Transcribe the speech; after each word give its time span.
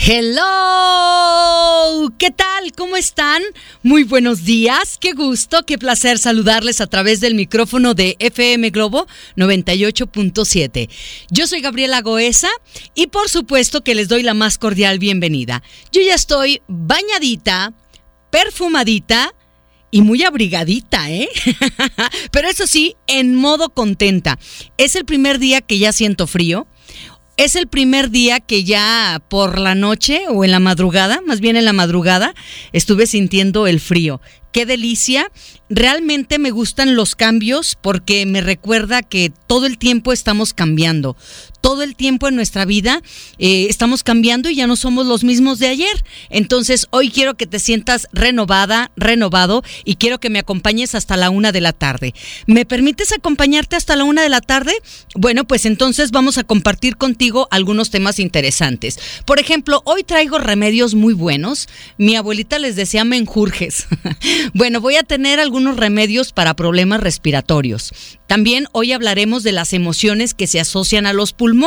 Hello, 0.00 0.38
¿qué 2.18 2.30
tal? 2.30 2.72
¿Cómo 2.76 2.96
están? 2.96 3.42
Muy 3.82 4.04
buenos 4.04 4.44
días, 4.44 4.96
qué 4.98 5.12
gusto, 5.12 5.66
qué 5.66 5.76
placer 5.76 6.18
saludarles 6.18 6.80
a 6.80 6.86
través 6.86 7.18
del 7.18 7.34
micrófono 7.34 7.94
de 7.94 8.14
FM 8.20 8.70
Globo 8.70 9.08
98.7. 9.36 10.88
Yo 11.30 11.48
soy 11.48 11.60
Gabriela 11.60 12.00
Goesa 12.00 12.48
y 12.94 13.08
por 13.08 13.28
supuesto 13.28 13.82
que 13.82 13.96
les 13.96 14.06
doy 14.06 14.22
la 14.22 14.34
más 14.34 14.56
cordial 14.56 15.00
bienvenida. 15.00 15.64
Yo 15.90 16.00
ya 16.00 16.14
estoy 16.14 16.62
bañadita, 16.68 17.72
perfumadita 18.30 19.34
y 19.90 20.02
muy 20.02 20.22
abrigadita, 20.22 21.10
¿eh? 21.10 21.28
Pero 22.30 22.48
eso 22.48 22.68
sí, 22.68 22.94
en 23.08 23.34
modo 23.34 23.70
contenta. 23.70 24.38
Es 24.76 24.94
el 24.94 25.04
primer 25.04 25.40
día 25.40 25.60
que 25.60 25.80
ya 25.80 25.92
siento 25.92 26.28
frío 26.28 26.68
es 27.38 27.54
el 27.54 27.68
primer 27.68 28.10
día 28.10 28.40
que 28.40 28.64
ya 28.64 29.22
por 29.28 29.60
la 29.60 29.76
noche 29.76 30.22
o 30.28 30.44
en 30.44 30.50
la 30.50 30.58
madrugada, 30.58 31.20
más 31.24 31.40
bien 31.40 31.56
en 31.56 31.64
la 31.64 31.72
madrugada, 31.72 32.34
estuve 32.72 33.06
sintiendo 33.06 33.68
el 33.68 33.78
frío. 33.78 34.20
Qué 34.52 34.66
delicia. 34.66 35.30
Realmente 35.70 36.40
me 36.40 36.50
gustan 36.50 36.96
los 36.96 37.14
cambios 37.14 37.78
porque 37.80 38.26
me 38.26 38.40
recuerda 38.40 39.02
que 39.02 39.32
todo 39.46 39.66
el 39.66 39.78
tiempo 39.78 40.12
estamos 40.12 40.52
cambiando 40.52 41.16
todo 41.68 41.82
el 41.82 41.96
tiempo 41.96 42.28
en 42.28 42.34
nuestra 42.34 42.64
vida 42.64 43.02
eh, 43.36 43.66
estamos 43.68 44.02
cambiando 44.02 44.48
y 44.48 44.54
ya 44.54 44.66
no 44.66 44.74
somos 44.74 45.04
los 45.04 45.22
mismos 45.22 45.58
de 45.58 45.68
ayer. 45.68 46.02
Entonces, 46.30 46.86
hoy 46.88 47.10
quiero 47.10 47.34
que 47.34 47.46
te 47.46 47.58
sientas 47.58 48.08
renovada, 48.10 48.90
renovado 48.96 49.62
y 49.84 49.96
quiero 49.96 50.18
que 50.18 50.30
me 50.30 50.38
acompañes 50.38 50.94
hasta 50.94 51.18
la 51.18 51.28
una 51.28 51.52
de 51.52 51.60
la 51.60 51.74
tarde. 51.74 52.14
¿Me 52.46 52.64
permites 52.64 53.12
acompañarte 53.12 53.76
hasta 53.76 53.96
la 53.96 54.04
una 54.04 54.22
de 54.22 54.30
la 54.30 54.40
tarde? 54.40 54.72
Bueno, 55.14 55.44
pues 55.44 55.66
entonces 55.66 56.10
vamos 56.10 56.38
a 56.38 56.44
compartir 56.44 56.96
contigo 56.96 57.48
algunos 57.50 57.90
temas 57.90 58.18
interesantes. 58.18 58.98
Por 59.26 59.38
ejemplo, 59.38 59.82
hoy 59.84 60.04
traigo 60.04 60.38
remedios 60.38 60.94
muy 60.94 61.12
buenos. 61.12 61.68
Mi 61.98 62.16
abuelita 62.16 62.58
les 62.58 62.76
decía 62.76 63.04
menjurjes. 63.04 63.88
bueno, 64.54 64.80
voy 64.80 64.96
a 64.96 65.02
tener 65.02 65.38
algunos 65.38 65.76
remedios 65.76 66.32
para 66.32 66.56
problemas 66.56 67.00
respiratorios. 67.00 67.92
También 68.26 68.68
hoy 68.72 68.92
hablaremos 68.92 69.42
de 69.42 69.52
las 69.52 69.74
emociones 69.74 70.32
que 70.32 70.46
se 70.46 70.60
asocian 70.60 71.06
a 71.06 71.12
los 71.12 71.34
pulmones. 71.34 71.57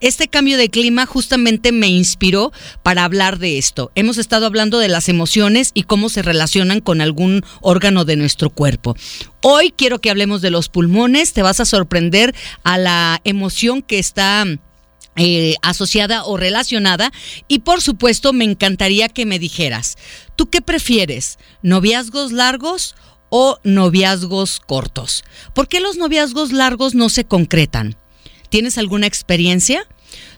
Este 0.00 0.28
cambio 0.28 0.58
de 0.58 0.68
clima 0.68 1.06
justamente 1.06 1.72
me 1.72 1.86
inspiró 1.86 2.52
para 2.82 3.04
hablar 3.04 3.38
de 3.38 3.56
esto. 3.56 3.92
Hemos 3.94 4.18
estado 4.18 4.46
hablando 4.46 4.78
de 4.78 4.88
las 4.88 5.08
emociones 5.08 5.70
y 5.74 5.84
cómo 5.84 6.08
se 6.08 6.22
relacionan 6.22 6.80
con 6.80 7.00
algún 7.00 7.44
órgano 7.60 8.04
de 8.04 8.16
nuestro 8.16 8.50
cuerpo. 8.50 8.96
Hoy 9.40 9.72
quiero 9.76 10.00
que 10.00 10.10
hablemos 10.10 10.42
de 10.42 10.50
los 10.50 10.68
pulmones. 10.68 11.32
Te 11.32 11.42
vas 11.42 11.60
a 11.60 11.64
sorprender 11.64 12.34
a 12.64 12.78
la 12.78 13.20
emoción 13.24 13.82
que 13.82 13.98
está... 13.98 14.44
Eh, 15.16 15.56
asociada 15.60 16.24
o 16.24 16.38
relacionada 16.38 17.12
y 17.46 17.58
por 17.58 17.82
supuesto 17.82 18.32
me 18.32 18.46
encantaría 18.46 19.10
que 19.10 19.26
me 19.26 19.38
dijeras, 19.38 19.98
¿tú 20.36 20.48
qué 20.48 20.62
prefieres? 20.62 21.38
¿Noviazgos 21.60 22.32
largos 22.32 22.94
o 23.28 23.58
noviazgos 23.62 24.60
cortos. 24.60 25.24
¿Por 25.54 25.66
qué 25.66 25.80
los 25.80 25.96
noviazgos 25.96 26.52
largos 26.52 26.94
no 26.94 27.10
se 27.10 27.24
concretan? 27.24 27.96
¿Tienes 28.52 28.76
alguna 28.76 29.06
experiencia? 29.06 29.88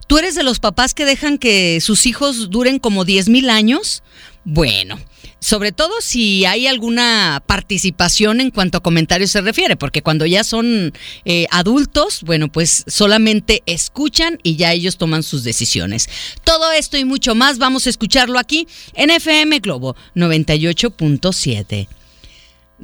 ¿Tú 0.06 0.18
eres 0.18 0.36
de 0.36 0.44
los 0.44 0.60
papás 0.60 0.94
que 0.94 1.04
dejan 1.04 1.36
que 1.36 1.80
sus 1.80 2.06
hijos 2.06 2.48
duren 2.48 2.78
como 2.78 3.04
10 3.04 3.28
mil 3.28 3.50
años? 3.50 4.04
Bueno, 4.44 5.00
sobre 5.40 5.72
todo 5.72 5.94
si 6.00 6.44
hay 6.44 6.68
alguna 6.68 7.42
participación 7.44 8.40
en 8.40 8.52
cuanto 8.52 8.78
a 8.78 8.82
comentarios 8.84 9.32
se 9.32 9.40
refiere, 9.40 9.74
porque 9.74 10.00
cuando 10.00 10.26
ya 10.26 10.44
son 10.44 10.92
eh, 11.24 11.46
adultos, 11.50 12.20
bueno, 12.22 12.52
pues 12.52 12.84
solamente 12.86 13.64
escuchan 13.66 14.38
y 14.44 14.54
ya 14.54 14.72
ellos 14.72 14.96
toman 14.96 15.24
sus 15.24 15.42
decisiones. 15.42 16.08
Todo 16.44 16.70
esto 16.70 16.96
y 16.96 17.04
mucho 17.04 17.34
más 17.34 17.58
vamos 17.58 17.88
a 17.88 17.90
escucharlo 17.90 18.38
aquí 18.38 18.68
en 18.92 19.10
FM 19.10 19.58
Globo 19.58 19.96
98.7. 20.14 21.88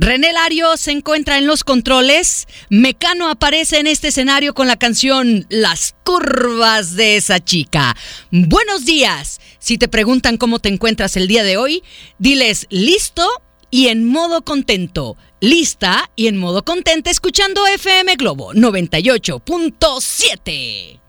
René 0.03 0.33
Lario 0.33 0.79
se 0.79 0.93
encuentra 0.93 1.37
en 1.37 1.47
los 1.47 1.63
controles. 1.63 2.49
Mecano 2.71 3.29
aparece 3.29 3.81
en 3.81 3.87
este 3.87 4.09
escenario 4.09 4.55
con 4.55 4.67
la 4.67 4.79
canción 4.79 5.45
Las 5.51 5.95
curvas 6.05 6.97
de 6.97 7.17
esa 7.17 7.39
chica. 7.39 7.95
Buenos 8.31 8.87
días. 8.87 9.43
Si 9.59 9.77
te 9.77 9.89
preguntan 9.89 10.39
cómo 10.39 10.59
te 10.59 10.71
encuentras 10.71 11.19
el 11.19 11.29
día 11.29 11.43
de 11.43 11.59
hoy, 11.59 11.83
diles 12.19 12.67
listo 12.71 13.29
y 13.71 13.89
en 13.89 14.07
modo 14.07 14.41
contento. 14.41 15.19
Lista 15.39 16.11
y 16.17 16.29
en 16.29 16.39
modo 16.39 16.65
contenta 16.65 17.11
escuchando 17.11 17.67
FM 17.67 18.17
Globo 18.17 18.55
98.7. 18.55 21.00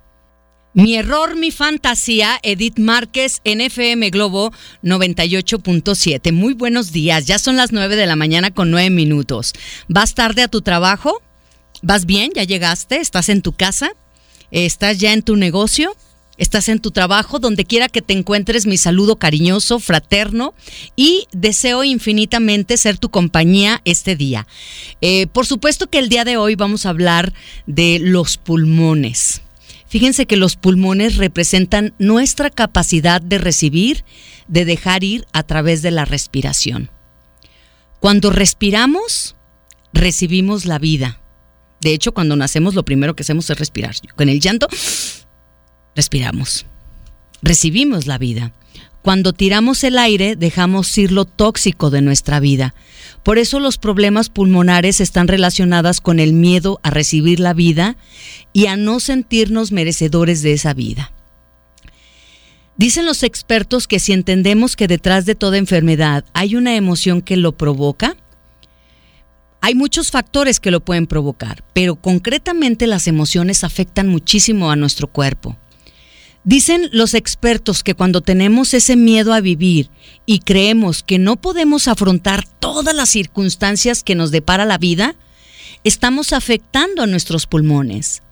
Mi 0.73 0.95
error, 0.95 1.35
mi 1.35 1.51
fantasía, 1.51 2.39
Edith 2.43 2.79
Márquez 2.79 3.41
en 3.43 3.59
FM 3.59 4.09
Globo 4.09 4.53
98.7. 4.83 6.31
Muy 6.31 6.53
buenos 6.53 6.93
días, 6.93 7.25
ya 7.25 7.39
son 7.39 7.57
las 7.57 7.73
9 7.73 7.97
de 7.97 8.05
la 8.05 8.15
mañana 8.15 8.51
con 8.51 8.71
9 8.71 8.89
minutos. 8.89 9.51
¿Vas 9.89 10.15
tarde 10.15 10.43
a 10.43 10.47
tu 10.47 10.61
trabajo? 10.61 11.21
¿Vas 11.81 12.05
bien? 12.05 12.31
¿Ya 12.33 12.45
llegaste? 12.45 13.01
¿Estás 13.01 13.27
en 13.27 13.41
tu 13.41 13.51
casa? 13.51 13.91
¿Estás 14.49 14.97
ya 14.97 15.11
en 15.11 15.23
tu 15.23 15.35
negocio? 15.35 15.93
¿Estás 16.37 16.69
en 16.69 16.79
tu 16.79 16.91
trabajo? 16.91 17.39
Donde 17.39 17.65
quiera 17.65 17.89
que 17.89 18.01
te 18.01 18.13
encuentres, 18.13 18.65
mi 18.65 18.77
saludo 18.77 19.17
cariñoso, 19.17 19.77
fraterno 19.79 20.53
y 20.95 21.27
deseo 21.33 21.83
infinitamente 21.83 22.77
ser 22.77 22.97
tu 22.97 23.09
compañía 23.09 23.81
este 23.83 24.15
día. 24.15 24.47
Eh, 25.01 25.27
por 25.27 25.45
supuesto 25.45 25.89
que 25.89 25.99
el 25.99 26.07
día 26.07 26.23
de 26.23 26.37
hoy 26.37 26.55
vamos 26.55 26.85
a 26.85 26.89
hablar 26.91 27.33
de 27.67 27.99
los 27.99 28.37
pulmones. 28.37 29.40
Fíjense 29.91 30.25
que 30.25 30.37
los 30.37 30.55
pulmones 30.55 31.17
representan 31.17 31.93
nuestra 31.99 32.49
capacidad 32.49 33.21
de 33.21 33.37
recibir, 33.37 34.05
de 34.47 34.63
dejar 34.63 35.03
ir 35.03 35.27
a 35.33 35.43
través 35.43 35.81
de 35.81 35.91
la 35.91 36.05
respiración. 36.05 36.89
Cuando 37.99 38.29
respiramos, 38.29 39.35
recibimos 39.91 40.63
la 40.65 40.79
vida. 40.79 41.19
De 41.81 41.93
hecho, 41.93 42.13
cuando 42.13 42.37
nacemos 42.37 42.73
lo 42.73 42.85
primero 42.85 43.17
que 43.17 43.23
hacemos 43.23 43.49
es 43.49 43.59
respirar. 43.59 43.93
Con 44.15 44.29
el 44.29 44.39
llanto, 44.39 44.69
respiramos. 45.93 46.65
Recibimos 47.41 48.07
la 48.07 48.17
vida. 48.17 48.53
Cuando 49.01 49.33
tiramos 49.33 49.83
el 49.83 49.97
aire, 49.97 50.35
dejamos 50.35 50.95
ir 50.97 51.11
lo 51.11 51.25
tóxico 51.25 51.89
de 51.89 52.01
nuestra 52.01 52.39
vida. 52.39 52.75
Por 53.23 53.39
eso 53.39 53.59
los 53.59 53.77
problemas 53.77 54.29
pulmonares 54.29 55.01
están 55.01 55.27
relacionados 55.27 56.01
con 56.01 56.19
el 56.19 56.33
miedo 56.33 56.79
a 56.83 56.91
recibir 56.91 57.39
la 57.39 57.53
vida 57.53 57.97
y 58.53 58.67
a 58.67 58.77
no 58.77 58.99
sentirnos 58.99 59.71
merecedores 59.71 60.43
de 60.43 60.53
esa 60.53 60.73
vida. 60.73 61.11
Dicen 62.77 63.05
los 63.05 63.23
expertos 63.23 63.87
que 63.87 63.99
si 63.99 64.13
entendemos 64.13 64.75
que 64.75 64.87
detrás 64.87 65.25
de 65.25 65.35
toda 65.35 65.57
enfermedad 65.57 66.25
hay 66.33 66.55
una 66.55 66.75
emoción 66.75 67.21
que 67.21 67.37
lo 67.37 67.57
provoca, 67.57 68.15
hay 69.61 69.75
muchos 69.75 70.09
factores 70.09 70.59
que 70.59 70.71
lo 70.71 70.79
pueden 70.79 71.05
provocar, 71.05 71.63
pero 71.73 71.95
concretamente 71.95 72.87
las 72.87 73.07
emociones 73.07 73.63
afectan 73.63 74.07
muchísimo 74.07 74.71
a 74.71 74.75
nuestro 74.75 75.07
cuerpo. 75.07 75.57
Dicen 76.43 76.89
los 76.91 77.13
expertos 77.13 77.83
que 77.83 77.93
cuando 77.93 78.21
tenemos 78.21 78.73
ese 78.73 78.95
miedo 78.95 79.33
a 79.33 79.41
vivir 79.41 79.91
y 80.25 80.39
creemos 80.39 81.03
que 81.03 81.19
no 81.19 81.35
podemos 81.35 81.87
afrontar 81.87 82.47
todas 82.47 82.95
las 82.95 83.09
circunstancias 83.09 84.01
que 84.01 84.15
nos 84.15 84.31
depara 84.31 84.65
la 84.65 84.79
vida, 84.79 85.15
estamos 85.83 86.33
afectando 86.33 87.03
a 87.03 87.07
nuestros 87.07 87.45
pulmones. 87.45 88.23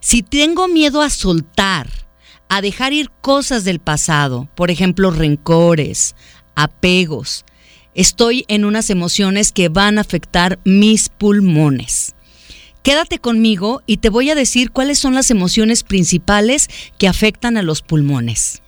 Si 0.00 0.22
tengo 0.22 0.68
miedo 0.68 1.02
a 1.02 1.10
soltar, 1.10 1.90
a 2.48 2.62
dejar 2.62 2.94
ir 2.94 3.10
cosas 3.20 3.64
del 3.64 3.78
pasado, 3.78 4.48
por 4.54 4.70
ejemplo, 4.70 5.10
rencores, 5.10 6.14
apegos, 6.54 7.44
estoy 7.94 8.46
en 8.48 8.64
unas 8.64 8.88
emociones 8.88 9.52
que 9.52 9.68
van 9.68 9.98
a 9.98 10.00
afectar 10.00 10.58
mis 10.64 11.10
pulmones. 11.10 12.14
Quédate 12.82 13.18
conmigo 13.18 13.82
y 13.86 13.98
te 13.98 14.08
voy 14.08 14.30
a 14.30 14.34
decir 14.34 14.70
cuáles 14.70 14.98
son 14.98 15.14
las 15.14 15.30
emociones 15.30 15.82
principales 15.82 16.68
que 16.98 17.08
afectan 17.08 17.56
a 17.56 17.62
los 17.62 17.82
pulmones. 17.82 18.62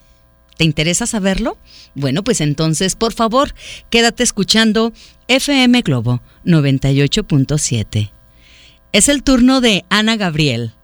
¿Te 0.57 0.65
interesa 0.65 1.07
saberlo? 1.07 1.57
Bueno, 1.95 2.23
pues 2.23 2.41
entonces, 2.41 2.95
por 2.95 3.13
favor, 3.15 3.55
quédate 3.91 4.23
escuchando 4.23 4.93
FM 5.29 5.81
Globo 5.81 6.23
98.7. 6.45 8.13
Es 8.93 9.09
el 9.09 9.23
turno 9.23 9.61
de 9.63 9.85
Ana 9.89 10.17
Gabriel. 10.17 10.75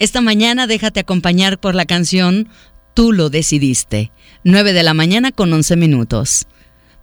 Esta 0.00 0.20
mañana 0.20 0.66
déjate 0.66 1.00
acompañar 1.00 1.60
por 1.60 1.76
la 1.76 1.86
canción 1.86 2.48
Tú 2.94 3.12
lo 3.12 3.30
decidiste. 3.30 4.12
9 4.44 4.72
de 4.72 4.82
la 4.82 4.92
mañana 4.92 5.32
con 5.32 5.52
11 5.52 5.76
minutos. 5.76 6.46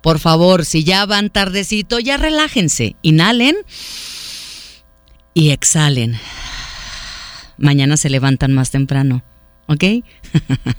Por 0.01 0.19
favor, 0.19 0.65
si 0.65 0.83
ya 0.83 1.05
van 1.05 1.29
tardecito, 1.29 1.99
ya 1.99 2.17
relájense, 2.17 2.95
inhalen 3.01 3.55
y 5.33 5.49
exhalen. 5.49 6.17
Mañana 7.57 7.97
se 7.97 8.09
levantan 8.09 8.53
más 8.53 8.71
temprano. 8.71 9.23
¿Ok? 9.67 9.83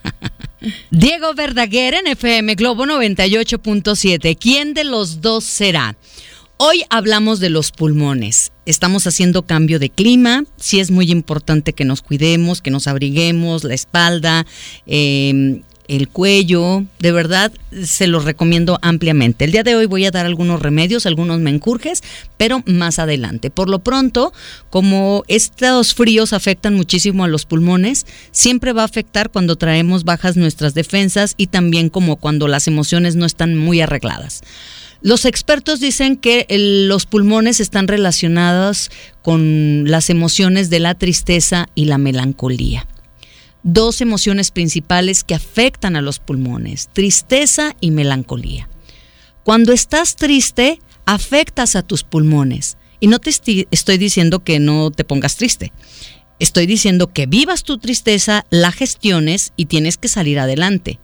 Diego 0.90 1.34
Verdaguer 1.34 1.94
en 1.94 2.06
FM 2.08 2.54
Globo 2.56 2.84
98.7. 2.84 4.36
¿Quién 4.38 4.74
de 4.74 4.84
los 4.84 5.20
dos 5.20 5.44
será? 5.44 5.96
Hoy 6.56 6.84
hablamos 6.90 7.40
de 7.40 7.48
los 7.48 7.70
pulmones. 7.70 8.52
Estamos 8.66 9.06
haciendo 9.06 9.46
cambio 9.46 9.78
de 9.78 9.88
clima. 9.88 10.44
Sí 10.56 10.78
es 10.78 10.90
muy 10.90 11.10
importante 11.10 11.72
que 11.72 11.86
nos 11.86 12.02
cuidemos, 12.02 12.60
que 12.60 12.70
nos 12.70 12.86
abriguemos 12.86 13.64
la 13.64 13.72
espalda, 13.72 14.44
em, 14.84 15.62
el 15.90 16.08
cuello, 16.08 16.84
de 17.00 17.10
verdad 17.10 17.50
se 17.82 18.06
los 18.06 18.24
recomiendo 18.24 18.78
ampliamente. 18.80 19.44
El 19.44 19.50
día 19.50 19.64
de 19.64 19.74
hoy 19.74 19.86
voy 19.86 20.06
a 20.06 20.12
dar 20.12 20.24
algunos 20.24 20.62
remedios, 20.62 21.04
algunos 21.04 21.40
mencurjes, 21.40 22.04
pero 22.36 22.62
más 22.64 23.00
adelante. 23.00 23.50
Por 23.50 23.68
lo 23.68 23.80
pronto, 23.80 24.32
como 24.70 25.24
estos 25.26 25.94
fríos 25.94 26.32
afectan 26.32 26.76
muchísimo 26.76 27.24
a 27.24 27.28
los 27.28 27.44
pulmones, 27.44 28.06
siempre 28.30 28.72
va 28.72 28.82
a 28.82 28.84
afectar 28.84 29.30
cuando 29.30 29.56
traemos 29.56 30.04
bajas 30.04 30.36
nuestras 30.36 30.74
defensas 30.74 31.34
y 31.36 31.48
también 31.48 31.90
como 31.90 32.16
cuando 32.16 32.46
las 32.46 32.68
emociones 32.68 33.16
no 33.16 33.26
están 33.26 33.56
muy 33.56 33.80
arregladas. 33.80 34.42
Los 35.02 35.24
expertos 35.24 35.80
dicen 35.80 36.16
que 36.16 36.46
los 36.86 37.06
pulmones 37.06 37.58
están 37.58 37.88
relacionados 37.88 38.92
con 39.22 39.90
las 39.90 40.08
emociones 40.08 40.70
de 40.70 40.78
la 40.78 40.94
tristeza 40.94 41.66
y 41.74 41.86
la 41.86 41.98
melancolía 41.98 42.86
dos 43.62 44.00
emociones 44.00 44.50
principales 44.50 45.24
que 45.24 45.34
afectan 45.34 45.96
a 45.96 46.02
los 46.02 46.18
pulmones, 46.18 46.88
tristeza 46.92 47.76
y 47.80 47.90
melancolía. 47.90 48.68
Cuando 49.44 49.72
estás 49.72 50.16
triste, 50.16 50.78
afectas 51.06 51.76
a 51.76 51.82
tus 51.82 52.04
pulmones. 52.04 52.76
Y 53.00 53.06
no 53.06 53.18
te 53.18 53.30
estoy 53.30 53.98
diciendo 53.98 54.44
que 54.44 54.60
no 54.60 54.90
te 54.90 55.04
pongas 55.04 55.36
triste. 55.36 55.72
Estoy 56.38 56.66
diciendo 56.66 57.12
que 57.12 57.26
vivas 57.26 57.64
tu 57.64 57.78
tristeza, 57.78 58.44
la 58.50 58.72
gestiones 58.72 59.52
y 59.56 59.66
tienes 59.66 59.96
que 59.96 60.08
salir 60.08 60.38
adelante. 60.38 61.00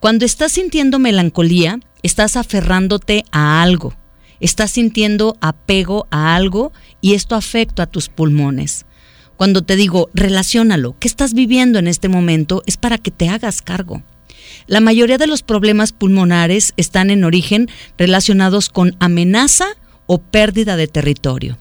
Cuando 0.00 0.24
estás 0.24 0.52
sintiendo 0.52 0.98
melancolía, 0.98 1.80
estás 2.02 2.36
aferrándote 2.36 3.24
a 3.32 3.62
algo. 3.62 3.94
Estás 4.40 4.72
sintiendo 4.72 5.36
apego 5.40 6.06
a 6.10 6.34
algo 6.34 6.72
y 7.00 7.14
esto 7.14 7.34
afecta 7.34 7.84
a 7.84 7.86
tus 7.86 8.08
pulmones. 8.08 8.84
Cuando 9.36 9.62
te 9.62 9.76
digo, 9.76 10.10
relaciónalo, 10.14 10.96
¿qué 10.98 11.08
estás 11.08 11.34
viviendo 11.34 11.78
en 11.78 11.88
este 11.88 12.08
momento? 12.08 12.62
Es 12.66 12.76
para 12.76 12.98
que 12.98 13.10
te 13.10 13.28
hagas 13.28 13.62
cargo. 13.62 14.02
La 14.66 14.80
mayoría 14.80 15.18
de 15.18 15.26
los 15.26 15.42
problemas 15.42 15.92
pulmonares 15.92 16.72
están 16.76 17.10
en 17.10 17.24
origen 17.24 17.68
relacionados 17.98 18.68
con 18.68 18.96
amenaza 19.00 19.66
o 20.06 20.18
pérdida 20.18 20.76
de 20.76 20.86
territorio. 20.86 21.58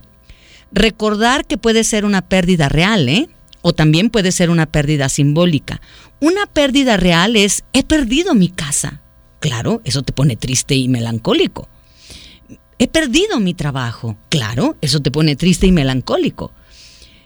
Recordar 0.72 1.46
que 1.46 1.58
puede 1.58 1.84
ser 1.84 2.06
una 2.06 2.22
pérdida 2.22 2.70
real, 2.70 3.10
¿eh? 3.10 3.30
O 3.62 3.74
también 3.74 4.10
puede 4.10 4.31
ser 4.31 4.50
una 4.50 4.66
pérdida 4.66 5.10
simbólica. 5.10 5.81
Una 6.20 6.46
pérdida 6.46 6.98
real 6.98 7.36
es, 7.36 7.64
he 7.74 7.84
perdido 7.84 8.36
mi 8.36 8.50
casa. 8.50 9.02
Claro, 9.40 9.81
eso 9.84 10.04
te 10.04 10.14
pone 10.14 10.36
triste 10.36 10.75
y 10.75 10.88
melancólico. 10.90 11.68
He 12.80 12.88
perdido 12.88 13.40
mi 13.40 13.54
trabajo. 13.54 14.18
Claro, 14.30 14.78
eso 14.81 15.02
te 15.02 15.12
pone 15.12 15.36
triste 15.36 15.68
y 15.68 15.72
melancólico. 15.72 16.54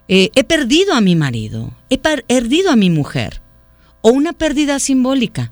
Eh, 0.07 0.31
he 0.36 0.44
perdido 0.44 0.94
a 0.94 1.01
mi 1.01 1.15
marido, 1.15 1.74
he 1.89 1.98
perdido 1.98 2.71
a 2.71 2.77
mi 2.77 2.89
mujer, 2.89 3.42
o 4.01 4.09
una 4.09 4.31
pérdida 4.31 4.80
simbólica. 4.80 5.51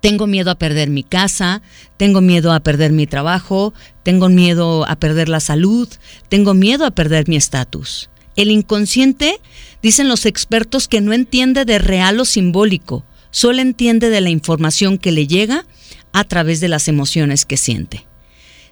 Tengo 0.00 0.26
miedo 0.26 0.50
a 0.50 0.58
perder 0.58 0.90
mi 0.90 1.02
casa, 1.02 1.62
tengo 1.96 2.20
miedo 2.20 2.52
a 2.52 2.60
perder 2.60 2.92
mi 2.92 3.06
trabajo, 3.06 3.72
tengo 4.02 4.28
miedo 4.28 4.86
a 4.86 4.96
perder 4.96 5.30
la 5.30 5.40
salud, 5.40 5.88
tengo 6.28 6.52
miedo 6.52 6.84
a 6.84 6.90
perder 6.90 7.28
mi 7.28 7.36
estatus. 7.36 8.10
El 8.36 8.50
inconsciente, 8.50 9.40
dicen 9.82 10.08
los 10.08 10.26
expertos, 10.26 10.86
que 10.86 11.00
no 11.00 11.14
entiende 11.14 11.64
de 11.64 11.78
real 11.78 12.20
o 12.20 12.26
simbólico, 12.26 13.04
solo 13.30 13.62
entiende 13.62 14.10
de 14.10 14.20
la 14.20 14.28
información 14.28 14.98
que 14.98 15.12
le 15.12 15.26
llega 15.26 15.64
a 16.12 16.24
través 16.24 16.60
de 16.60 16.68
las 16.68 16.88
emociones 16.88 17.46
que 17.46 17.56
siente. 17.56 18.06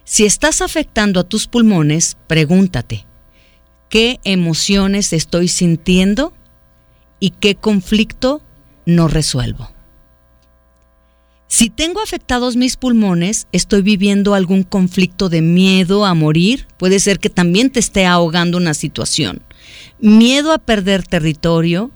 Si 0.03 0.25
estás 0.25 0.61
afectando 0.61 1.19
a 1.19 1.23
tus 1.23 1.47
pulmones, 1.47 2.17
pregúntate, 2.27 3.07
qué 3.89 4.19
emociones 4.23 5.13
estoy 5.13 5.47
sintiendo 5.47 6.33
y 7.19 7.31
qué 7.31 7.55
conflicto 7.55 8.41
no 8.85 9.07
resuelvo. 9.07 9.69
Si 11.47 11.69
tengo 11.69 12.01
afectados 12.01 12.55
mis 12.55 12.75
pulmones, 12.75 13.47
estoy 13.51 13.81
viviendo 13.81 14.33
algún 14.33 14.63
conflicto 14.63 15.29
de 15.29 15.41
miedo 15.41 16.05
a 16.05 16.13
morir, 16.13 16.67
puede 16.77 16.99
ser 16.99 17.19
que 17.19 17.29
también 17.29 17.69
te 17.69 17.79
esté 17.79 18.05
ahogando 18.05 18.57
una 18.57 18.73
situación. 18.73 19.41
Miedo 19.99 20.51
a 20.51 20.57
perder 20.57 21.07
territorio, 21.07 21.91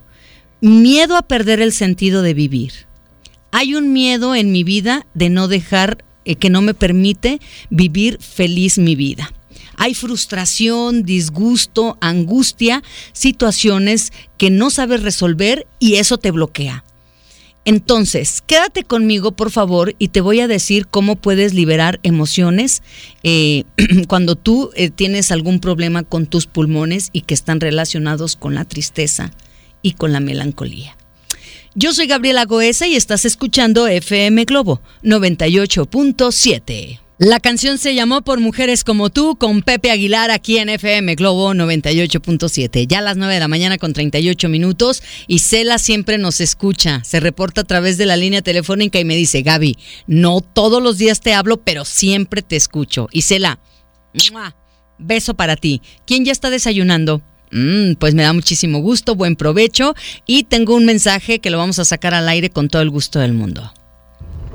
miedo 0.62 1.18
a 1.18 1.24
perder 1.24 1.62
el 1.62 1.74
sentido 1.74 2.22
de 2.22 2.34
vivir. 2.34 2.72
Hay 3.52 3.76
un 3.76 3.92
miedo 3.92 4.36
en 4.36 4.52
mi 4.52 4.64
vida 4.64 5.06
de 5.14 5.30
no 5.30 5.48
dejar, 5.48 6.06
eh, 6.26 6.36
que 6.36 6.50
no 6.50 6.62
me 6.62 6.74
permite 6.74 7.40
vivir 7.70 8.20
feliz 8.22 8.78
mi 8.78 8.96
vida. 8.96 9.34
Hay 9.82 9.94
frustración, 9.94 11.04
disgusto, 11.04 11.98
angustia, 12.02 12.84
situaciones 13.14 14.12
que 14.38 14.50
no 14.50 14.72
sabes 14.72 15.04
resolver 15.04 15.68
y 15.80 15.96
eso 15.96 16.18
te 16.18 16.32
bloquea. 16.32 16.84
Entonces, 17.64 18.44
quédate 18.46 18.84
conmigo, 18.84 19.32
por 19.32 19.52
favor, 19.52 19.96
y 19.98 20.10
te 20.10 20.20
voy 20.20 20.42
a 20.42 20.50
decir 20.50 20.86
cómo 20.88 21.16
puedes 21.16 21.54
liberar 21.54 22.02
emociones 22.04 22.84
eh, 23.24 23.64
cuando 24.10 24.36
tú 24.36 24.72
eh, 24.76 24.90
tienes 24.90 25.32
algún 25.32 25.62
problema 25.62 26.04
con 26.04 26.26
tus 26.26 26.46
pulmones 26.46 27.10
y 27.14 27.22
que 27.22 27.34
están 27.34 27.62
relacionados 27.62 28.36
con 28.36 28.56
la 28.56 28.66
tristeza 28.66 29.32
y 29.82 29.94
con 29.94 30.12
la 30.12 30.20
melancolía. 30.20 30.98
Yo 31.74 31.94
soy 31.94 32.08
Gabriela 32.08 32.44
Goesa 32.44 32.86
y 32.86 32.96
estás 32.96 33.24
escuchando 33.24 33.88
FM 33.88 34.44
Globo 34.44 34.82
98.7. 35.04 37.00
La 37.22 37.42
canción 37.42 37.78
se 37.78 37.96
llamó 37.96 38.22
Por 38.22 38.40
Mujeres 38.40 38.86
como 38.86 39.10
tú 39.10 39.36
con 39.36 39.62
Pepe 39.62 39.92
Aguilar 39.92 40.32
aquí 40.32 40.58
en 40.58 40.70
FM 40.70 41.16
Globo 41.16 41.54
98.7. 41.54 42.88
Ya 42.88 43.00
a 43.00 43.02
las 43.02 43.18
9 43.18 43.34
de 43.34 43.40
la 43.42 43.50
mañana 43.50 43.78
con 43.78 43.92
38 43.92 44.48
minutos 44.48 45.04
y 45.28 45.40
Cela 45.40 45.80
siempre 45.80 46.18
nos 46.18 46.40
escucha. 46.40 47.04
Se 47.04 47.20
reporta 47.20 47.60
a 47.60 47.64
través 47.66 47.98
de 47.98 48.06
la 48.06 48.16
línea 48.16 48.42
telefónica 48.42 49.02
y 49.02 49.04
me 49.04 49.18
dice, 49.18 49.42
Gaby, 49.42 49.78
no 50.08 50.40
todos 50.40 50.82
los 50.82 50.98
días 50.98 51.20
te 51.20 51.34
hablo, 51.34 51.58
pero 51.58 51.84
siempre 51.84 52.42
te 52.42 52.56
escucho. 52.56 53.10
Y 53.12 53.24
Cela, 53.24 53.60
beso 54.98 55.34
para 55.34 55.58
ti. 55.58 55.82
¿Quién 56.08 56.24
ya 56.24 56.32
está 56.32 56.50
desayunando? 56.50 57.22
Mm, 57.52 57.96
pues 57.96 58.16
me 58.16 58.24
da 58.24 58.32
muchísimo 58.32 58.80
gusto, 58.80 59.16
buen 59.16 59.36
provecho 59.36 59.94
y 60.26 60.44
tengo 60.44 60.74
un 60.74 60.86
mensaje 60.86 61.40
que 61.40 61.50
lo 61.50 61.58
vamos 61.58 61.80
a 61.80 61.86
sacar 61.86 62.14
al 62.14 62.30
aire 62.30 62.50
con 62.50 62.70
todo 62.70 62.82
el 62.82 62.90
gusto 62.90 63.20
del 63.20 63.34
mundo. 63.34 63.74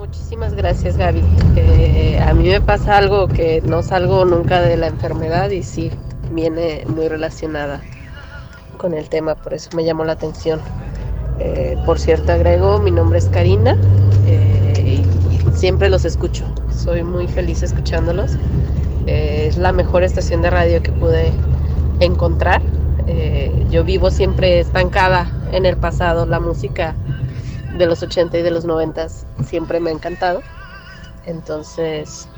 Muchísimas 0.05 0.53
gracias 0.53 0.99
Gaby. 0.99 1.23
Eh, 1.56 2.21
a 2.21 2.35
mí 2.35 2.47
me 2.47 2.61
pasa 2.61 2.99
algo 2.99 3.27
que 3.27 3.62
no 3.62 3.83
salgo 3.83 4.27
nunca 4.27 4.61
de 4.61 4.77
la 4.77 4.89
enfermedad 4.89 5.49
y 5.49 5.62
sí 5.62 5.91
viene 6.31 6.85
muy 6.87 7.09
relacionada 7.09 7.81
con 8.77 8.93
el 8.93 9.09
tema, 9.09 9.35
por 9.35 9.55
eso 9.55 9.71
me 9.75 9.83
llamó 9.83 10.05
la 10.05 10.12
atención. 10.12 10.61
Eh, 11.39 11.79
por 11.87 11.99
cierto, 11.99 12.33
agrego, 12.33 12.81
mi 12.81 12.91
nombre 12.91 13.19
es 13.19 13.31
Karina 13.31 13.78
eh, 14.26 15.02
y 15.49 15.57
siempre 15.57 15.88
los 15.88 16.05
escucho. 16.05 16.45
Soy 16.71 17.02
muy 17.02 17.26
feliz 17.26 17.62
escuchándolos. 17.62 18.33
es 19.07 19.57
la 19.57 19.73
mejor 19.73 20.02
estación 20.02 20.43
de 20.43 20.50
radio 20.50 20.83
que 20.83 20.93
pude 20.93 21.33
encontrar. 22.00 22.61
yo 23.71 23.85
vivo 23.85 24.11
siempre 24.11 24.61
estancada 24.61 25.31
en 25.52 25.64
el 25.64 25.78
pasado. 25.78 26.26
La 26.26 26.40
música 26.40 26.95
de 27.76 27.87
los 27.87 28.02
80 28.02 28.38
y 28.38 28.43
de 28.43 28.50
los 28.50 28.64
90 28.64 29.09
siempre 29.45 29.81
me 29.81 29.90
ha 29.90 29.93
encantado. 29.93 30.43
Entonces, 31.26 32.28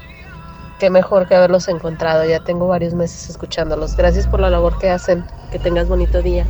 qué 0.78 0.90
mejor 0.90 1.28
que 1.28 1.35
haberlos 1.35 1.69
encontrado. 1.69 2.25
Ya 2.25 2.40
tengo 2.40 2.69
varios 2.69 2.95
meses 2.95 3.31
escuchándolos. 3.31 3.97
Gracias 3.97 4.26
por 4.26 4.40
la 4.40 4.50
labor 4.50 4.78
que 4.78 4.90
hacen. 4.90 5.25
Que 5.50 5.59
tengas 5.59 5.88
bonito 5.88 6.23
día. 6.23 6.47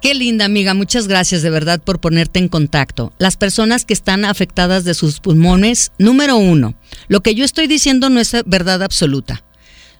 Qué 0.00 0.14
linda 0.14 0.44
amiga, 0.44 0.74
muchas 0.74 1.08
gracias 1.08 1.42
de 1.42 1.50
verdad 1.50 1.80
por 1.80 1.98
ponerte 1.98 2.38
en 2.38 2.48
contacto. 2.48 3.12
Las 3.18 3.36
personas 3.36 3.84
que 3.84 3.94
están 3.94 4.24
afectadas 4.24 4.84
de 4.84 4.94
sus 4.94 5.18
pulmones, 5.18 5.90
número 5.98 6.36
uno, 6.36 6.76
lo 7.08 7.20
que 7.20 7.34
yo 7.34 7.44
estoy 7.44 7.66
diciendo 7.66 8.08
no 8.08 8.20
es 8.20 8.32
verdad 8.46 8.84
absoluta. 8.84 9.42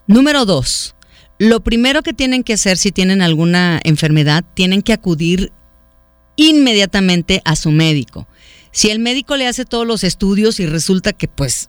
Número 0.06 0.44
dos, 0.44 0.94
lo 1.38 1.64
primero 1.64 2.02
que 2.02 2.12
tienen 2.12 2.44
que 2.44 2.52
hacer 2.52 2.78
si 2.78 2.92
tienen 2.92 3.22
alguna 3.22 3.80
enfermedad, 3.82 4.44
tienen 4.54 4.82
que 4.82 4.92
acudir 4.92 5.52
inmediatamente 6.38 7.42
a 7.44 7.56
su 7.56 7.70
médico. 7.70 8.26
Si 8.70 8.90
el 8.90 9.00
médico 9.00 9.36
le 9.36 9.46
hace 9.46 9.64
todos 9.64 9.86
los 9.86 10.04
estudios 10.04 10.60
y 10.60 10.66
resulta 10.66 11.12
que 11.12 11.26
pues 11.26 11.68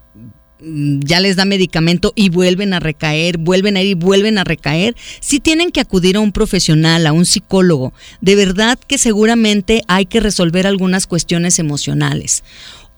mm, 0.61 0.99
ya 0.99 1.19
les 1.19 1.35
da 1.35 1.43
medicamento 1.43 2.13
y 2.15 2.29
vuelven 2.29 2.73
a 2.73 2.79
recaer, 2.79 3.37
vuelven 3.39 3.77
a 3.77 3.81
ir 3.81 3.87
y 3.87 3.93
vuelven 3.95 4.37
a 4.37 4.43
recaer, 4.43 4.95
si 5.19 5.39
tienen 5.39 5.71
que 5.71 5.81
acudir 5.81 6.17
a 6.17 6.19
un 6.19 6.31
profesional, 6.31 7.07
a 7.07 7.13
un 7.13 7.25
psicólogo. 7.25 7.93
De 8.21 8.35
verdad 8.35 8.77
que 8.77 8.99
seguramente 8.99 9.81
hay 9.87 10.05
que 10.05 10.19
resolver 10.19 10.67
algunas 10.67 11.07
cuestiones 11.07 11.57
emocionales. 11.57 12.43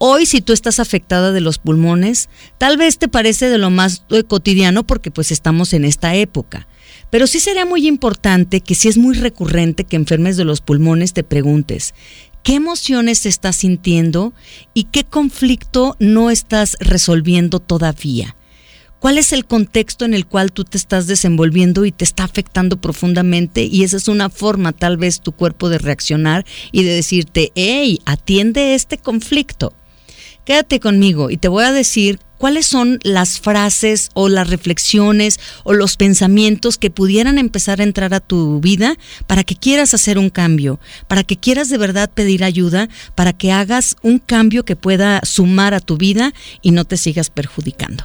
Hoy 0.04 0.26
si 0.26 0.42
tú 0.42 0.52
estás 0.52 0.80
afectada 0.80 1.32
de 1.32 1.42
los 1.42 1.60
pulmones, 1.60 2.28
tal 2.58 2.76
vez 2.76 2.98
te 2.98 3.08
parece 3.08 3.52
de 3.52 3.60
lo 3.60 3.70
más 3.70 4.04
cotidiano 4.28 4.84
porque 4.84 5.12
pues 5.12 5.32
estamos 5.32 5.74
en 5.74 5.86
esta 5.86 6.16
época. 6.16 6.68
Pero 7.12 7.28
sí 7.28 7.40
sería 7.40 7.68
muy 7.68 7.86
importante 7.86 8.62
que 8.62 8.74
si 8.74 8.88
es 8.88 8.98
muy 8.98 9.14
recurrente 9.14 9.84
que 9.84 9.98
enfermes 9.98 10.38
de 10.38 10.44
los 10.44 10.60
pulmones 10.60 11.14
te 11.14 11.24
preguntes, 11.24 11.94
¿qué 12.42 12.56
emociones 12.56 13.28
estás 13.28 13.58
sintiendo 13.58 14.34
y 14.74 14.86
qué 14.86 15.04
conflicto 15.04 15.96
no 16.00 16.32
estás 16.32 16.78
resolviendo 16.80 17.60
todavía? 17.60 18.36
¿Cuál 18.98 19.20
es 19.20 19.32
el 19.34 19.46
contexto 19.46 20.04
en 20.06 20.16
el 20.16 20.26
cual 20.26 20.52
tú 20.52 20.64
te 20.64 20.80
estás 20.80 21.06
desenvolviendo 21.06 21.86
y 21.86 21.92
te 21.92 22.06
está 22.06 22.24
afectando 22.24 22.82
profundamente? 22.82 23.66
Y 23.66 23.84
esa 23.84 23.98
es 23.98 24.08
una 24.08 24.32
forma 24.32 24.72
tal 24.72 24.98
vez 24.98 25.22
tu 25.22 25.32
cuerpo 25.32 25.70
de 25.70 25.78
reaccionar 25.78 26.44
y 26.72 26.82
de 26.82 26.92
decirte, 26.92 27.52
hey, 27.54 28.00
atiende 28.06 28.74
este 28.74 28.98
conflicto. 28.98 29.76
Quédate 30.52 30.82
conmigo 30.82 31.30
y 31.30 31.38
te 31.38 31.48
voy 31.48 31.64
a 31.64 31.72
decir 31.72 32.20
cuáles 32.38 32.68
son 32.68 33.00
las 33.04 33.40
frases 33.40 34.10
o 34.16 34.28
las 34.28 34.50
reflexiones 34.50 35.40
o 35.64 35.72
los 35.72 35.96
pensamientos 35.96 36.78
que 36.78 36.90
pudieran 36.90 37.38
empezar 37.38 37.80
a 37.80 37.86
entrar 37.86 38.14
a 38.14 38.20
tu 38.20 38.60
vida 38.60 38.98
para 39.28 39.46
que 39.46 39.56
quieras 39.56 39.94
hacer 39.94 40.18
un 40.18 40.30
cambio, 40.30 40.78
para 41.08 41.24
que 41.24 41.38
quieras 41.38 41.70
de 41.70 41.78
verdad 41.78 42.12
pedir 42.14 42.44
ayuda, 42.44 42.90
para 43.16 43.32
que 43.32 43.54
hagas 43.54 43.96
un 44.02 44.20
cambio 44.20 44.66
que 44.66 44.76
pueda 44.76 45.22
sumar 45.24 45.74
a 45.74 45.80
tu 45.80 45.96
vida 45.96 46.34
y 46.62 46.72
no 46.72 46.84
te 46.84 46.98
sigas 46.98 47.30
perjudicando. 47.30 48.04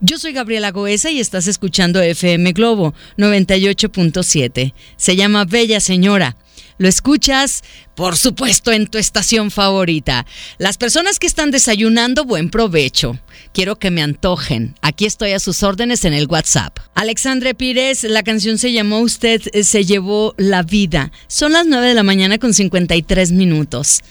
Yo 0.00 0.18
soy 0.18 0.32
Gabriela 0.32 0.70
Goesa 0.70 1.10
y 1.10 1.20
estás 1.20 1.46
escuchando 1.46 2.00
FM 2.00 2.52
Globo 2.52 2.94
98.7. 3.18 4.72
Se 4.96 5.14
llama 5.14 5.44
Bella 5.44 5.80
Señora. 5.80 6.36
Lo 6.78 6.88
escuchas, 6.88 7.64
por 7.94 8.16
supuesto, 8.16 8.70
en 8.70 8.86
tu 8.86 8.98
estación 8.98 9.50
favorita. 9.50 10.26
Las 10.58 10.76
personas 10.76 11.18
que 11.18 11.26
están 11.26 11.50
desayunando, 11.50 12.24
buen 12.24 12.50
provecho. 12.50 13.18
Quiero 13.54 13.76
que 13.76 13.90
me 13.90 14.02
antojen. 14.02 14.74
Aquí 14.82 15.06
estoy 15.06 15.32
a 15.32 15.38
sus 15.38 15.62
órdenes 15.62 16.04
en 16.04 16.12
el 16.12 16.26
WhatsApp. 16.26 16.78
Alexandre 16.94 17.54
Pires, 17.54 18.04
la 18.04 18.22
canción 18.22 18.58
se 18.58 18.72
llamó 18.72 19.00
Usted 19.00 19.40
se 19.62 19.84
llevó 19.84 20.34
la 20.36 20.62
vida. 20.62 21.12
Son 21.28 21.52
las 21.52 21.66
9 21.66 21.88
de 21.88 21.94
la 21.94 22.02
mañana 22.02 22.38
con 22.38 22.52
53 22.52 23.32
minutos. 23.32 24.02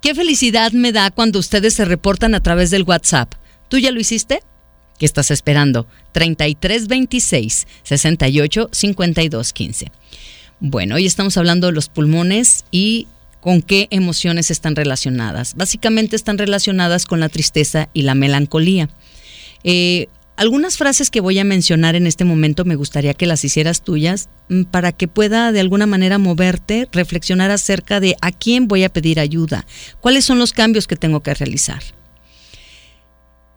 Qué 0.00 0.14
felicidad 0.14 0.72
me 0.72 0.92
da 0.92 1.10
cuando 1.10 1.38
ustedes 1.38 1.74
se 1.74 1.84
reportan 1.84 2.34
a 2.34 2.42
través 2.42 2.70
del 2.70 2.84
WhatsApp. 2.84 3.34
¿Tú 3.68 3.78
ya 3.78 3.90
lo 3.90 4.00
hiciste? 4.00 4.40
¿Qué 4.98 5.06
estás 5.06 5.30
esperando? 5.30 5.86
3326 6.12 7.66
68 7.82 8.68
52 8.72 9.52
15. 9.52 9.92
Bueno, 10.66 10.94
hoy 10.94 11.04
estamos 11.04 11.36
hablando 11.36 11.66
de 11.66 11.74
los 11.74 11.90
pulmones 11.90 12.64
y 12.70 13.06
con 13.42 13.60
qué 13.60 13.86
emociones 13.90 14.50
están 14.50 14.74
relacionadas. 14.74 15.56
Básicamente 15.56 16.16
están 16.16 16.38
relacionadas 16.38 17.04
con 17.04 17.20
la 17.20 17.28
tristeza 17.28 17.90
y 17.92 18.00
la 18.00 18.14
melancolía. 18.14 18.88
Eh, 19.62 20.06
algunas 20.38 20.78
frases 20.78 21.10
que 21.10 21.20
voy 21.20 21.38
a 21.38 21.44
mencionar 21.44 21.96
en 21.96 22.06
este 22.06 22.24
momento 22.24 22.64
me 22.64 22.76
gustaría 22.76 23.12
que 23.12 23.26
las 23.26 23.44
hicieras 23.44 23.82
tuyas 23.82 24.30
mm, 24.48 24.62
para 24.62 24.92
que 24.92 25.06
pueda 25.06 25.52
de 25.52 25.60
alguna 25.60 25.84
manera 25.84 26.16
moverte, 26.16 26.88
reflexionar 26.92 27.50
acerca 27.50 28.00
de 28.00 28.16
a 28.22 28.32
quién 28.32 28.66
voy 28.66 28.84
a 28.84 28.88
pedir 28.88 29.20
ayuda, 29.20 29.66
cuáles 30.00 30.24
son 30.24 30.38
los 30.38 30.54
cambios 30.54 30.86
que 30.86 30.96
tengo 30.96 31.20
que 31.20 31.34
realizar. 31.34 31.82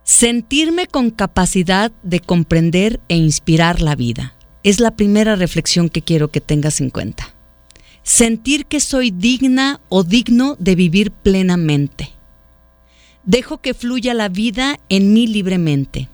Sentirme 0.04 0.88
con 0.88 1.12
capacidad 1.12 1.90
de 2.04 2.20
comprender 2.20 3.00
e 3.08 3.16
inspirar 3.16 3.82
la 3.82 3.96
vida. 3.96 4.37
Es 4.64 4.80
la 4.80 4.92
primera 4.92 5.36
reflexión 5.36 5.90
que 5.90 6.02
quiero 6.02 6.30
que 6.30 6.42
tengas 6.42 6.82
en 6.82 6.90
cuenta. 6.90 7.34
Sentir 8.04 8.66
que 8.66 8.80
soy 8.80 9.12
digna 9.12 9.82
o 9.90 10.04
digno 10.04 10.56
de 10.60 10.76
vivir 10.76 11.12
plenamente. 11.12 12.12
Dejo 13.24 13.60
que 13.60 13.74
fluya 13.74 14.14
la 14.14 14.30
vida 14.30 14.80
en 14.90 15.14
mí 15.14 15.28
libremente. 15.28 16.08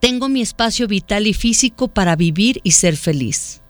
Tengo 0.00 0.28
mi 0.28 0.42
espacio 0.42 0.86
vital 0.86 1.26
y 1.26 1.34
físico 1.34 1.88
para 1.88 2.16
vivir 2.16 2.60
y 2.62 2.72
ser 2.72 2.96
feliz. 2.96 3.62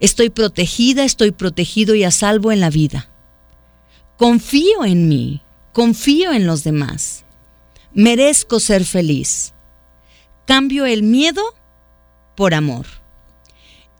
Estoy 0.00 0.30
protegida, 0.30 1.04
estoy 1.04 1.30
protegido 1.30 1.94
y 1.94 2.04
a 2.04 2.10
salvo 2.10 2.52
en 2.52 2.60
la 2.60 2.70
vida. 2.70 3.08
Confío 4.16 4.84
en 4.84 5.08
mí, 5.08 5.42
confío 5.72 6.32
en 6.32 6.46
los 6.46 6.64
demás 6.64 7.26
merezco 7.96 8.60
ser 8.60 8.84
feliz. 8.84 9.54
Cambio 10.44 10.84
el 10.84 11.02
miedo 11.02 11.42
por 12.36 12.54
amor. 12.54 12.86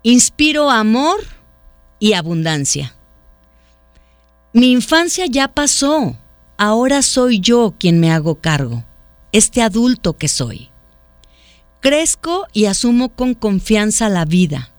Inspiro 0.02 0.70
amor 0.70 1.18
y 1.98 2.12
abundancia. 2.12 2.94
Mi 4.52 4.70
infancia 4.70 5.26
ya 5.26 5.48
pasó. 5.48 6.16
Ahora 6.58 7.02
soy 7.02 7.40
yo 7.40 7.74
quien 7.78 8.00
me 8.00 8.10
hago 8.10 8.40
cargo, 8.40 8.84
este 9.32 9.60
adulto 9.60 10.16
que 10.16 10.28
soy. 10.28 10.70
Crezco 11.80 12.46
y 12.54 12.64
asumo 12.64 13.10
con 13.10 13.34
confianza 13.34 14.08
la 14.08 14.24
vida. 14.24 14.70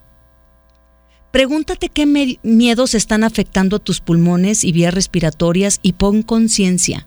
Pregúntate 1.31 1.89
qué 1.89 2.07
miedos 2.41 2.95
están 2.95 3.23
afectando 3.23 3.77
tus 3.77 4.01
pulmones 4.01 4.63
y 4.63 4.71
vías 4.71 4.93
respiratorias 4.93 5.79
y 5.83 5.93
pon 5.93 6.23
conciencia. 6.23 7.05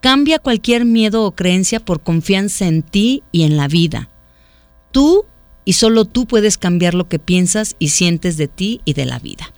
Cambia 0.00 0.38
cualquier 0.38 0.86
miedo 0.86 1.24
o 1.24 1.34
creencia 1.34 1.80
por 1.80 2.02
confianza 2.02 2.66
en 2.66 2.82
ti 2.82 3.22
y 3.30 3.42
en 3.42 3.58
la 3.58 3.68
vida. 3.68 4.08
Tú 4.92 5.26
y 5.68 5.74
solo 5.74 6.06
tú 6.06 6.26
puedes 6.26 6.56
cambiar 6.56 6.94
lo 6.94 7.10
que 7.10 7.18
piensas 7.18 7.76
y 7.78 7.90
sientes 7.90 8.38
de 8.38 8.48
ti 8.48 8.80
y 8.86 8.94
de 8.94 9.04
la 9.04 9.18
vida. 9.18 9.52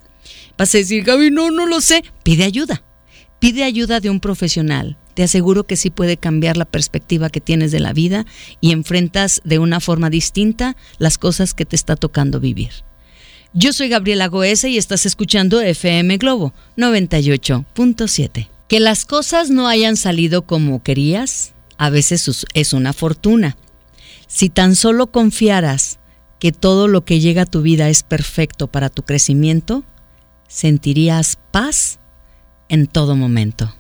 Vas 0.59 0.75
a 0.75 0.79
decir, 0.79 1.05
Gaby, 1.05 1.31
no, 1.31 1.53
no 1.53 1.67
lo 1.67 1.81
sé. 1.81 2.03
Pide 2.25 2.43
ayuda. 2.43 2.83
Pide 3.39 3.63
ayuda 3.63 4.01
de 4.01 4.11
un 4.11 4.19
profesional. 4.19 4.99
Te 5.15 5.23
aseguro 5.23 5.69
que 5.69 5.77
sí 5.77 5.91
puede 5.91 6.17
cambiar 6.17 6.57
la 6.57 6.65
perspectiva 6.65 7.31
que 7.31 7.41
tienes 7.41 7.71
de 7.71 7.79
la 7.79 7.93
vida 7.93 8.27
y 8.61 8.73
enfrentas 8.73 9.41
de 9.45 9.61
una 9.61 9.79
forma 9.79 10.11
distinta 10.11 10.77
las 10.99 11.17
cosas 11.17 11.55
que 11.55 11.65
te 11.65 11.77
está 11.77 11.95
tocando 11.95 12.41
vivir. 12.41 12.71
Yo 13.53 13.73
soy 13.73 13.89
Gabriela 13.89 14.27
Goesa 14.27 14.67
y 14.67 14.79
estás 14.79 15.07
escuchando 15.07 15.61
FM 15.61 16.17
Globo 16.17 16.55
98.7. 16.77 18.49
Que 18.67 18.81
las 18.81 19.05
cosas 19.05 19.51
no 19.51 19.69
hayan 19.69 19.97
salido 19.97 20.43
como 20.43 20.83
querías, 20.83 21.55
a 21.79 21.89
veces 21.89 22.45
es 22.55 22.73
una 22.73 22.93
fortuna. 22.93 23.57
Si 24.27 24.49
tan 24.49 24.75
solo 24.75 25.13
confiaras 25.13 26.00
que 26.41 26.51
todo 26.51 26.89
lo 26.89 27.05
que 27.05 27.21
llega 27.21 27.43
a 27.43 27.47
tu 27.47 27.63
vida 27.63 27.89
es 27.89 28.03
perfecto 28.03 28.67
para 28.67 28.89
tu 28.89 29.05
crecimiento, 29.05 29.85
sentirías 30.49 31.39
paz 31.53 32.01
en 32.69 32.87
todo 32.87 33.15
momento. 33.15 33.73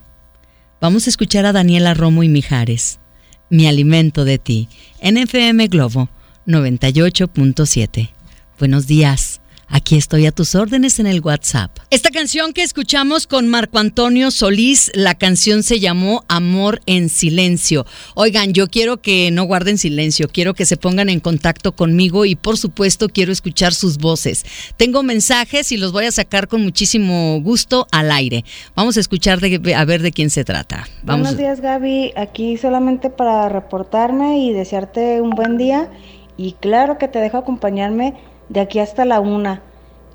Vamos 0.80 1.06
a 1.06 1.10
escuchar 1.10 1.46
a 1.46 1.52
Daniela 1.52 1.94
Romo 1.94 2.22
y 2.22 2.28
Mijares, 2.28 3.00
Mi 3.48 3.66
alimento 3.66 4.24
de 4.24 4.38
ti, 4.38 4.68
en 5.00 5.16
FM 5.16 5.66
Globo 5.66 6.08
98.7. 6.46 8.10
Buenos 8.58 8.86
días. 8.86 9.39
Aquí 9.72 9.96
estoy 9.96 10.26
a 10.26 10.32
tus 10.32 10.56
órdenes 10.56 10.98
en 10.98 11.06
el 11.06 11.20
WhatsApp. 11.20 11.70
Esta 11.90 12.10
canción 12.10 12.52
que 12.52 12.64
escuchamos 12.64 13.28
con 13.28 13.46
Marco 13.46 13.78
Antonio 13.78 14.32
Solís, 14.32 14.90
la 14.94 15.14
canción 15.14 15.62
se 15.62 15.78
llamó 15.78 16.24
Amor 16.26 16.80
en 16.86 17.08
Silencio. 17.08 17.86
Oigan, 18.16 18.52
yo 18.52 18.66
quiero 18.66 19.00
que 19.00 19.30
no 19.30 19.44
guarden 19.44 19.78
silencio, 19.78 20.28
quiero 20.28 20.54
que 20.54 20.66
se 20.66 20.76
pongan 20.76 21.08
en 21.08 21.20
contacto 21.20 21.76
conmigo 21.76 22.24
y 22.24 22.34
por 22.34 22.58
supuesto 22.58 23.08
quiero 23.08 23.30
escuchar 23.30 23.72
sus 23.72 23.98
voces. 23.98 24.44
Tengo 24.76 25.04
mensajes 25.04 25.70
y 25.70 25.76
los 25.76 25.92
voy 25.92 26.06
a 26.06 26.12
sacar 26.12 26.48
con 26.48 26.62
muchísimo 26.62 27.40
gusto 27.40 27.86
al 27.92 28.10
aire. 28.10 28.44
Vamos 28.74 28.96
a 28.96 29.00
escuchar 29.00 29.38
de, 29.38 29.74
a 29.74 29.84
ver 29.84 30.02
de 30.02 30.10
quién 30.10 30.30
se 30.30 30.44
trata. 30.44 30.88
Buenos 31.04 31.36
días 31.36 31.60
Gaby, 31.60 32.12
aquí 32.16 32.56
solamente 32.56 33.08
para 33.08 33.48
reportarme 33.48 34.40
y 34.40 34.52
desearte 34.52 35.20
un 35.20 35.30
buen 35.30 35.58
día 35.58 35.88
y 36.36 36.54
claro 36.54 36.98
que 36.98 37.06
te 37.06 37.20
dejo 37.20 37.36
acompañarme 37.36 38.14
de 38.50 38.60
aquí 38.60 38.80
hasta 38.80 39.04
la 39.04 39.20
una, 39.20 39.62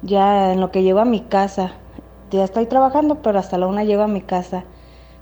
ya 0.02 0.52
en 0.52 0.60
lo 0.60 0.70
que 0.70 0.84
llego 0.84 1.00
a 1.00 1.06
mi 1.06 1.22
casa. 1.22 1.74
Ya 2.32 2.44
estoy 2.44 2.66
trabajando, 2.66 3.22
pero 3.22 3.40
hasta 3.40 3.58
la 3.58 3.66
una 3.66 3.86
llego 3.86 4.04
a 4.04 4.08
mi 4.08 4.22
casa. 4.22 4.66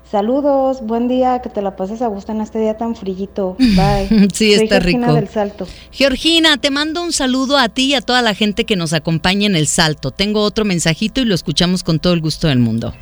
Saludos, 0.10 0.82
buen 0.82 1.08
día, 1.08 1.40
que 1.42 1.50
te 1.50 1.62
la 1.62 1.76
pases 1.76 2.02
a 2.02 2.08
gusto 2.08 2.32
en 2.32 2.42
este 2.42 2.60
día 2.60 2.76
tan 2.76 2.96
frillito. 2.96 3.56
Bye. 3.60 4.30
sí, 4.34 4.54
está 4.54 4.82
Georgina 4.82 5.14
del 5.14 5.30
Salto. 5.30 5.68
Georgina, 5.92 6.58
te 6.58 6.72
mando 6.72 7.04
un 7.04 7.14
saludo 7.14 7.58
a 7.58 7.70
ti 7.70 7.92
y 7.92 7.96
a 7.96 8.02
toda 8.02 8.24
la 8.24 8.34
gente 8.34 8.66
que 8.66 8.76
nos 8.76 8.94
acompaña 8.94 9.46
en 9.46 9.56
el 9.56 9.68
Salto. 9.68 10.10
Tengo 10.10 10.42
otro 10.42 10.66
mensajito 10.66 11.22
y 11.22 11.26
lo 11.26 11.36
escuchamos 11.36 11.84
con 11.84 12.00
todo 12.00 12.14
el 12.14 12.22
gusto 12.22 12.48
del 12.48 12.60
mundo. 12.60 12.94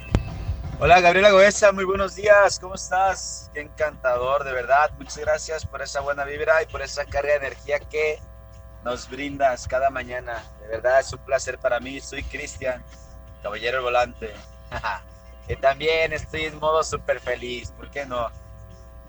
Hola 0.82 1.00
Gabriela 1.00 1.32
Goesa, 1.32 1.72
muy 1.72 1.86
buenos 1.86 2.16
días, 2.16 2.60
¿cómo 2.60 2.74
estás? 2.74 3.52
Qué 3.54 3.62
encantador, 3.62 4.44
de 4.44 4.52
verdad. 4.52 4.90
Muchas 4.98 5.20
gracias 5.20 5.66
por 5.66 5.82
esa 5.82 6.02
buena 6.02 6.26
vibra 6.26 6.64
y 6.64 6.66
por 6.66 6.82
esa 6.82 7.06
carga 7.06 7.34
de 7.34 7.38
energía 7.38 7.80
que 7.80 8.20
nos 8.84 9.10
brindas 9.10 9.68
cada 9.68 9.90
mañana. 9.90 10.44
De 10.62 10.68
verdad 10.68 11.00
es 11.00 11.12
un 11.14 11.20
placer 11.20 11.58
para 11.58 11.80
mí. 11.80 12.00
Soy 12.00 12.24
Cristian, 12.24 12.84
caballero 13.42 13.82
volante. 13.84 14.34
que 15.48 15.56
también 15.56 16.14
estoy 16.14 16.46
en 16.46 16.60
modo 16.60 16.84
súper 16.84 17.20
feliz. 17.20 17.72
¿Por 17.72 17.90
qué 17.90 18.06
no? 18.06 18.30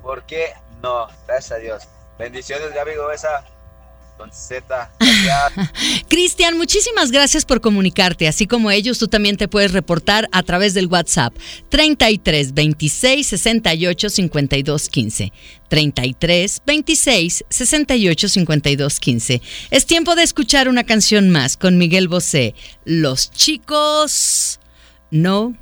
¿Por 0.02 0.24
qué 0.24 0.54
no? 0.80 1.06
Gracias 1.26 1.52
a 1.52 1.56
Dios. 1.56 1.88
Bendiciones, 2.18 2.72
Gaby 2.72 2.92
esa 3.14 3.44
Z. 4.30 4.90
Cristian, 6.08 6.56
muchísimas 6.56 7.10
gracias 7.10 7.44
por 7.44 7.60
comunicarte. 7.60 8.28
Así 8.28 8.46
como 8.46 8.70
ellos, 8.70 8.98
tú 8.98 9.08
también 9.08 9.36
te 9.36 9.48
puedes 9.48 9.72
reportar 9.72 10.28
a 10.32 10.42
través 10.42 10.74
del 10.74 10.86
WhatsApp 10.86 11.34
33 11.70 12.54
26 12.54 13.26
68 13.26 14.10
52 14.10 14.88
15. 14.88 15.32
33 15.68 16.62
26 16.66 17.44
68 17.48 18.28
52 18.28 19.00
15. 19.00 19.42
Es 19.70 19.86
tiempo 19.86 20.14
de 20.14 20.22
escuchar 20.22 20.68
una 20.68 20.84
canción 20.84 21.30
más 21.30 21.56
con 21.56 21.78
Miguel 21.78 22.08
Bosé. 22.08 22.54
Los 22.84 23.30
chicos 23.30 24.60
no 25.10 25.56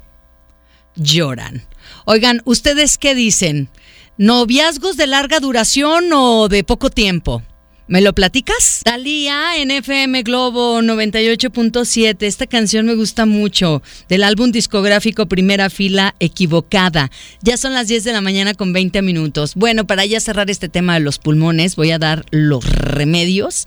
lloran. 0.96 1.66
Oigan, 2.04 2.42
¿ustedes 2.44 2.98
qué 2.98 3.14
dicen? 3.14 3.68
¿Noviazgos 4.16 4.96
de 4.96 5.06
larga 5.06 5.40
duración 5.40 6.12
o 6.12 6.48
de 6.48 6.64
poco 6.64 6.90
tiempo? 6.90 7.42
¿Me 7.90 8.00
lo 8.00 8.12
platicas? 8.12 8.82
Talía 8.84 9.56
en 9.56 9.72
FM 9.72 10.22
Globo 10.22 10.80
98.7. 10.80 12.18
Esta 12.20 12.46
canción 12.46 12.86
me 12.86 12.94
gusta 12.94 13.26
mucho. 13.26 13.82
Del 14.08 14.22
álbum 14.22 14.52
discográfico 14.52 15.26
Primera 15.26 15.70
Fila 15.70 16.14
Equivocada. 16.20 17.10
Ya 17.42 17.56
son 17.56 17.74
las 17.74 17.88
10 17.88 18.04
de 18.04 18.12
la 18.12 18.20
mañana 18.20 18.54
con 18.54 18.72
20 18.72 19.02
minutos. 19.02 19.56
Bueno, 19.56 19.88
para 19.88 20.06
ya 20.06 20.20
cerrar 20.20 20.50
este 20.50 20.68
tema 20.68 20.94
de 20.94 21.00
los 21.00 21.18
pulmones, 21.18 21.74
voy 21.74 21.90
a 21.90 21.98
dar 21.98 22.24
los 22.30 22.64
remedios 22.64 23.66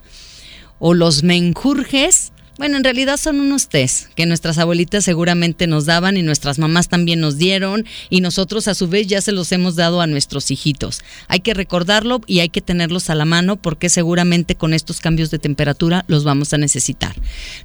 o 0.78 0.94
los 0.94 1.22
menjurjes 1.22 2.32
bueno, 2.56 2.76
en 2.76 2.84
realidad 2.84 3.16
son 3.16 3.40
unos 3.40 3.68
test 3.68 4.12
que 4.14 4.26
nuestras 4.26 4.58
abuelitas 4.58 5.04
seguramente 5.04 5.66
nos 5.66 5.86
daban 5.86 6.16
y 6.16 6.22
nuestras 6.22 6.58
mamás 6.58 6.88
también 6.88 7.20
nos 7.20 7.36
dieron 7.36 7.84
y 8.10 8.20
nosotros 8.20 8.68
a 8.68 8.74
su 8.74 8.88
vez 8.88 9.06
ya 9.06 9.20
se 9.20 9.32
los 9.32 9.50
hemos 9.52 9.74
dado 9.76 10.00
a 10.00 10.06
nuestros 10.06 10.50
hijitos. 10.50 11.02
Hay 11.28 11.40
que 11.40 11.54
recordarlo 11.54 12.20
y 12.26 12.40
hay 12.40 12.48
que 12.48 12.60
tenerlos 12.60 13.10
a 13.10 13.14
la 13.14 13.24
mano 13.24 13.56
porque 13.56 13.88
seguramente 13.88 14.54
con 14.54 14.72
estos 14.72 15.00
cambios 15.00 15.30
de 15.30 15.38
temperatura 15.38 16.04
los 16.06 16.24
vamos 16.24 16.52
a 16.52 16.58
necesitar. 16.58 17.14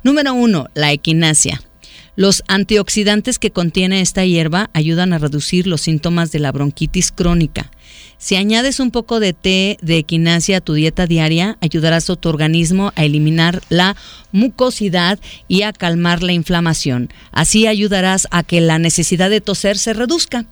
Número 0.04 0.34
uno, 0.34 0.68
la 0.74 0.92
equinacia. 0.92 1.62
Los 2.16 2.44
antioxidantes 2.48 3.40
que 3.40 3.52
contiene 3.52 4.02
esta 4.02 4.26
hierba 4.26 4.70
ayudan 4.74 5.14
a 5.14 5.20
reducir 5.20 5.68
los 5.68 5.82
síntomas 5.82 6.32
de 6.32 6.40
la 6.40 6.52
bronquitis 6.52 7.12
crónica. 7.12 7.72
Si 8.20 8.36
añades 8.36 8.82
un 8.82 8.92
poco 8.92 9.22
de 9.22 9.32
té 9.32 9.78
de 9.82 9.98
equinacia 9.98 10.58
a 10.58 10.62
tu 10.62 10.74
dieta 10.74 11.08
diaria, 11.08 11.58
ayudarás 11.62 12.10
a 12.10 12.18
tu 12.18 12.28
organismo 12.28 12.92
a 12.98 13.06
eliminar 13.06 13.62
la 13.70 13.96
mucosidad 14.34 15.20
y 15.48 15.62
a 15.62 15.72
calmar 15.72 16.22
la 16.22 16.34
inflamación. 16.34 17.14
Así 17.32 17.66
ayudarás 17.66 18.28
a 18.30 18.44
que 18.44 18.60
la 18.60 18.78
necesidad 18.78 19.30
de 19.30 19.40
toser 19.40 19.78
se 19.78 19.94
reduzca. 19.94 20.46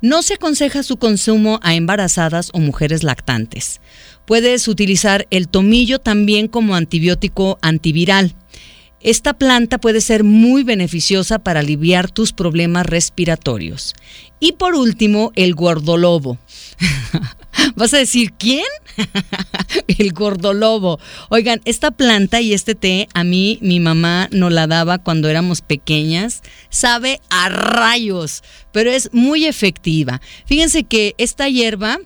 No 0.00 0.22
se 0.22 0.34
aconseja 0.34 0.82
su 0.82 0.96
consumo 0.96 1.60
a 1.62 1.74
embarazadas 1.74 2.48
o 2.54 2.60
mujeres 2.60 3.02
lactantes. 3.02 3.82
Puedes 4.24 4.66
utilizar 4.66 5.26
el 5.28 5.48
tomillo 5.48 5.98
también 5.98 6.48
como 6.48 6.74
antibiótico 6.74 7.58
antiviral. 7.60 8.34
Esta 9.00 9.34
planta 9.34 9.78
puede 9.78 10.00
ser 10.00 10.24
muy 10.24 10.62
beneficiosa 10.62 11.40
para 11.40 11.60
aliviar 11.60 12.10
tus 12.10 12.32
problemas 12.32 12.86
respiratorios. 12.86 13.94
Y 14.42 14.54
por 14.54 14.74
último, 14.74 15.30
el 15.36 15.54
gordolobo. 15.54 16.36
¿Vas 17.76 17.94
a 17.94 17.98
decir 17.98 18.32
quién? 18.32 18.64
el 19.86 20.12
gordolobo. 20.12 20.98
Oigan, 21.28 21.60
esta 21.64 21.92
planta 21.92 22.40
y 22.40 22.52
este 22.52 22.74
té 22.74 23.06
a 23.14 23.22
mí 23.22 23.60
mi 23.62 23.78
mamá 23.78 24.28
nos 24.32 24.50
la 24.50 24.66
daba 24.66 24.98
cuando 24.98 25.28
éramos 25.28 25.60
pequeñas. 25.60 26.42
Sabe 26.70 27.20
a 27.30 27.50
rayos, 27.50 28.42
pero 28.72 28.90
es 28.90 29.10
muy 29.12 29.44
efectiva. 29.44 30.20
Fíjense 30.44 30.82
que 30.82 31.14
esta 31.18 31.48
hierba 31.48 31.98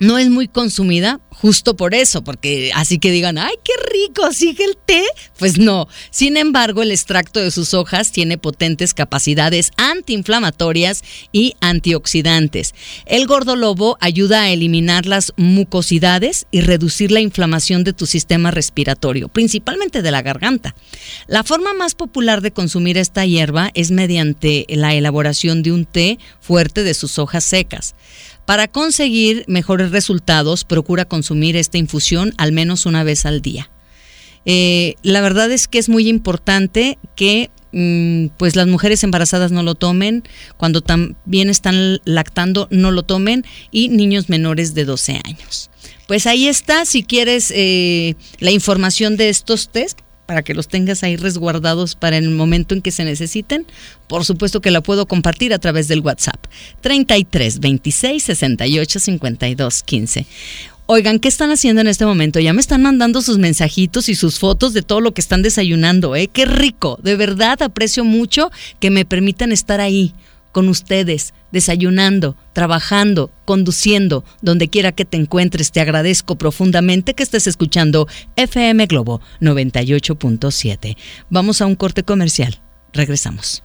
no 0.00 0.18
es 0.18 0.30
muy 0.30 0.48
consumida 0.48 1.20
justo 1.28 1.76
por 1.76 1.94
eso, 1.94 2.24
porque 2.24 2.70
así 2.74 2.98
que 2.98 3.10
digan, 3.10 3.38
ay, 3.38 3.54
qué 3.62 3.72
rico, 3.92 4.32
sigue 4.32 4.64
el 4.64 4.76
té. 4.76 5.04
Pues 5.38 5.58
no. 5.58 5.88
Sin 6.10 6.36
embargo, 6.36 6.82
el 6.82 6.90
extracto 6.90 7.40
de 7.40 7.50
sus 7.50 7.74
hojas 7.74 8.10
tiene 8.10 8.36
potentes 8.38 8.94
capacidades 8.94 9.70
antiinflamatorias 9.76 11.02
y 11.32 11.54
antioxidantes. 11.60 12.74
El 13.06 13.26
gordolobo 13.26 13.96
ayuda 14.00 14.42
a 14.42 14.50
eliminar 14.50 15.06
las 15.06 15.32
mucosidades 15.36 16.46
y 16.50 16.62
reducir 16.62 17.12
la 17.12 17.20
inflamación 17.20 17.84
de 17.84 17.92
tu 17.92 18.06
sistema 18.06 18.50
respiratorio, 18.50 19.28
principalmente 19.28 20.02
de 20.02 20.10
la 20.10 20.22
garganta. 20.22 20.74
La 21.26 21.44
forma 21.44 21.74
más 21.74 21.94
popular 21.94 22.40
de 22.40 22.52
consumir 22.52 22.96
esta 22.96 23.26
hierba 23.26 23.70
es 23.74 23.90
mediante 23.90 24.64
la 24.68 24.94
elaboración 24.94 25.62
de 25.62 25.72
un 25.72 25.84
té 25.84 26.18
fuerte 26.40 26.84
de 26.84 26.94
sus 26.94 27.18
hojas 27.18 27.44
secas. 27.44 27.94
Para 28.50 28.66
conseguir 28.66 29.44
mejores 29.46 29.92
resultados, 29.92 30.64
procura 30.64 31.04
consumir 31.04 31.54
esta 31.54 31.78
infusión 31.78 32.34
al 32.36 32.50
menos 32.50 32.84
una 32.84 33.04
vez 33.04 33.24
al 33.24 33.42
día. 33.42 33.70
Eh, 34.44 34.96
la 35.04 35.20
verdad 35.20 35.52
es 35.52 35.68
que 35.68 35.78
es 35.78 35.88
muy 35.88 36.08
importante 36.08 36.98
que 37.14 37.52
mm, 37.70 38.34
pues 38.36 38.56
las 38.56 38.66
mujeres 38.66 39.04
embarazadas 39.04 39.52
no 39.52 39.62
lo 39.62 39.76
tomen, 39.76 40.24
cuando 40.56 40.80
también 40.80 41.48
están 41.48 42.00
lactando 42.04 42.66
no 42.72 42.90
lo 42.90 43.04
tomen 43.04 43.44
y 43.70 43.88
niños 43.88 44.28
menores 44.28 44.74
de 44.74 44.84
12 44.84 45.20
años. 45.24 45.70
Pues 46.08 46.26
ahí 46.26 46.48
está, 46.48 46.86
si 46.86 47.04
quieres 47.04 47.52
eh, 47.54 48.16
la 48.40 48.50
información 48.50 49.16
de 49.16 49.28
estos 49.28 49.68
test, 49.68 50.00
para 50.30 50.42
que 50.42 50.54
los 50.54 50.68
tengas 50.68 51.02
ahí 51.02 51.16
resguardados 51.16 51.96
para 51.96 52.16
el 52.16 52.30
momento 52.30 52.76
en 52.76 52.82
que 52.82 52.92
se 52.92 53.04
necesiten. 53.04 53.66
Por 54.06 54.24
supuesto 54.24 54.60
que 54.60 54.70
la 54.70 54.80
puedo 54.80 55.06
compartir 55.06 55.52
a 55.52 55.58
través 55.58 55.88
del 55.88 56.02
WhatsApp 56.02 56.46
33 56.82 57.58
26 57.58 58.22
68 58.22 59.00
52 59.00 59.82
15. 59.82 60.26
Oigan, 60.86 61.18
¿qué 61.18 61.26
están 61.26 61.50
haciendo 61.50 61.80
en 61.80 61.88
este 61.88 62.06
momento? 62.06 62.38
Ya 62.38 62.52
me 62.52 62.60
están 62.60 62.80
mandando 62.80 63.22
sus 63.22 63.38
mensajitos 63.38 64.08
y 64.08 64.14
sus 64.14 64.38
fotos 64.38 64.72
de 64.72 64.82
todo 64.82 65.00
lo 65.00 65.14
que 65.14 65.20
están 65.20 65.42
desayunando, 65.42 66.14
¿eh? 66.14 66.28
Qué 66.28 66.46
rico. 66.46 67.00
De 67.02 67.16
verdad 67.16 67.60
aprecio 67.60 68.04
mucho 68.04 68.52
que 68.78 68.90
me 68.90 69.04
permitan 69.04 69.50
estar 69.50 69.80
ahí 69.80 70.14
con 70.52 70.68
ustedes, 70.68 71.34
desayunando, 71.52 72.36
trabajando, 72.52 73.30
conduciendo, 73.44 74.24
donde 74.42 74.68
quiera 74.68 74.92
que 74.92 75.04
te 75.04 75.16
encuentres. 75.16 75.72
Te 75.72 75.80
agradezco 75.80 76.36
profundamente 76.36 77.14
que 77.14 77.22
estés 77.22 77.46
escuchando 77.46 78.08
FM 78.36 78.86
Globo 78.86 79.20
98.7. 79.40 80.96
Vamos 81.28 81.60
a 81.60 81.66
un 81.66 81.74
corte 81.74 82.02
comercial. 82.02 82.60
Regresamos. 82.92 83.62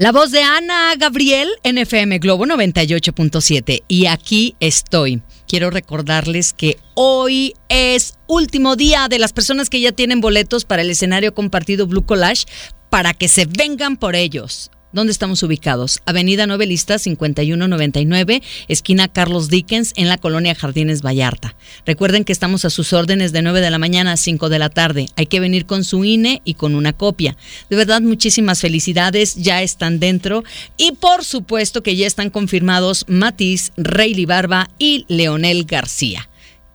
La 0.00 0.12
voz 0.12 0.30
de 0.30 0.42
Ana 0.42 0.94
Gabriel 0.96 1.50
en 1.62 1.76
FM 1.76 2.20
Globo 2.20 2.46
98.7. 2.46 3.82
Y 3.86 4.06
aquí 4.06 4.56
estoy. 4.58 5.20
Quiero 5.46 5.68
recordarles 5.68 6.54
que 6.54 6.78
hoy 6.94 7.52
es 7.68 8.18
último 8.26 8.76
día 8.76 9.08
de 9.10 9.18
las 9.18 9.34
personas 9.34 9.68
que 9.68 9.78
ya 9.78 9.92
tienen 9.92 10.22
boletos 10.22 10.64
para 10.64 10.80
el 10.80 10.88
escenario 10.88 11.34
compartido 11.34 11.86
Blue 11.86 12.06
Collage 12.06 12.46
para 12.88 13.12
que 13.12 13.28
se 13.28 13.44
vengan 13.44 13.98
por 13.98 14.16
ellos. 14.16 14.70
¿Dónde 14.92 15.12
estamos 15.12 15.42
ubicados? 15.44 16.00
Avenida 16.04 16.48
Novelista 16.48 16.98
5199, 16.98 18.42
esquina 18.66 19.06
Carlos 19.06 19.48
Dickens, 19.48 19.92
en 19.94 20.08
la 20.08 20.18
colonia 20.18 20.56
Jardines 20.56 21.02
Vallarta. 21.02 21.54
Recuerden 21.86 22.24
que 22.24 22.32
estamos 22.32 22.64
a 22.64 22.70
sus 22.70 22.92
órdenes 22.92 23.30
de 23.30 23.42
9 23.42 23.60
de 23.60 23.70
la 23.70 23.78
mañana 23.78 24.12
a 24.12 24.16
5 24.16 24.48
de 24.48 24.58
la 24.58 24.68
tarde. 24.68 25.06
Hay 25.14 25.26
que 25.26 25.38
venir 25.38 25.64
con 25.66 25.84
su 25.84 26.04
INE 26.04 26.42
y 26.44 26.54
con 26.54 26.74
una 26.74 26.92
copia. 26.92 27.36
De 27.68 27.76
verdad, 27.76 28.00
muchísimas 28.00 28.60
felicidades, 28.60 29.36
ya 29.36 29.62
están 29.62 30.00
dentro. 30.00 30.42
Y 30.76 30.92
por 30.92 31.24
supuesto 31.24 31.84
que 31.84 31.94
ya 31.94 32.08
están 32.08 32.30
confirmados 32.30 33.04
Matiz, 33.06 33.70
Reyli 33.76 34.26
Barba 34.26 34.70
y 34.76 35.04
Leonel 35.08 35.66
García. 35.66 36.28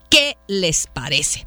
¿Qué 0.10 0.38
les 0.47 0.88
parece? 0.88 1.45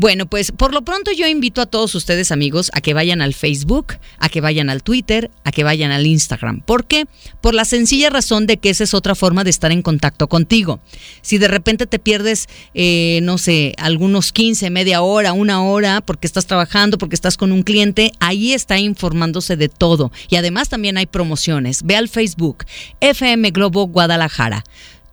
Bueno, 0.00 0.26
pues 0.26 0.52
por 0.52 0.72
lo 0.72 0.82
pronto 0.82 1.10
yo 1.10 1.26
invito 1.26 1.60
a 1.60 1.66
todos 1.66 1.92
ustedes 1.96 2.30
amigos 2.30 2.70
a 2.72 2.80
que 2.80 2.94
vayan 2.94 3.20
al 3.20 3.34
Facebook, 3.34 3.94
a 4.20 4.28
que 4.28 4.40
vayan 4.40 4.70
al 4.70 4.84
Twitter, 4.84 5.28
a 5.42 5.50
que 5.50 5.64
vayan 5.64 5.90
al 5.90 6.06
Instagram. 6.06 6.60
¿Por 6.60 6.84
qué? 6.86 7.06
Por 7.40 7.52
la 7.52 7.64
sencilla 7.64 8.08
razón 8.08 8.46
de 8.46 8.58
que 8.58 8.70
esa 8.70 8.84
es 8.84 8.94
otra 8.94 9.16
forma 9.16 9.42
de 9.42 9.50
estar 9.50 9.72
en 9.72 9.82
contacto 9.82 10.28
contigo. 10.28 10.78
Si 11.20 11.38
de 11.38 11.48
repente 11.48 11.88
te 11.88 11.98
pierdes, 11.98 12.46
eh, 12.74 13.18
no 13.24 13.38
sé, 13.38 13.74
algunos 13.76 14.30
15, 14.30 14.70
media 14.70 15.02
hora, 15.02 15.32
una 15.32 15.64
hora, 15.64 16.00
porque 16.00 16.28
estás 16.28 16.46
trabajando, 16.46 16.96
porque 16.96 17.16
estás 17.16 17.36
con 17.36 17.50
un 17.50 17.64
cliente, 17.64 18.12
ahí 18.20 18.52
está 18.52 18.78
informándose 18.78 19.56
de 19.56 19.68
todo. 19.68 20.12
Y 20.28 20.36
además 20.36 20.68
también 20.68 20.96
hay 20.96 21.06
promociones. 21.06 21.82
Ve 21.82 21.96
al 21.96 22.08
Facebook, 22.08 22.66
FM 23.00 23.50
Globo 23.50 23.88
Guadalajara. 23.88 24.62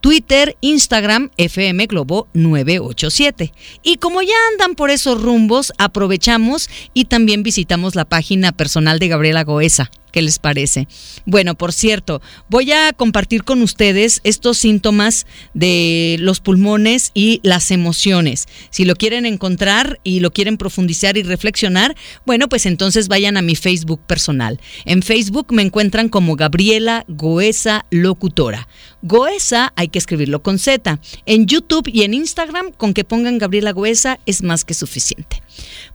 Twitter, 0.06 0.56
Instagram, 0.62 1.32
FM 1.36 1.88
Globo 1.88 2.28
987. 2.36 3.52
Y 3.82 3.98
como 3.98 4.22
ya 4.22 4.36
andan 4.52 4.76
por 4.76 4.92
esos 4.92 5.20
rumbos, 5.20 5.74
aprovechamos 5.80 6.70
y 6.94 7.06
también 7.06 7.42
visitamos 7.42 7.96
la 7.96 8.06
página 8.06 8.52
personal 8.52 9.00
de 9.00 9.08
Gabriela 9.08 9.44
Goesa, 9.44 9.90
¿Qué 10.16 10.22
les 10.22 10.40
parece? 10.40 10.88
Bueno, 11.26 11.56
por 11.56 11.74
cierto, 11.74 12.22
voy 12.48 12.72
a 12.72 12.94
compartir 12.94 13.44
con 13.44 13.62
ustedes 13.62 14.22
estos 14.24 14.58
síntomas 14.58 15.28
de 15.54 16.16
los 16.22 16.40
pulmones 16.40 17.12
y 17.14 17.42
las 17.44 17.70
emociones. 17.70 18.46
Si 18.70 18.86
lo 18.86 18.96
quieren 18.96 19.26
encontrar 19.26 20.00
y 20.06 20.22
lo 20.22 20.32
quieren 20.32 20.56
profundizar 20.56 21.18
y 21.18 21.24
reflexionar, 21.24 21.98
bueno, 22.26 22.48
pues 22.48 22.66
entonces 22.66 23.10
vayan 23.10 23.36
a 23.36 23.42
mi 23.42 23.58
Facebook 23.58 24.00
personal. 24.08 24.62
En 24.86 25.02
Facebook 25.02 25.48
me 25.52 25.64
encuentran 25.64 26.08
como 26.08 26.38
Gabriela 26.38 27.04
Goesa 27.10 27.84
Locutora. 27.90 28.70
Goesa 29.02 29.74
hay 29.76 29.90
que 29.90 30.00
escribirlo 30.00 30.42
con 30.42 30.60
Z. 30.60 30.98
En 31.26 31.46
YouTube 31.46 31.90
y 31.92 32.04
en 32.04 32.14
Instagram, 32.14 32.72
con 32.72 32.94
que 32.94 33.04
pongan 33.04 33.38
Gabriela 33.38 33.74
Goesa 33.74 34.18
es 34.26 34.44
más 34.44 34.64
que 34.64 34.76
suficiente. 34.76 35.42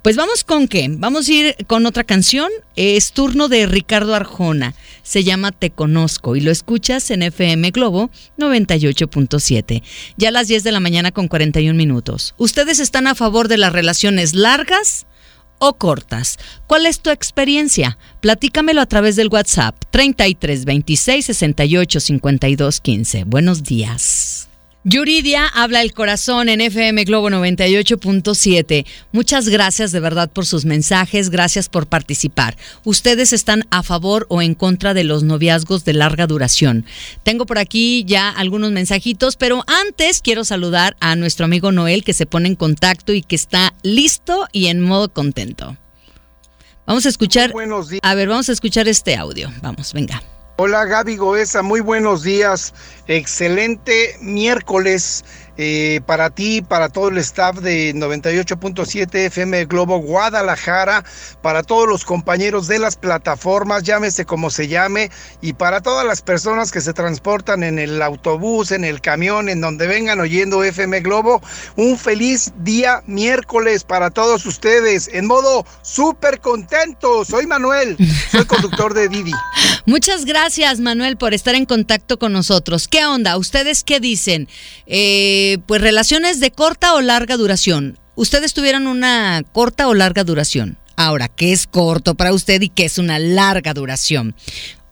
Pues 0.03 0.17
vamos 0.17 0.45
con 0.45 0.69
qué? 0.69 0.87
Vamos 0.91 1.29
a 1.29 1.33
ir 1.33 1.57
con 1.67 1.87
otra 1.87 2.05
canción. 2.05 2.51
Es 2.77 3.13
turno 3.13 3.49
de 3.49 3.67
Ricardo 3.67 4.15
Arjona. 4.15 4.75
Se 5.03 5.25
llama 5.25 5.53
Te 5.53 5.71
Conozco 5.71 6.37
y 6.37 6.41
lo 6.41 6.51
escuchas 6.51 7.11
en 7.11 7.23
FM 7.23 7.71
Globo 7.71 8.11
98.7. 8.39 9.83
Ya 10.17 10.29
a 10.29 10.33
las 10.33 10.49
10 10.49 10.63
de 10.63 10.73
la 10.73 10.81
mañana 10.81 11.13
con 11.13 11.29
41 11.29 11.77
minutos. 11.77 12.35
¿Ustedes 12.39 12.81
están 12.81 13.07
a 13.07 13.15
favor 13.15 13.49
de 13.49 13.59
las 13.59 13.73
relaciones 13.73 14.35
largas? 14.35 15.07
o 15.61 15.75
cortas. 15.75 16.39
¿Cuál 16.67 16.87
es 16.87 17.01
tu 17.01 17.11
experiencia? 17.11 17.99
Platícamelo 18.21 18.81
a 18.81 18.87
través 18.87 19.15
del 19.15 19.29
WhatsApp 19.29 19.77
33 19.91 20.65
26 20.65 21.27
68 21.27 22.01
52 22.01 22.81
15. 22.81 23.25
Buenos 23.25 23.63
días. 23.63 24.30
Yuridia 24.83 25.47
habla 25.47 25.83
el 25.83 25.93
corazón 25.93 26.49
en 26.49 26.63
FM 26.63 27.05
Globo 27.05 27.29
98.7. 27.29 28.87
Muchas 29.13 29.51
gracias 29.51 29.93
de 29.93 30.01
verdad 30.01 30.31
por 30.31 30.47
sus 30.47 30.65
mensajes, 30.65 31.29
gracias 31.29 31.69
por 31.69 31.87
participar. 31.87 32.57
Ustedes 32.85 33.35
están 33.35 33.67
a 33.71 33.83
favor 33.83 34.25
o 34.31 34.41
en 34.41 34.55
contra 34.55 34.95
de 34.95 35.05
los 35.05 35.23
noviazgos 35.23 35.85
de 35.85 35.93
larga 35.93 36.27
duración. 36.27 36.87
Tengo 37.25 37.45
por 37.45 37.59
aquí 37.59 38.05
ya 38.07 38.31
algunos 38.31 38.73
mensajitos, 38.73 39.37
pero 39.37 39.65
antes 39.67 40.23
quiero 40.23 40.45
saludar 40.45 40.97
a 41.01 41.15
nuestro 41.15 41.45
amigo 41.45 41.73
Noel 41.73 42.03
que 42.03 42.15
se 42.15 42.25
pone 42.25 42.49
en 42.49 42.55
contacto 42.55 43.13
y 43.13 43.21
que 43.21 43.37
está 43.37 43.75
listo 43.83 44.49
y 44.51 44.69
en 44.69 44.81
modo 44.81 45.13
contento. 45.13 45.77
Vamos 46.87 47.05
a 47.05 47.11
escuchar. 47.11 47.53
A 48.03 48.15
ver, 48.15 48.29
vamos 48.29 48.49
a 48.49 48.53
escuchar 48.53 48.89
este 48.89 49.15
audio. 49.15 49.53
Vamos, 49.61 49.93
venga. 49.93 50.23
Hola 50.63 50.85
Gaby 50.85 51.17
Goesa, 51.17 51.63
muy 51.63 51.81
buenos 51.81 52.23
días. 52.23 52.75
Excelente 53.07 54.19
miércoles 54.21 55.25
eh, 55.63 56.01
para 56.07 56.31
ti, 56.31 56.63
para 56.63 56.89
todo 56.89 57.09
el 57.09 57.19
staff 57.19 57.59
de 57.59 57.95
98.7 57.95 59.27
FM 59.27 59.67
Globo 59.67 59.99
Guadalajara, 59.99 61.05
para 61.43 61.63
todos 61.63 61.87
los 61.87 62.07
compañeros 62.07 62.67
de 62.67 62.79
las 62.79 62.97
plataformas, 62.97 63.83
llámese 63.83 64.25
como 64.25 64.49
se 64.49 64.69
llame, 64.69 65.11
y 65.43 65.53
para 65.53 65.83
todas 65.83 66.07
las 66.07 66.23
personas 66.23 66.73
que 66.73 66.81
se 66.81 66.95
transportan 66.95 67.63
en 67.63 67.79
el 67.79 68.01
autobús, 68.01 68.73
en 68.73 68.87
el 68.87 69.03
camión, 69.03 69.51
en 69.51 69.61
donde 69.61 69.87
vengan 69.87 70.19
oyendo 70.21 70.65
FM 70.65 71.01
Globo, 71.01 71.43
un 71.77 71.99
feliz 71.99 72.55
día 72.61 73.03
miércoles 73.05 73.85
para 73.85 74.09
todos 74.09 74.47
ustedes, 74.47 75.11
en 75.13 75.27
modo 75.27 75.67
súper 75.83 76.41
contento. 76.41 77.23
Soy 77.27 77.47
Manuel, 77.47 77.99
soy 78.33 78.47
conductor 78.47 78.95
de 78.95 79.11
Didi. 79.11 79.33
Muchas 79.85 80.25
gracias 80.25 80.81
Manuel 80.81 81.19
por 81.19 81.35
estar 81.35 81.55
en 81.55 81.67
contacto 81.67 82.19
con 82.19 82.33
nosotros. 82.33 82.89
¿Qué 82.89 83.05
onda? 83.05 83.37
¿Ustedes 83.37 83.85
qué 83.85 84.01
dicen? 84.01 84.49
Eh, 84.87 85.50
pues 85.59 85.81
relaciones 85.81 86.41
de 86.41 86.51
corta 86.51 86.95
o 86.95 87.01
larga 87.01 87.37
duración. 87.37 87.99
¿Ustedes 88.15 88.55
tuvieron 88.55 88.87
una 88.87 89.43
corta 89.53 89.89
o 89.89 89.95
larga 89.95 90.25
duración? 90.25 90.79
Ahora, 90.97 91.29
¿qué 91.29 91.53
es 91.53 91.67
corto 91.67 92.15
para 92.15 92.35
usted 92.35 92.61
y 92.61 92.69
qué 92.69 92.85
es 92.85 92.99
una 92.99 93.19
larga 93.19 93.73
duración? 93.73 94.35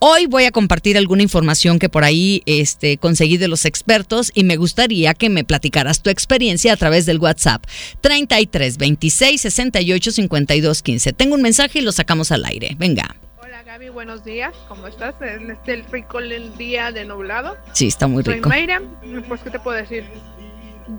Hoy 0.00 0.26
voy 0.26 0.44
a 0.44 0.52
compartir 0.52 0.96
alguna 0.96 1.24
información 1.24 1.80
que 1.80 1.88
por 1.88 2.04
ahí 2.04 2.42
este, 2.46 2.98
conseguí 2.98 3.36
de 3.36 3.48
los 3.48 3.64
expertos 3.64 4.30
y 4.32 4.44
me 4.44 4.56
gustaría 4.56 5.12
que 5.12 5.28
me 5.28 5.42
platicaras 5.42 6.02
tu 6.02 6.08
experiencia 6.08 6.72
a 6.72 6.76
través 6.76 7.04
del 7.04 7.18
WhatsApp 7.18 7.64
33 8.00 8.78
26 8.78 9.40
68 9.40 10.12
52 10.12 10.82
15. 10.82 11.12
Tengo 11.14 11.34
un 11.34 11.42
mensaje 11.42 11.80
y 11.80 11.82
lo 11.82 11.90
sacamos 11.90 12.30
al 12.30 12.44
aire. 12.44 12.76
Venga. 12.78 13.16
Hola 13.42 13.64
Gaby, 13.64 13.88
buenos 13.88 14.24
días. 14.24 14.54
¿Cómo 14.68 14.86
estás? 14.86 15.16
¿Es 15.20 15.58
el 15.66 15.84
rico 15.90 16.20
el 16.20 16.56
día 16.56 16.92
de 16.92 17.04
nublado? 17.04 17.56
Sí, 17.72 17.88
está 17.88 18.06
muy 18.06 18.22
rico. 18.22 18.48
Soy 18.48 18.50
Mayra. 18.50 18.80
Pues, 19.26 19.40
¿qué 19.40 19.50
te 19.50 19.58
puedo 19.58 19.76
decir? 19.76 20.04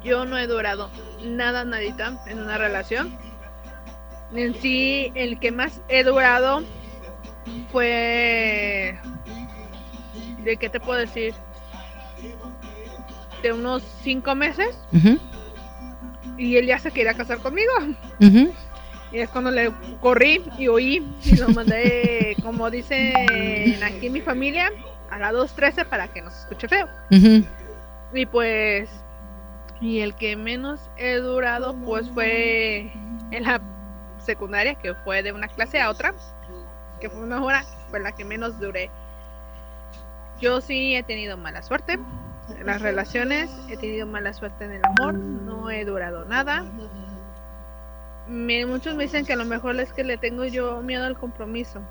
Yo 0.03 0.25
no 0.25 0.37
he 0.37 0.47
durado 0.47 0.89
nada, 1.23 1.65
nadita 1.65 2.21
en 2.27 2.39
una 2.39 2.57
relación. 2.57 3.17
En 4.33 4.53
sí, 4.55 5.11
el 5.15 5.39
que 5.39 5.51
más 5.51 5.81
he 5.87 6.03
durado 6.03 6.63
fue. 7.71 8.97
¿De 10.43 10.57
qué 10.57 10.69
te 10.69 10.79
puedo 10.79 10.99
decir? 10.99 11.33
De 13.41 13.53
unos 13.53 13.83
cinco 14.03 14.35
meses. 14.35 14.77
Y 16.37 16.57
él 16.57 16.67
ya 16.67 16.79
se 16.79 16.91
quería 16.91 17.13
casar 17.13 17.39
conmigo. 17.39 17.71
Y 19.11 19.17
es 19.17 19.29
cuando 19.29 19.49
le 19.49 19.71
corrí 20.01 20.43
y 20.57 20.67
oí 20.67 21.03
y 21.23 21.35
lo 21.37 21.49
mandé, 21.49 22.35
como 22.43 22.69
dicen 22.69 23.83
aquí 23.83 24.07
en 24.07 24.13
mi 24.13 24.21
familia, 24.21 24.71
a 25.09 25.17
la 25.17 25.31
2.13 25.31 25.85
para 25.87 26.07
que 26.07 26.21
no 26.21 26.29
se 26.29 26.41
escuche 26.41 26.67
feo. 26.67 26.87
Y 28.13 28.25
pues 28.27 28.89
y 29.81 29.99
el 29.99 30.15
que 30.15 30.35
menos 30.35 30.89
he 30.97 31.15
durado 31.15 31.75
pues 31.85 32.09
fue 32.09 32.91
en 33.31 33.43
la 33.43 33.61
secundaria, 34.19 34.75
que 34.75 34.93
fue 34.93 35.23
de 35.23 35.31
una 35.31 35.47
clase 35.47 35.79
a 35.79 35.89
otra, 35.89 36.13
que 36.99 37.09
fue 37.09 37.21
una 37.21 37.43
hora, 37.43 37.63
fue 37.89 37.99
la 37.99 38.11
que 38.11 38.25
menos 38.25 38.59
duré. 38.59 38.89
Yo 40.39 40.61
sí 40.61 40.95
he 40.95 41.03
tenido 41.03 41.37
mala 41.37 41.61
suerte 41.61 41.99
en 42.57 42.65
las 42.65 42.81
relaciones, 42.81 43.49
he 43.69 43.77
tenido 43.77 44.07
mala 44.07 44.33
suerte 44.33 44.65
en 44.65 44.73
el 44.73 44.81
amor, 44.85 45.13
no 45.13 45.69
he 45.69 45.85
durado 45.85 46.25
nada. 46.25 46.65
muchos 48.27 48.95
me 48.95 49.03
dicen 49.03 49.25
que 49.25 49.33
a 49.33 49.37
lo 49.37 49.45
mejor 49.45 49.79
es 49.79 49.93
que 49.93 50.03
le 50.03 50.17
tengo 50.17 50.45
yo 50.45 50.81
miedo 50.81 51.05
al 51.05 51.17
compromiso. 51.17 51.81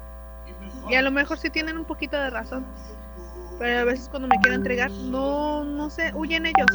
Y 0.88 0.94
a 0.94 1.02
lo 1.02 1.10
mejor 1.10 1.38
sí 1.38 1.50
tienen 1.50 1.76
un 1.76 1.84
poquito 1.84 2.16
de 2.16 2.30
razón. 2.30 2.64
Pero 3.58 3.80
a 3.80 3.84
veces 3.84 4.08
cuando 4.08 4.28
me 4.28 4.36
quiero 4.40 4.56
entregar, 4.56 4.90
no, 4.90 5.64
no 5.64 5.90
sé, 5.90 6.12
huyen 6.14 6.46
ellos. 6.46 6.66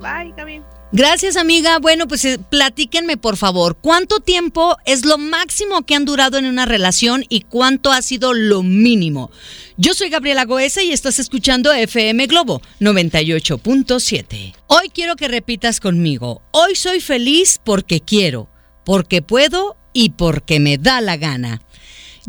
Bye, 0.00 0.32
Gaby. 0.36 0.62
Gracias, 0.90 1.36
amiga. 1.36 1.78
Bueno, 1.80 2.08
pues 2.08 2.24
eh, 2.24 2.38
platíquenme, 2.38 3.18
por 3.18 3.36
favor, 3.36 3.76
¿cuánto 3.76 4.20
tiempo 4.20 4.76
es 4.86 5.04
lo 5.04 5.18
máximo 5.18 5.82
que 5.82 5.94
han 5.94 6.06
durado 6.06 6.38
en 6.38 6.46
una 6.46 6.64
relación 6.64 7.24
y 7.28 7.42
cuánto 7.42 7.92
ha 7.92 8.00
sido 8.00 8.32
lo 8.32 8.62
mínimo? 8.62 9.30
Yo 9.76 9.92
soy 9.92 10.08
Gabriela 10.08 10.46
Goesa 10.46 10.82
y 10.82 10.92
estás 10.92 11.18
escuchando 11.18 11.72
FM 11.72 12.26
Globo 12.26 12.62
98.7. 12.80 14.54
Hoy 14.68 14.88
quiero 14.88 15.16
que 15.16 15.28
repitas 15.28 15.78
conmigo. 15.78 16.40
Hoy 16.52 16.74
soy 16.74 17.00
feliz 17.00 17.60
porque 17.62 18.00
quiero, 18.00 18.48
porque 18.84 19.20
puedo 19.20 19.76
y 19.92 20.10
porque 20.10 20.58
me 20.58 20.78
da 20.78 21.00
la 21.00 21.16
gana. 21.18 21.60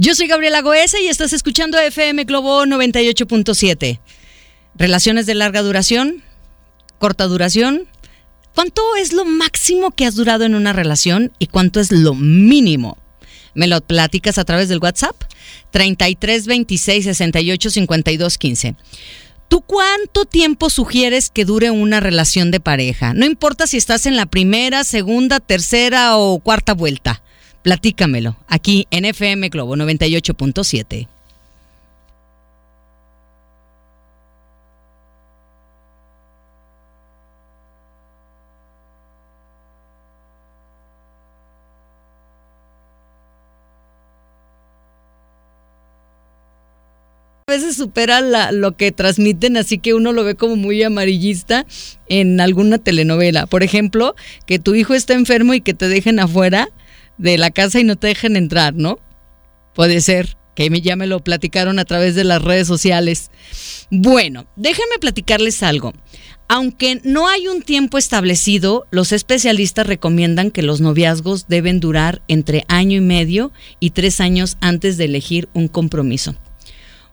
Yo 0.01 0.15
soy 0.15 0.27
Gabriela 0.27 0.61
Goesa 0.61 0.97
y 1.01 1.09
estás 1.09 1.33
escuchando 1.33 1.77
FM 1.77 2.23
Globo 2.23 2.63
98.7. 2.63 3.99
Relaciones 4.73 5.25
de 5.25 5.35
larga 5.35 5.61
duración, 5.61 6.23
corta 6.99 7.25
duración. 7.25 7.85
¿Cuánto 8.55 8.81
es 8.95 9.11
lo 9.11 9.25
máximo 9.25 9.91
que 9.91 10.05
has 10.05 10.15
durado 10.15 10.45
en 10.45 10.55
una 10.55 10.71
relación 10.71 11.33
y 11.37 11.47
cuánto 11.47 11.81
es 11.81 11.91
lo 11.91 12.15
mínimo? 12.15 12.97
Me 13.53 13.67
lo 13.67 13.81
platicas 13.81 14.37
a 14.37 14.45
través 14.45 14.69
del 14.69 14.79
WhatsApp 14.79 15.21
33 15.71 16.47
26 16.47 17.03
68 17.03 17.69
52 17.69 18.37
15. 18.37 18.75
¿Tú 19.49 19.59
cuánto 19.59 20.23
tiempo 20.23 20.69
sugieres 20.69 21.29
que 21.29 21.43
dure 21.43 21.71
una 21.71 21.99
relación 21.99 22.51
de 22.51 22.61
pareja? 22.61 23.13
No 23.13 23.25
importa 23.25 23.67
si 23.67 23.75
estás 23.75 24.05
en 24.05 24.15
la 24.15 24.27
primera, 24.27 24.85
segunda, 24.85 25.41
tercera 25.41 26.15
o 26.15 26.39
cuarta 26.39 26.73
vuelta. 26.73 27.21
Platícamelo 27.61 28.37
aquí 28.47 28.87
en 28.89 29.05
FM 29.05 29.49
Globo 29.49 29.75
98.7. 29.75 31.07
A 47.49 47.51
veces 47.51 47.77
supera 47.77 48.51
lo 48.51 48.77
que 48.77 48.91
transmiten, 48.91 49.57
así 49.57 49.79
que 49.79 49.95
uno 49.95 50.13
lo 50.13 50.23
ve 50.23 50.35
como 50.35 50.55
muy 50.55 50.83
amarillista 50.83 51.65
en 52.07 52.39
alguna 52.39 52.77
telenovela. 52.77 53.47
Por 53.47 53.63
ejemplo, 53.63 54.15
que 54.45 54.59
tu 54.59 54.75
hijo 54.75 54.93
está 54.93 55.15
enfermo 55.15 55.55
y 55.55 55.61
que 55.61 55.73
te 55.73 55.87
dejen 55.87 56.19
afuera 56.19 56.69
de 57.19 57.37
la 57.37 57.51
casa 57.51 57.79
y 57.79 57.83
no 57.83 57.97
te 57.97 58.07
dejen 58.07 58.35
entrar, 58.35 58.73
¿no? 58.73 58.97
Puede 59.75 60.01
ser 60.01 60.37
que 60.55 60.81
ya 60.81 60.95
me 60.95 61.07
lo 61.07 61.23
platicaron 61.23 61.79
a 61.79 61.85
través 61.85 62.15
de 62.15 62.23
las 62.23 62.41
redes 62.41 62.67
sociales. 62.67 63.31
Bueno, 63.91 64.47
déjenme 64.55 64.97
platicarles 64.99 65.63
algo. 65.63 65.93
Aunque 66.47 66.99
no 67.03 67.27
hay 67.27 67.47
un 67.47 67.61
tiempo 67.61 67.97
establecido, 67.97 68.87
los 68.89 69.11
especialistas 69.11 69.85
recomiendan 69.85 70.51
que 70.51 70.63
los 70.63 70.81
noviazgos 70.81 71.47
deben 71.47 71.79
durar 71.79 72.21
entre 72.27 72.65
año 72.67 72.97
y 72.97 73.01
medio 73.01 73.53
y 73.79 73.91
tres 73.91 74.19
años 74.19 74.57
antes 74.59 74.97
de 74.97 75.05
elegir 75.05 75.47
un 75.53 75.67
compromiso. 75.67 76.35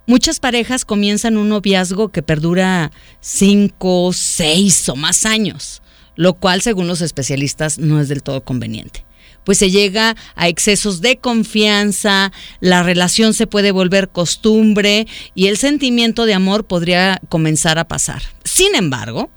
Muchas 0.06 0.40
parejas 0.40 0.84
comienzan 0.84 1.36
un 1.36 1.48
noviazgo 1.48 2.08
que 2.10 2.22
perdura 2.22 2.92
cinco, 3.20 4.12
seis 4.12 4.88
o 4.88 4.96
más 4.96 5.26
años, 5.26 5.82
lo 6.14 6.34
cual 6.34 6.62
según 6.62 6.86
los 6.88 7.00
especialistas 7.00 7.78
no 7.78 8.00
es 8.00 8.08
del 8.08 8.22
todo 8.22 8.42
conveniente 8.42 9.06
pues 9.46 9.58
se 9.58 9.70
llega 9.70 10.16
a 10.34 10.48
excesos 10.48 11.00
de 11.00 11.18
confianza, 11.18 12.32
la 12.58 12.82
relación 12.82 13.32
se 13.32 13.46
puede 13.46 13.70
volver 13.70 14.08
costumbre 14.08 15.06
y 15.36 15.46
el 15.46 15.56
sentimiento 15.56 16.26
de 16.26 16.34
amor 16.34 16.66
podría 16.66 17.20
comenzar 17.28 17.78
a 17.78 17.86
pasar. 17.86 18.22
Sin 18.44 18.74
embargo, 18.74 19.30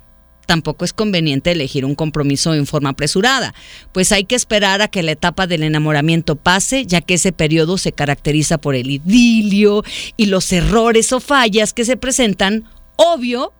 tampoco 0.47 0.83
es 0.83 0.93
conveniente 0.93 1.51
elegir 1.51 1.85
un 1.85 1.93
compromiso 1.93 2.55
en 2.55 2.65
forma 2.65 2.89
apresurada, 2.89 3.53
pues 3.91 4.11
hay 4.11 4.23
que 4.23 4.33
esperar 4.33 4.81
a 4.81 4.87
que 4.87 5.03
la 5.03 5.11
etapa 5.11 5.45
del 5.45 5.61
enamoramiento 5.61 6.37
pase, 6.37 6.87
ya 6.87 7.01
que 7.01 7.13
ese 7.13 7.31
periodo 7.31 7.77
se 7.77 7.91
caracteriza 7.91 8.57
por 8.57 8.73
el 8.73 8.89
idilio 8.89 9.83
y 10.17 10.25
los 10.25 10.51
errores 10.51 11.13
o 11.13 11.19
fallas 11.19 11.71
que 11.71 11.85
se 11.85 11.97
presentan, 11.97 12.63
obvio, 12.95 13.53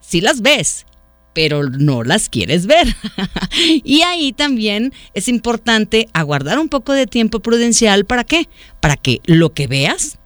si 0.00 0.22
las 0.22 0.40
ves 0.40 0.86
pero 1.34 1.64
no 1.64 2.02
las 2.02 2.28
quieres 2.30 2.66
ver. 2.66 2.96
y 3.84 4.02
ahí 4.02 4.32
también 4.32 4.94
es 5.12 5.28
importante 5.28 6.08
aguardar 6.14 6.58
un 6.58 6.68
poco 6.68 6.92
de 6.92 7.06
tiempo 7.06 7.40
prudencial. 7.40 8.06
¿Para 8.06 8.24
qué? 8.24 8.48
Para 8.80 8.96
que 8.96 9.20
lo 9.24 9.52
que 9.52 9.66
veas, 9.66 10.18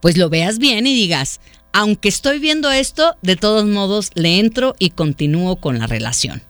pues 0.00 0.16
lo 0.16 0.30
veas 0.30 0.58
bien 0.58 0.86
y 0.86 0.94
digas, 0.94 1.40
aunque 1.72 2.08
estoy 2.08 2.38
viendo 2.38 2.70
esto, 2.70 3.16
de 3.20 3.36
todos 3.36 3.66
modos 3.66 4.10
le 4.14 4.38
entro 4.38 4.76
y 4.78 4.90
continúo 4.90 5.56
con 5.56 5.78
la 5.78 5.88
relación. 5.88 6.42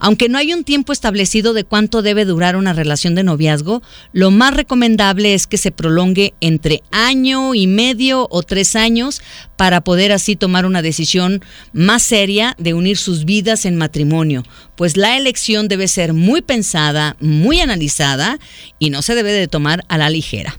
Aunque 0.00 0.30
no 0.30 0.38
hay 0.38 0.54
un 0.54 0.64
tiempo 0.64 0.92
establecido 0.92 1.52
de 1.52 1.64
cuánto 1.64 2.00
debe 2.00 2.24
durar 2.24 2.56
una 2.56 2.72
relación 2.72 3.14
de 3.14 3.22
noviazgo, 3.22 3.82
lo 4.12 4.30
más 4.30 4.54
recomendable 4.54 5.34
es 5.34 5.46
que 5.46 5.58
se 5.58 5.70
prolongue 5.70 6.32
entre 6.40 6.82
año 6.90 7.54
y 7.54 7.66
medio 7.66 8.26
o 8.30 8.42
tres 8.42 8.76
años 8.76 9.20
para 9.56 9.82
poder 9.82 10.10
así 10.10 10.36
tomar 10.36 10.64
una 10.64 10.80
decisión 10.80 11.44
más 11.74 12.02
seria 12.02 12.56
de 12.58 12.72
unir 12.72 12.96
sus 12.96 13.26
vidas 13.26 13.66
en 13.66 13.76
matrimonio, 13.76 14.42
pues 14.74 14.96
la 14.96 15.18
elección 15.18 15.68
debe 15.68 15.86
ser 15.86 16.14
muy 16.14 16.40
pensada, 16.40 17.16
muy 17.20 17.60
analizada 17.60 18.38
y 18.78 18.88
no 18.88 19.02
se 19.02 19.14
debe 19.14 19.32
de 19.32 19.48
tomar 19.48 19.84
a 19.88 19.98
la 19.98 20.08
ligera. 20.08 20.58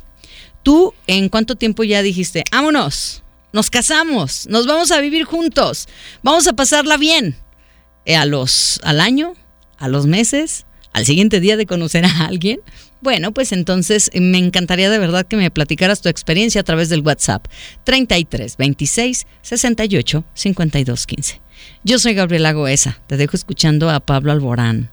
¿Tú 0.62 0.94
en 1.08 1.30
cuánto 1.30 1.56
tiempo 1.56 1.84
ya 1.84 2.04
dijiste, 2.04 2.44
vámonos, 2.52 3.24
nos 3.54 3.72
casamos, 3.72 4.46
nos 4.48 4.68
vamos 4.68 4.92
a 4.92 5.02
vivir 5.02 5.24
juntos, 5.24 5.88
vamos 6.22 6.48
a 6.48 6.54
pasarla 6.54 6.98
bien? 6.98 7.36
Eh, 8.06 8.16
a 8.16 8.26
los, 8.26 8.80
al 8.84 9.00
año, 9.00 9.34
a 9.78 9.88
los 9.88 10.08
meses, 10.08 10.66
al 10.94 11.06
siguiente 11.06 11.40
día 11.40 11.58
de 11.58 11.66
conocer 11.66 12.06
a 12.06 12.26
alguien, 12.26 12.62
bueno, 13.02 13.32
pues 13.32 13.52
entonces 13.52 14.12
me 14.14 14.38
encantaría 14.38 14.90
de 14.90 15.00
verdad 15.00 15.26
que 15.26 15.36
me 15.36 15.50
platicaras 15.50 16.02
tu 16.02 16.10
experiencia 16.10 16.62
a 16.62 16.64
través 16.64 16.90
del 16.90 17.02
WhatsApp 17.02 17.48
33 17.84 18.58
26 18.58 19.26
68 19.42 20.24
52 20.34 21.08
15. 21.08 21.42
Yo 21.84 22.00
soy 22.00 22.14
Gabriela 22.14 22.54
Goesa, 22.54 23.00
te 23.08 23.18
dejo 23.18 23.36
escuchando 23.36 23.90
a 23.90 24.00
Pablo 24.00 24.32
Alborán. 24.32 24.92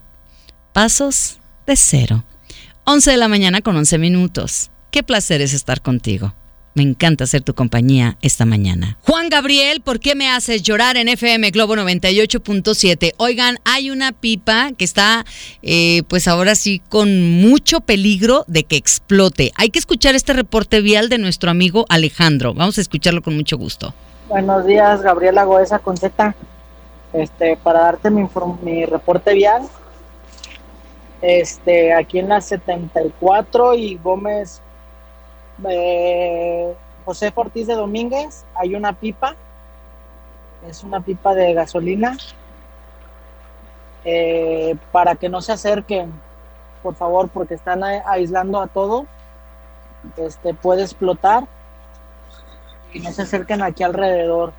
Pasos 0.73 1.39
de 1.67 1.75
cero. 1.75 2.23
11 2.85 3.11
de 3.11 3.17
la 3.17 3.27
mañana 3.27 3.61
con 3.61 3.75
11 3.75 3.99
minutos. 3.99 4.71
Qué 4.91 5.03
placer 5.03 5.41
es 5.41 5.53
estar 5.53 5.81
contigo. 5.81 6.33
Me 6.75 6.83
encanta 6.83 7.25
ser 7.25 7.41
tu 7.41 7.53
compañía 7.53 8.17
esta 8.21 8.45
mañana. 8.45 8.97
Juan 9.01 9.29
Gabriel, 9.29 9.81
¿por 9.81 9.99
qué 9.99 10.15
me 10.15 10.29
haces 10.29 10.61
llorar 10.61 10.97
en 10.97 11.09
FM 11.09 11.49
Globo 11.51 11.75
98.7? 11.75 13.13
Oigan, 13.17 13.57
hay 13.65 13.89
una 13.89 14.11
pipa 14.11 14.71
que 14.77 14.85
está, 14.85 15.25
eh, 15.61 16.03
pues 16.07 16.27
ahora 16.27 16.55
sí, 16.55 16.81
con 16.89 17.41
mucho 17.41 17.81
peligro 17.81 18.45
de 18.47 18.63
que 18.63 18.75
explote. 18.75 19.51
Hay 19.55 19.69
que 19.69 19.79
escuchar 19.79 20.15
este 20.15 20.33
reporte 20.33 20.81
vial 20.81 21.09
de 21.09 21.17
nuestro 21.17 21.49
amigo 21.49 21.85
Alejandro. 21.89 22.53
Vamos 22.53 22.77
a 22.77 22.81
escucharlo 22.81 23.21
con 23.21 23.35
mucho 23.35 23.57
gusto. 23.57 23.93
Buenos 24.27 24.65
días, 24.65 25.01
Gabriela 25.01 25.43
Goesa 25.43 25.79
con. 25.79 25.95
Este, 27.13 27.57
para 27.57 27.81
darte 27.81 28.11
mi, 28.11 28.27
mi 28.61 28.85
reporte 28.85 29.33
vial, 29.33 29.63
este, 31.21 31.91
aquí 31.93 32.19
en 32.19 32.29
la 32.29 32.39
74 32.39 33.73
y 33.73 33.95
Gómez 33.95 34.61
José 37.05 37.31
Ortiz 37.35 37.67
de 37.67 37.75
Domínguez 37.75 38.45
hay 38.55 38.75
una 38.75 38.93
pipa, 38.93 39.35
es 40.67 40.83
una 40.83 41.01
pipa 41.01 41.33
de 41.33 41.53
gasolina, 41.53 42.17
eh, 44.05 44.75
para 44.91 45.15
que 45.15 45.29
no 45.29 45.41
se 45.41 45.51
acerquen, 45.51 46.11
por 46.81 46.95
favor, 46.95 47.29
porque 47.29 47.55
están 47.55 47.83
aislando 47.83 48.61
a 48.61 48.67
todo, 48.67 49.05
este, 50.17 50.53
puede 50.53 50.83
explotar 50.83 51.45
y 52.93 52.99
no 52.99 53.11
se 53.11 53.23
acerquen 53.23 53.61
aquí 53.61 53.83
alrededor. 53.83 54.53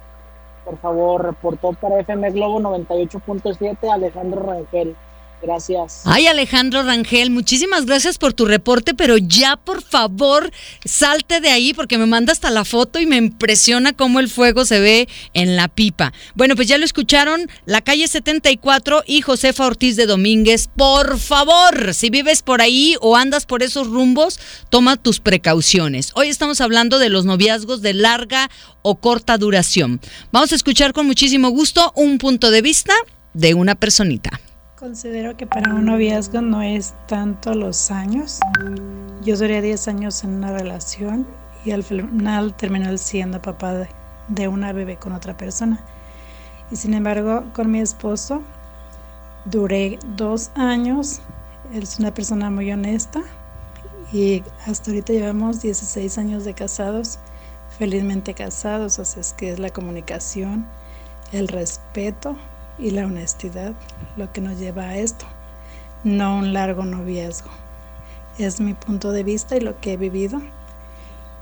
Por 0.65 0.77
favor, 0.79 1.25
reportó 1.25 1.73
para 1.73 2.01
FM 2.01 2.31
Globo 2.33 2.61
98.7 2.61 3.91
Alejandro 3.91 4.43
Rangel. 4.43 4.95
Gracias. 5.43 6.03
Ay, 6.05 6.27
Alejandro 6.27 6.83
Rangel, 6.83 7.31
muchísimas 7.31 7.87
gracias 7.87 8.19
por 8.19 8.35
tu 8.35 8.45
reporte, 8.45 8.93
pero 8.95 9.17
ya 9.17 9.57
por 9.57 9.83
favor 9.83 10.51
salte 10.85 11.41
de 11.41 11.49
ahí 11.49 11.73
porque 11.73 11.97
me 11.97 12.07
manda 12.07 12.33
hasta 12.33 12.51
la 12.51 12.65
foto 12.65 12.99
y 12.99 13.07
me 13.07 13.17
impresiona 13.17 13.95
cómo 13.95 14.21
el 14.21 14.29
fuego 14.29 14.65
se 14.65 14.81
ve 14.81 15.09
en 15.33 15.57
la 15.57 15.69
pipa. 15.69 16.13
Bueno, 16.35 16.57
pues 16.57 16.69
ya 16.69 16.77
lo 16.77 16.85
escucharon, 16.85 17.49
la 17.65 17.81
calle 17.81 18.07
74 18.07 19.05
y 19.07 19.23
Josefa 19.23 19.67
Ortiz 19.67 19.97
de 19.97 20.07
Domínguez. 20.07 20.69
Por 20.77 21.19
favor, 21.19 21.95
si 21.95 22.11
vives 22.11 22.43
por 22.43 22.61
ahí 22.61 22.97
o 23.01 23.17
andas 23.17 23.47
por 23.47 23.63
esos 23.63 23.87
rumbos, 23.87 24.39
toma 24.69 24.97
tus 24.97 25.21
precauciones. 25.21 26.13
Hoy 26.15 26.29
estamos 26.29 26.61
hablando 26.61 26.99
de 26.99 27.09
los 27.09 27.25
noviazgos 27.25 27.81
de 27.81 27.95
larga 27.95 28.51
o 28.83 28.97
corta 28.97 29.39
duración. 29.39 30.01
Vamos 30.33 30.53
a 30.53 30.57
escuchar 30.57 30.93
con 30.93 31.07
muchísimo 31.07 31.49
gusto 31.49 31.93
un 31.97 32.19
punto 32.19 32.51
de 32.51 32.63
vista 32.63 32.93
de 33.33 33.55
una 33.55 33.75
personita. 33.75 34.41
Considero 34.81 35.37
que 35.37 35.47
para 35.47 35.75
un 35.75 35.85
noviazgo 35.85 36.41
no 36.41 36.63
es 36.63 36.95
tanto 37.07 37.53
los 37.53 37.91
años. 37.91 38.41
Yo 39.21 39.37
duré 39.37 39.61
10 39.61 39.89
años 39.89 40.25
en 40.25 40.31
una 40.31 40.53
relación 40.53 41.27
y 41.67 41.73
al 41.73 41.85
final 41.85 42.55
terminé 42.55 42.97
siendo 42.97 43.43
papá 43.43 43.87
de, 44.29 44.49
una 44.49 44.73
bebé 44.73 44.97
con 44.97 45.13
otra 45.13 45.37
persona. 45.37 45.79
Y 46.71 46.77
sin 46.77 46.95
embargo, 46.95 47.45
con 47.53 47.71
mi 47.71 47.81
esposo 47.81 48.41
duré 49.45 49.99
dos 50.17 50.51
años. 50.55 51.21
Él 51.75 51.83
es 51.83 51.99
una 51.99 52.15
persona 52.15 52.49
muy 52.49 52.73
honesta 52.73 53.21
y 54.15 54.43
hasta 54.65 54.93
ahorita 54.93 55.13
llevamos 55.13 55.61
16 55.61 56.17
años 56.17 56.47
de 56.47 56.55
casados, 56.55 57.19
felizmente 57.79 58.33
casados, 58.33 58.95
sea, 58.95 59.21
es 59.21 59.35
que 59.35 59.51
es 59.51 59.59
la 59.59 59.69
comunicación, 59.69 60.65
el 61.33 61.49
respeto 61.49 62.35
y 62.81 62.91
la 62.91 63.07
honestidad 63.07 63.75
lo 64.17 64.33
que 64.33 64.41
nos 64.41 64.59
lleva 64.59 64.85
a 64.85 64.97
esto, 64.97 65.27
no 66.05 66.39
un 66.39 66.53
largo 66.53 66.85
noviazgo. 66.85 67.51
Es 68.39 68.61
mi 68.61 68.75
punto 68.75 69.13
de 69.13 69.23
vista 69.23 69.57
y 69.57 69.61
lo 69.61 69.79
que 69.81 69.93
he 69.93 69.97
vivido 69.97 70.41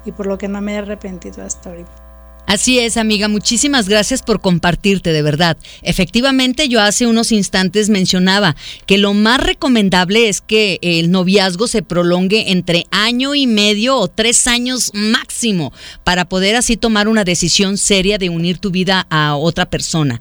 y 0.04 0.12
por 0.12 0.26
lo 0.26 0.38
que 0.38 0.48
no 0.48 0.60
me 0.60 0.74
he 0.74 0.78
arrepentido 0.78 1.44
hasta 1.44 1.70
ahorita. 1.70 2.07
Así 2.48 2.78
es, 2.78 2.96
amiga, 2.96 3.28
muchísimas 3.28 3.90
gracias 3.90 4.22
por 4.22 4.40
compartirte, 4.40 5.12
de 5.12 5.20
verdad. 5.20 5.58
Efectivamente, 5.82 6.70
yo 6.70 6.80
hace 6.80 7.06
unos 7.06 7.30
instantes 7.30 7.90
mencionaba 7.90 8.56
que 8.86 8.96
lo 8.96 9.12
más 9.12 9.38
recomendable 9.38 10.30
es 10.30 10.40
que 10.40 10.78
el 10.80 11.10
noviazgo 11.10 11.68
se 11.68 11.82
prolongue 11.82 12.50
entre 12.50 12.86
año 12.90 13.34
y 13.34 13.46
medio 13.46 13.98
o 13.98 14.08
tres 14.08 14.46
años 14.46 14.92
máximo 14.94 15.74
para 16.04 16.26
poder 16.26 16.56
así 16.56 16.78
tomar 16.78 17.06
una 17.08 17.22
decisión 17.22 17.76
seria 17.76 18.16
de 18.16 18.30
unir 18.30 18.56
tu 18.56 18.70
vida 18.70 19.06
a 19.10 19.36
otra 19.36 19.68
persona. 19.68 20.18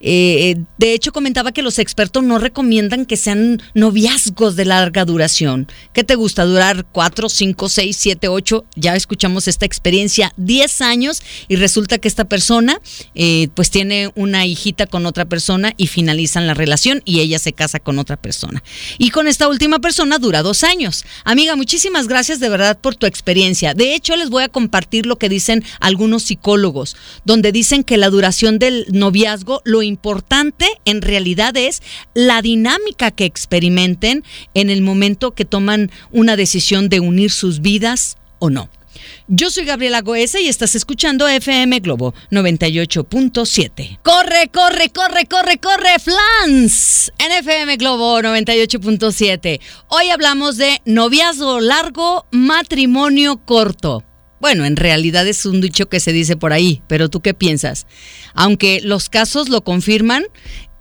Eh, 0.00 0.56
de 0.78 0.94
hecho, 0.94 1.12
comentaba 1.12 1.52
que 1.52 1.62
los 1.62 1.78
expertos 1.78 2.24
no 2.24 2.40
recomiendan 2.40 3.06
que 3.06 3.16
sean 3.16 3.62
noviazgos 3.74 4.56
de 4.56 4.64
larga 4.64 5.04
duración. 5.04 5.68
¿Qué 5.92 6.02
te 6.02 6.16
gusta? 6.16 6.44
¿Durar 6.44 6.86
cuatro, 6.90 7.28
cinco, 7.28 7.68
seis, 7.68 7.96
siete, 7.96 8.26
ocho? 8.26 8.64
Ya 8.74 8.96
escuchamos 8.96 9.46
esta 9.46 9.64
experiencia, 9.64 10.32
diez 10.36 10.80
años 10.80 11.22
y 11.46 11.67
resulta 11.68 11.98
que 11.98 12.08
esta 12.08 12.24
persona 12.24 12.80
eh, 13.14 13.48
pues 13.52 13.70
tiene 13.70 14.10
una 14.14 14.46
hijita 14.46 14.86
con 14.86 15.04
otra 15.04 15.26
persona 15.26 15.74
y 15.76 15.86
finalizan 15.86 16.46
la 16.46 16.54
relación 16.54 17.02
y 17.04 17.20
ella 17.20 17.38
se 17.38 17.52
casa 17.52 17.78
con 17.78 17.98
otra 17.98 18.16
persona. 18.16 18.62
Y 18.96 19.10
con 19.10 19.28
esta 19.28 19.48
última 19.48 19.78
persona 19.78 20.18
dura 20.18 20.42
dos 20.42 20.64
años. 20.64 21.04
Amiga, 21.24 21.56
muchísimas 21.56 22.08
gracias 22.08 22.40
de 22.40 22.48
verdad 22.48 22.78
por 22.80 22.94
tu 22.94 23.04
experiencia. 23.04 23.74
De 23.74 23.94
hecho, 23.94 24.16
les 24.16 24.30
voy 24.30 24.44
a 24.44 24.48
compartir 24.48 25.04
lo 25.04 25.16
que 25.16 25.28
dicen 25.28 25.62
algunos 25.78 26.22
psicólogos, 26.22 26.96
donde 27.26 27.52
dicen 27.52 27.84
que 27.84 27.98
la 27.98 28.08
duración 28.08 28.58
del 28.58 28.86
noviazgo, 28.90 29.60
lo 29.66 29.82
importante 29.82 30.66
en 30.86 31.02
realidad 31.02 31.54
es 31.54 31.82
la 32.14 32.40
dinámica 32.40 33.10
que 33.10 33.26
experimenten 33.26 34.24
en 34.54 34.70
el 34.70 34.80
momento 34.80 35.34
que 35.34 35.44
toman 35.44 35.90
una 36.12 36.34
decisión 36.36 36.88
de 36.88 37.00
unir 37.00 37.30
sus 37.30 37.60
vidas 37.60 38.16
o 38.38 38.48
no. 38.48 38.70
Yo 39.26 39.50
soy 39.50 39.64
Gabriela 39.64 40.00
Goesa 40.02 40.40
y 40.40 40.48
estás 40.48 40.74
escuchando 40.74 41.28
FM 41.28 41.80
Globo 41.80 42.14
98.7. 42.30 44.00
Corre, 44.02 44.48
corre, 44.52 44.90
corre, 44.90 45.26
corre, 45.26 45.58
corre, 45.58 45.98
Flans 45.98 47.12
en 47.18 47.32
FM 47.32 47.76
Globo 47.76 48.20
98.7. 48.20 49.60
Hoy 49.88 50.10
hablamos 50.10 50.56
de 50.56 50.80
noviazgo 50.84 51.60
largo, 51.60 52.26
matrimonio 52.30 53.38
corto. 53.44 54.04
Bueno, 54.40 54.64
en 54.64 54.76
realidad 54.76 55.26
es 55.26 55.46
un 55.46 55.60
dicho 55.60 55.88
que 55.88 56.00
se 56.00 56.12
dice 56.12 56.36
por 56.36 56.52
ahí, 56.52 56.82
pero 56.86 57.08
¿tú 57.08 57.20
qué 57.20 57.34
piensas? 57.34 57.86
Aunque 58.34 58.80
los 58.82 59.08
casos 59.08 59.48
lo 59.48 59.64
confirman, 59.64 60.24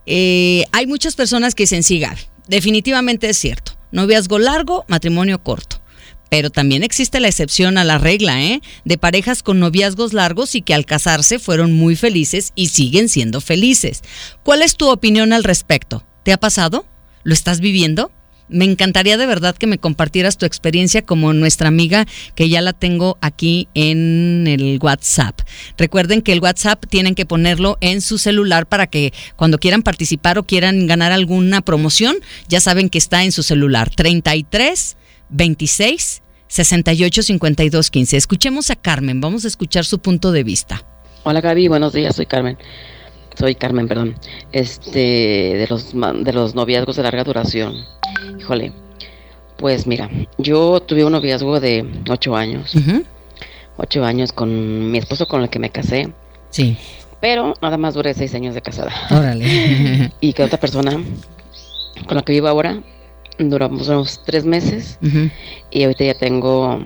eh, 0.05 0.63
hay 0.71 0.85
muchas 0.87 1.15
personas 1.15 1.55
que 1.55 1.63
dicen, 1.63 1.83
sí, 1.83 2.01
definitivamente 2.47 3.29
es 3.29 3.37
cierto. 3.37 3.73
Noviazgo 3.91 4.37
largo, 4.37 4.85
matrimonio 4.87 5.41
corto. 5.41 5.81
Pero 6.29 6.49
también 6.49 6.83
existe 6.83 7.19
la 7.19 7.27
excepción 7.27 7.77
a 7.77 7.83
la 7.83 7.97
regla, 7.97 8.43
¿eh? 8.43 8.61
De 8.85 8.97
parejas 8.97 9.43
con 9.43 9.59
noviazgos 9.59 10.13
largos 10.13 10.55
y 10.55 10.61
que 10.61 10.73
al 10.73 10.85
casarse 10.85 11.39
fueron 11.39 11.73
muy 11.73 11.95
felices 11.95 12.51
y 12.55 12.67
siguen 12.67 13.09
siendo 13.09 13.41
felices. 13.41 14.01
¿Cuál 14.43 14.61
es 14.61 14.75
tu 14.75 14.89
opinión 14.89 15.33
al 15.33 15.43
respecto? 15.43 16.05
¿Te 16.23 16.33
ha 16.33 16.37
pasado? 16.37 16.85
¿Lo 17.23 17.33
estás 17.33 17.59
viviendo? 17.59 18.11
Me 18.49 18.63
encantaría 18.63 19.17
de 19.17 19.25
verdad 19.25 19.57
que 19.57 19.67
me 19.67 19.77
compartieras 19.77 20.37
tu 20.37 20.45
experiencia 20.45 21.01
como 21.01 21.33
nuestra 21.33 21.67
amiga 21.67 22.05
que 22.33 22.47
ya 22.47 22.61
la 22.61 22.71
tengo 22.71 23.17
aquí 23.19 23.67
en 23.73 24.45
el 24.47 24.79
WhatsApp. 24.81 25.41
Recuerden 25.77 26.21
que 26.21 26.31
el 26.31 26.39
WhatsApp 26.39 26.85
tienen 26.89 27.13
que 27.13 27.25
ponerlo 27.25 27.77
en 27.81 27.99
su 28.01 28.17
celular 28.17 28.65
para 28.65 28.87
que 28.87 29.13
cuando 29.35 29.57
quieran 29.57 29.81
participar 29.81 30.37
o 30.37 30.43
quieran 30.43 30.87
ganar 30.87 31.11
alguna 31.11 31.61
promoción, 31.61 32.17
ya 32.47 32.61
saben 32.61 32.89
que 32.89 32.97
está 32.97 33.25
en 33.25 33.33
su 33.33 33.43
celular. 33.43 33.89
33 33.93 34.95
26 35.29 36.23
68 36.47 37.23
52 37.23 37.91
15. 37.91 38.17
Escuchemos 38.17 38.69
a 38.71 38.75
Carmen, 38.75 39.21
vamos 39.21 39.45
a 39.45 39.47
escuchar 39.47 39.85
su 39.85 39.99
punto 39.99 40.31
de 40.31 40.43
vista. 40.43 40.85
Hola 41.23 41.41
Gaby, 41.41 41.67
buenos 41.67 41.93
días, 41.93 42.15
soy 42.15 42.25
Carmen. 42.25 42.57
Soy 43.37 43.55
Carmen, 43.55 43.87
perdón. 43.87 44.15
Este, 44.51 44.99
de 44.99 45.67
los, 45.69 45.93
de 45.93 46.33
los 46.33 46.55
noviazgos 46.55 46.95
de 46.95 47.03
larga 47.03 47.23
duración. 47.23 47.75
Híjole, 48.39 48.73
pues 49.57 49.85
mira, 49.85 50.09
yo 50.37 50.79
tuve 50.79 51.03
un 51.03 51.11
noviazgo 51.11 51.59
de 51.59 51.85
ocho 52.09 52.35
años. 52.35 52.73
Ocho 53.77 54.03
años 54.03 54.31
con 54.31 54.91
mi 54.91 54.97
esposo 54.97 55.27
con 55.27 55.43
el 55.43 55.49
que 55.49 55.59
me 55.59 55.69
casé. 55.69 56.11
Sí. 56.49 56.77
Pero 57.19 57.53
nada 57.61 57.77
más 57.77 57.93
duré 57.93 58.13
seis 58.13 58.33
años 58.33 58.55
de 58.55 58.61
casada. 58.61 58.91
Órale. 59.11 60.11
y 60.21 60.33
que 60.33 60.43
otra 60.43 60.59
persona 60.59 60.91
con 62.07 62.17
la 62.17 62.23
que 62.23 62.33
vivo 62.33 62.47
ahora 62.47 62.81
duramos 63.37 63.87
unos 63.87 64.21
tres 64.25 64.45
meses. 64.45 64.99
Y 65.71 65.83
ahorita 65.83 66.05
ya 66.05 66.13
tengo 66.15 66.79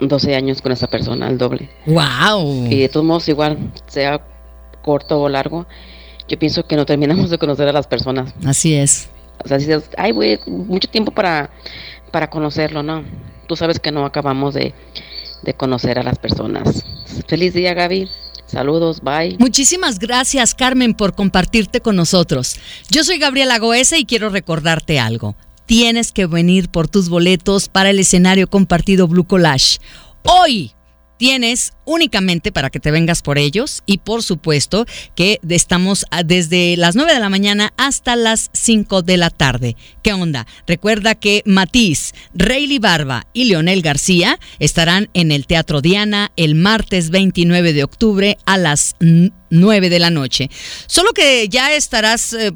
12 0.00 0.34
años 0.34 0.60
con 0.62 0.72
esa 0.72 0.86
persona, 0.86 1.28
el 1.28 1.38
doble. 1.38 1.70
¡Wow! 1.86 2.66
Y 2.68 2.80
de 2.80 2.88
todos 2.88 3.06
modos, 3.06 3.28
igual, 3.28 3.72
sea 3.86 4.20
corto 4.82 5.20
o 5.20 5.28
largo, 5.28 5.66
yo 6.28 6.38
pienso 6.38 6.66
que 6.66 6.76
no 6.76 6.86
terminamos 6.86 7.30
de 7.30 7.38
conocer 7.38 7.68
a 7.68 7.72
las 7.72 7.86
personas. 7.86 8.34
Así 8.44 8.74
es. 8.74 9.08
O 9.44 9.48
sea, 9.48 9.58
dices, 9.58 9.84
ay, 9.96 10.12
güey, 10.12 10.38
mucho 10.46 10.88
tiempo 10.88 11.12
para, 11.12 11.50
para 12.10 12.30
conocerlo, 12.30 12.82
¿no? 12.82 13.04
Tú 13.46 13.56
sabes 13.56 13.78
que 13.78 13.92
no 13.92 14.04
acabamos 14.04 14.54
de, 14.54 14.74
de 15.42 15.54
conocer 15.54 15.98
a 15.98 16.02
las 16.02 16.18
personas. 16.18 16.84
Feliz 17.26 17.54
día, 17.54 17.74
Gaby. 17.74 18.08
Saludos, 18.46 19.00
bye. 19.00 19.36
Muchísimas 19.38 19.98
gracias, 19.98 20.54
Carmen, 20.54 20.94
por 20.94 21.14
compartirte 21.14 21.80
con 21.80 21.96
nosotros. 21.96 22.56
Yo 22.90 23.02
soy 23.02 23.18
Gabriela 23.18 23.58
Goesa 23.58 23.96
y 23.98 24.04
quiero 24.04 24.28
recordarte 24.28 25.00
algo 25.00 25.34
tienes 25.66 26.12
que 26.12 26.26
venir 26.26 26.68
por 26.68 26.88
tus 26.88 27.08
boletos 27.08 27.68
para 27.68 27.90
el 27.90 27.98
escenario 27.98 28.48
compartido 28.48 29.08
Blue 29.08 29.26
Collage. 29.26 29.78
Hoy 30.24 30.72
tienes 31.22 31.74
únicamente 31.84 32.50
para 32.50 32.68
que 32.68 32.80
te 32.80 32.90
vengas 32.90 33.22
por 33.22 33.38
ellos 33.38 33.84
y 33.86 33.98
por 33.98 34.24
supuesto 34.24 34.86
que 35.14 35.38
estamos 35.48 36.04
desde 36.24 36.76
las 36.76 36.96
9 36.96 37.14
de 37.14 37.20
la 37.20 37.28
mañana 37.28 37.72
hasta 37.76 38.16
las 38.16 38.50
5 38.54 39.02
de 39.02 39.16
la 39.18 39.30
tarde. 39.30 39.76
¿Qué 40.02 40.12
onda? 40.12 40.48
Recuerda 40.66 41.14
que 41.14 41.44
Matiz, 41.46 42.12
Rayleigh 42.34 42.80
Barba 42.80 43.28
y 43.32 43.44
Leonel 43.44 43.82
García 43.82 44.40
estarán 44.58 45.10
en 45.14 45.30
el 45.30 45.46
Teatro 45.46 45.80
Diana 45.80 46.32
el 46.34 46.56
martes 46.56 47.10
29 47.10 47.72
de 47.72 47.84
octubre 47.84 48.36
a 48.44 48.58
las 48.58 48.96
9 48.98 49.90
de 49.90 49.98
la 50.00 50.10
noche. 50.10 50.50
Solo 50.88 51.12
que 51.12 51.48
ya 51.48 51.72
estarás 51.72 52.32
eh, 52.32 52.50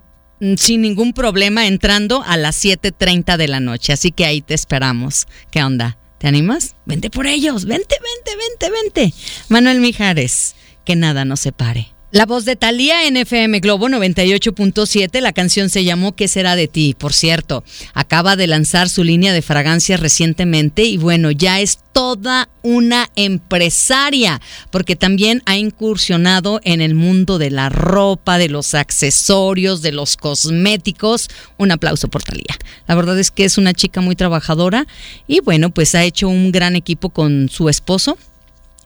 sin 0.57 0.83
ningún 0.83 1.13
problema 1.13 1.67
entrando 1.67 2.23
a 2.25 2.37
las 2.37 2.63
7.30 2.63 3.37
de 3.37 3.49
la 3.49 3.61
noche. 3.61 3.93
Así 3.93 4.13
que 4.13 4.25
ahí 4.25 4.43
te 4.43 4.55
esperamos. 4.55 5.27
¿Qué 5.51 5.63
onda? 5.63 5.99
¿Te 6.19 6.29
animas? 6.29 6.77
Vente 6.85 7.11
por 7.11 7.27
ellos. 7.27 7.65
Vente, 7.65 7.97
vente, 8.01 8.37
vente, 8.37 8.83
vente. 8.83 9.15
Manuel 9.49 9.81
Mijares, 9.81 10.55
que 10.85 10.97
nada 10.97 11.25
nos 11.25 11.41
separe. 11.41 11.96
La 12.17 12.25
voz 12.25 12.47
de 12.47 12.57
Talía 12.57 13.07
en 13.07 13.19
FM 13.19 13.61
Globo 13.61 13.91
98.7, 13.91 15.21
la 15.21 15.35
canción 15.35 15.69
se 15.69 15.85
llamó 15.85 16.17
¿Qué 16.17 16.29
será 16.29 16.57
de 16.57 16.67
ti? 16.67 16.97
Por 16.99 17.13
cierto, 17.13 17.63
acaba 17.93 18.37
de 18.37 18.47
lanzar 18.47 18.89
su 18.89 19.05
línea 19.05 19.35
de 19.35 19.43
fragancias 19.43 20.01
recientemente 20.01 20.85
y 20.85 20.97
bueno, 20.97 21.31
ya 21.31 21.61
es 21.61 21.79
toda 21.93 22.49
una 22.63 23.11
empresaria, 23.17 24.41
porque 24.71 24.97
también 24.97 25.43
ha 25.45 25.59
incursionado 25.59 26.59
en 26.65 26.81
el 26.81 26.95
mundo 26.95 27.37
de 27.37 27.51
la 27.51 27.69
ropa, 27.69 28.39
de 28.39 28.49
los 28.49 28.73
accesorios, 28.73 29.83
de 29.83 29.93
los 29.93 30.17
cosméticos. 30.17 31.29
Un 31.59 31.71
aplauso 31.71 32.09
por 32.09 32.23
Talía. 32.23 32.57
La 32.89 32.95
verdad 32.95 33.19
es 33.19 33.31
que 33.31 33.45
es 33.45 33.59
una 33.59 33.75
chica 33.75 34.01
muy 34.01 34.17
trabajadora 34.17 34.87
y 35.29 35.41
bueno, 35.41 35.69
pues 35.69 35.95
ha 35.95 36.03
hecho 36.05 36.31
un 36.31 36.51
gran 36.51 36.77
equipo 36.77 37.11
con 37.11 37.51
su 37.51 37.69
esposo 37.69 38.17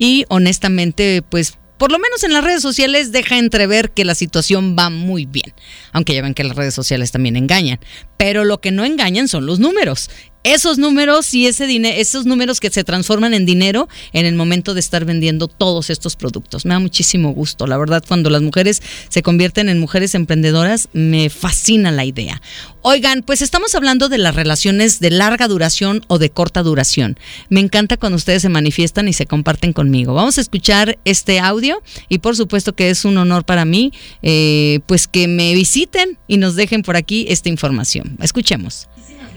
y 0.00 0.24
honestamente 0.30 1.22
pues 1.22 1.59
por 1.80 1.90
lo 1.90 1.98
menos 1.98 2.22
en 2.24 2.34
las 2.34 2.44
redes 2.44 2.60
sociales 2.60 3.10
deja 3.10 3.38
entrever 3.38 3.90
que 3.92 4.04
la 4.04 4.14
situación 4.14 4.76
va 4.78 4.90
muy 4.90 5.24
bien, 5.24 5.54
aunque 5.92 6.12
ya 6.12 6.20
ven 6.20 6.34
que 6.34 6.44
las 6.44 6.54
redes 6.54 6.74
sociales 6.74 7.10
también 7.10 7.36
engañan, 7.36 7.80
pero 8.18 8.44
lo 8.44 8.60
que 8.60 8.70
no 8.70 8.84
engañan 8.84 9.28
son 9.28 9.46
los 9.46 9.60
números 9.60 10.10
esos 10.44 10.78
números 10.78 11.32
y 11.34 11.46
ese 11.46 11.66
dinero, 11.66 11.96
esos 11.98 12.26
números 12.26 12.60
que 12.60 12.70
se 12.70 12.84
transforman 12.84 13.34
en 13.34 13.46
dinero 13.46 13.88
en 14.12 14.26
el 14.26 14.34
momento 14.34 14.74
de 14.74 14.80
estar 14.80 15.04
vendiendo 15.04 15.48
todos 15.48 15.90
estos 15.90 16.16
productos. 16.16 16.64
Me 16.64 16.74
da 16.74 16.80
muchísimo 16.80 17.32
gusto, 17.32 17.66
la 17.66 17.76
verdad, 17.76 18.02
cuando 18.06 18.30
las 18.30 18.42
mujeres 18.42 18.82
se 19.08 19.22
convierten 19.22 19.68
en 19.68 19.78
mujeres 19.78 20.14
emprendedoras, 20.14 20.88
me 20.92 21.30
fascina 21.30 21.90
la 21.90 22.04
idea. 22.04 22.40
Oigan, 22.82 23.22
pues 23.22 23.42
estamos 23.42 23.74
hablando 23.74 24.08
de 24.08 24.16
las 24.16 24.34
relaciones 24.34 25.00
de 25.00 25.10
larga 25.10 25.48
duración 25.48 26.02
o 26.06 26.18
de 26.18 26.30
corta 26.30 26.62
duración. 26.62 27.18
Me 27.50 27.60
encanta 27.60 27.98
cuando 27.98 28.16
ustedes 28.16 28.42
se 28.42 28.48
manifiestan 28.48 29.08
y 29.08 29.12
se 29.12 29.26
comparten 29.26 29.74
conmigo. 29.74 30.14
Vamos 30.14 30.38
a 30.38 30.40
escuchar 30.40 30.98
este 31.04 31.40
audio 31.40 31.82
y 32.08 32.18
por 32.18 32.36
supuesto 32.36 32.74
que 32.74 32.88
es 32.88 33.04
un 33.04 33.18
honor 33.18 33.44
para 33.44 33.66
mí, 33.66 33.92
eh, 34.22 34.80
pues 34.86 35.06
que 35.06 35.28
me 35.28 35.52
visiten 35.54 36.18
y 36.26 36.38
nos 36.38 36.56
dejen 36.56 36.82
por 36.82 36.96
aquí 36.96 37.26
esta 37.28 37.50
información. 37.50 38.16
Escuchemos. 38.22 38.88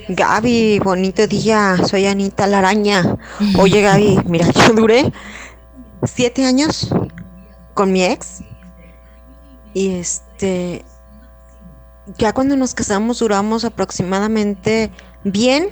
Gaby, 0.10 0.80
bonito 0.80 1.28
día, 1.28 1.78
soy 1.88 2.08
Anita 2.08 2.46
Laraña. 2.46 3.18
Oye 3.58 3.82
Gaby, 3.82 4.20
mira, 4.26 4.48
yo 4.52 4.74
duré 4.74 5.14
siete 6.04 6.46
años 6.46 6.90
con 7.74 7.92
mi 7.94 8.04
ex 8.04 8.42
y 9.74 9.96
este, 9.96 10.84
ya 12.18 12.34
cuando 12.34 12.58
nos 12.58 12.74
casamos 12.74 13.20
duramos 13.20 13.64
aproximadamente 13.64 14.92
bien, 15.24 15.70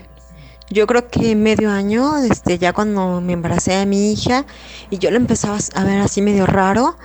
yo 0.69 0.87
creo 0.87 1.09
que 1.09 1.35
medio 1.35 1.69
año, 1.69 2.17
este, 2.19 2.57
ya 2.57 2.71
cuando 2.71 3.19
me 3.19 3.33
embaracé 3.33 3.75
a 3.75 3.85
mi 3.85 4.13
hija 4.13 4.45
y 4.89 4.97
yo 4.97 5.11
le 5.11 5.17
empezaba 5.17 5.57
a 5.75 5.83
ver 5.83 5.99
así 5.99 6.21
medio 6.21 6.45
raro, 6.45 6.95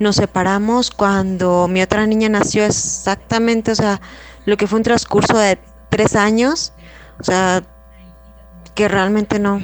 nos 0.00 0.16
separamos 0.16 0.90
cuando 0.90 1.68
mi 1.68 1.80
otra 1.80 2.06
niña 2.06 2.28
nació 2.28 2.64
exactamente, 2.64 3.70
o 3.70 3.76
sea, 3.76 4.00
lo 4.46 4.56
que 4.56 4.66
fue 4.66 4.78
un 4.78 4.82
transcurso 4.82 5.38
de 5.38 5.58
tres 5.92 6.16
años. 6.16 6.72
O 7.20 7.24
sea, 7.24 7.62
que 8.74 8.88
realmente 8.88 9.38
no. 9.38 9.60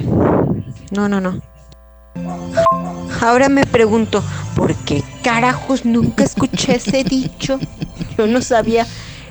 No, 0.91 1.09
no, 1.09 1.19
no. 1.19 1.41
Ahora 3.21 3.49
me 3.49 3.65
pregunto, 3.65 4.23
¿por 4.55 4.73
qué 4.75 5.03
carajos 5.23 5.83
nunca 5.83 6.23
escuché 6.23 6.75
ese 6.75 7.03
dicho? 7.17 7.59
Yo 8.17 8.27
no 8.27 8.41
sabía 8.41 8.85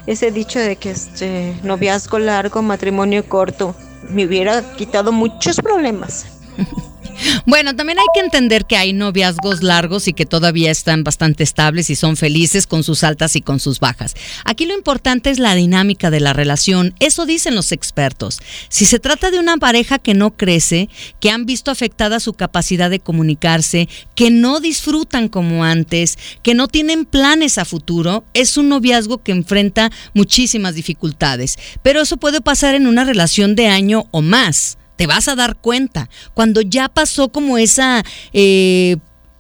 ese 0.07 0.31
dicho 0.31 0.59
de 0.59 0.77
que 0.77 0.91
este 0.91 1.55
noviazgo 1.63 2.19
largo, 2.19 2.61
matrimonio 2.63 3.27
corto. 3.29 3.75
Me 4.11 4.27
hubiera 4.27 4.63
quitado 4.75 5.13
muchos 5.13 5.57
problemas. 5.57 6.27
Bueno, 7.47 7.75
también 7.75 7.99
hay 7.99 8.07
que 8.15 8.21
entender 8.21 8.67
que 8.67 8.77
hay 8.77 8.93
noviazgos 8.93 9.63
largos 9.63 10.09
y 10.09 10.13
que 10.13 10.27
todavía 10.27 10.71
están 10.71 11.05
bastante 11.05 11.43
estables 11.43 11.91
y 11.91 11.97
son 11.97 12.17
felices 12.17 12.67
con 12.67 12.85
sus 12.85 13.05
altas 13.05 13.37
y 13.37 13.41
con 13.41 13.61
sus 13.61 13.81
bajas. 13.81 14.15
Aquí 14.45 14.67
lo 14.67 14.75
importante 14.75 15.31
es 15.31 15.39
la 15.39 15.55
dinámica 15.55 16.11
de 16.11 16.21
la 16.21 16.33
relación, 16.33 16.95
eso 17.01 17.27
dicen 17.27 17.55
los 17.55 17.73
expertos. 17.73 18.41
Si 18.69 18.87
se 18.87 18.99
trata 18.99 19.31
de 19.31 19.39
una 19.39 19.57
pareja 19.57 19.99
que 19.99 20.15
no 20.15 20.37
crece, 20.37 20.89
que 21.21 21.31
han 21.31 21.47
visto 21.47 21.71
afectada 21.71 22.21
su 22.21 22.35
capacidad 22.35 22.91
de 22.91 23.01
comunicarse, 23.01 23.89
que 24.15 24.31
no 24.31 24.61
disfrutan 24.61 25.29
como 25.29 25.65
antes, 25.65 26.19
que 26.43 26.55
no 26.55 26.69
tienen 26.69 27.05
planes 27.05 27.59
a 27.59 27.65
futuro, 27.65 28.25
es 28.35 28.57
un 28.57 28.69
noviazgo 28.69 29.23
que 29.23 29.33
enfrenta 29.33 29.91
muchísimas 30.15 30.75
dificultades. 30.75 31.59
Pero 31.83 32.03
eso 32.03 32.17
puede 32.17 32.41
pasar 32.41 32.75
en 32.75 32.87
una 32.87 33.05
relación 33.05 33.55
de 33.55 33.69
año 33.69 34.07
o 34.11 34.23
más 34.23 34.79
te 34.99 35.07
vas 35.07 35.29
a 35.29 35.37
dar 35.37 35.57
cuenta. 35.57 36.11
Cuando 36.35 36.61
ya 36.61 36.89
pasó 36.89 37.29
como 37.31 37.57
esa... 37.57 38.05
Eh, 38.33 38.97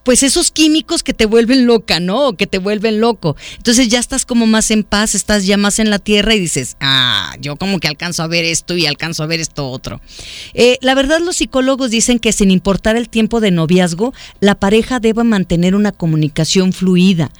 pues 0.08 0.22
esos 0.22 0.50
químicos 0.50 1.02
que 1.02 1.12
te 1.12 1.26
vuelven 1.26 1.66
loca, 1.66 2.00
¿no? 2.00 2.32
que 2.32 2.46
te 2.46 2.56
vuelven 2.56 2.98
loco. 2.98 3.36
Entonces 3.58 3.88
ya 3.88 3.98
estás 3.98 4.24
como 4.24 4.46
más 4.46 4.70
en 4.70 4.82
paz, 4.82 5.14
estás 5.14 5.44
ya 5.44 5.58
más 5.58 5.78
en 5.80 5.90
la 5.90 5.98
tierra 5.98 6.34
y 6.34 6.40
dices, 6.40 6.78
ah, 6.80 7.36
yo 7.42 7.56
como 7.56 7.78
que 7.78 7.88
alcanzo 7.88 8.22
a 8.22 8.26
ver 8.26 8.46
esto 8.46 8.74
y 8.74 8.86
alcanzo 8.86 9.22
a 9.22 9.26
ver 9.26 9.38
esto 9.38 9.68
otro. 9.68 10.00
Eh, 10.54 10.78
la 10.80 10.94
verdad 10.94 11.20
los 11.20 11.36
psicólogos 11.36 11.90
dicen 11.90 12.20
que 12.20 12.32
sin 12.32 12.50
importar 12.50 12.96
el 12.96 13.10
tiempo 13.10 13.40
de 13.40 13.50
noviazgo, 13.50 14.14
la 14.40 14.54
pareja 14.54 14.98
debe 14.98 15.24
mantener 15.24 15.74
una 15.74 15.92
comunicación 15.92 16.72
fluida, 16.72 17.30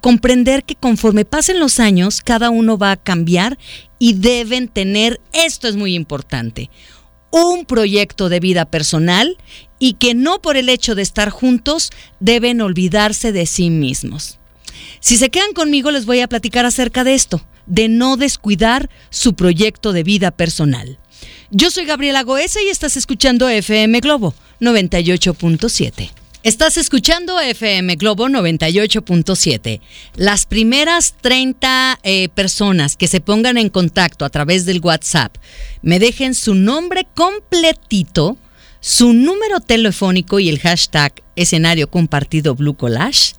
comprender 0.00 0.62
que 0.62 0.76
conforme 0.76 1.24
pasen 1.24 1.58
los 1.58 1.80
años, 1.80 2.20
cada 2.20 2.48
uno 2.48 2.78
va 2.78 2.92
a 2.92 2.96
cambiar 2.96 3.58
y 3.98 4.12
deben 4.12 4.68
tener, 4.68 5.20
esto 5.32 5.66
es 5.66 5.74
muy 5.74 5.96
importante, 5.96 6.70
un 7.36 7.66
proyecto 7.66 8.28
de 8.28 8.40
vida 8.40 8.64
personal 8.64 9.36
y 9.78 9.94
que 9.94 10.14
no 10.14 10.40
por 10.40 10.56
el 10.56 10.68
hecho 10.68 10.94
de 10.94 11.02
estar 11.02 11.30
juntos 11.30 11.90
deben 12.18 12.60
olvidarse 12.60 13.32
de 13.32 13.46
sí 13.46 13.68
mismos. 13.70 14.38
Si 15.00 15.16
se 15.16 15.30
quedan 15.30 15.52
conmigo 15.52 15.90
les 15.90 16.06
voy 16.06 16.20
a 16.20 16.28
platicar 16.28 16.64
acerca 16.64 17.04
de 17.04 17.14
esto, 17.14 17.42
de 17.66 17.88
no 17.88 18.16
descuidar 18.16 18.88
su 19.10 19.34
proyecto 19.34 19.92
de 19.92 20.02
vida 20.02 20.30
personal. 20.30 20.98
Yo 21.50 21.70
soy 21.70 21.84
Gabriela 21.84 22.22
Goesa 22.22 22.60
y 22.62 22.68
estás 22.68 22.96
escuchando 22.96 23.48
FM 23.48 24.00
Globo 24.00 24.34
98.7. 24.60 26.10
Estás 26.46 26.76
escuchando 26.76 27.40
FM 27.40 27.96
Globo 27.96 28.28
98.7. 28.28 29.80
Las 30.14 30.46
primeras 30.46 31.16
30 31.20 31.98
eh, 32.04 32.28
personas 32.28 32.96
que 32.96 33.08
se 33.08 33.20
pongan 33.20 33.58
en 33.58 33.68
contacto 33.68 34.24
a 34.24 34.30
través 34.30 34.64
del 34.64 34.78
WhatsApp 34.80 35.36
me 35.82 35.98
dejen 35.98 36.36
su 36.36 36.54
nombre 36.54 37.04
completito, 37.16 38.38
su 38.78 39.12
número 39.12 39.58
telefónico 39.58 40.38
y 40.38 40.48
el 40.48 40.60
hashtag 40.60 41.20
escenario 41.34 41.90
compartido 41.90 42.54
Blue 42.54 42.76
Collage, 42.76 43.34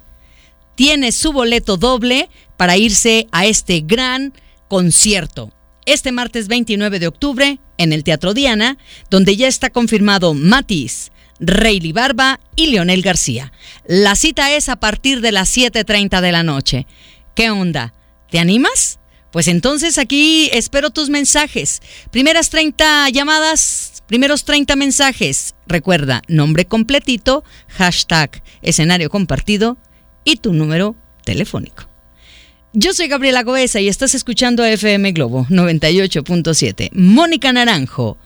tiene 0.76 1.14
su 1.14 1.32
boleto 1.32 1.78
doble 1.78 2.30
para 2.58 2.76
irse 2.76 3.30
a 3.32 3.46
este 3.46 3.80
gran 3.80 4.34
concierto. 4.68 5.54
Este 5.86 6.12
martes 6.12 6.50
29 6.50 7.00
de 7.00 7.08
octubre 7.08 7.60
en 7.78 7.94
el 7.94 8.04
Teatro 8.04 8.34
Diana, 8.34 8.78
donde 9.10 9.38
ya 9.38 9.48
está 9.48 9.70
confirmado 9.70 10.34
Matiz, 10.34 11.14
Rayleigh 11.40 11.94
Barba 11.94 12.40
y 12.56 12.68
Leonel 12.68 13.02
García. 13.02 13.52
La 13.86 14.16
cita 14.16 14.56
es 14.56 14.70
a 14.70 14.78
partir 14.78 15.22
de 15.22 15.32
las 15.32 15.56
7.30 15.56 16.22
de 16.22 16.32
la 16.32 16.44
noche. 16.44 16.88
¿Qué 17.36 17.50
onda? 17.50 17.94
¿Te 18.30 18.40
animas? 18.40 19.00
Pues 19.32 19.48
entonces 19.48 19.98
aquí 19.98 20.50
espero 20.54 20.90
tus 20.90 21.10
mensajes. 21.10 21.82
Primeras 22.12 22.50
30 22.50 23.10
llamadas, 23.10 24.04
primeros 24.08 24.46
30 24.46 24.76
mensajes. 24.76 25.56
Recuerda, 25.68 26.22
nombre 26.28 26.66
completito, 26.66 27.44
hashtag 27.68 28.42
escenario 28.62 29.10
compartido 29.10 29.78
y 30.24 30.38
tu 30.38 30.54
número 30.54 30.96
telefónico. 31.24 31.88
Yo 32.74 32.94
soy 32.94 33.08
Gabriela 33.08 33.44
Goesa 33.44 33.80
y 33.80 33.88
estás 33.88 34.14
escuchando 34.16 34.66
FM 34.66 35.12
Globo 35.12 35.46
98.7. 35.50 36.90
Mónica 36.94 37.54
Naranjo, 37.54 38.18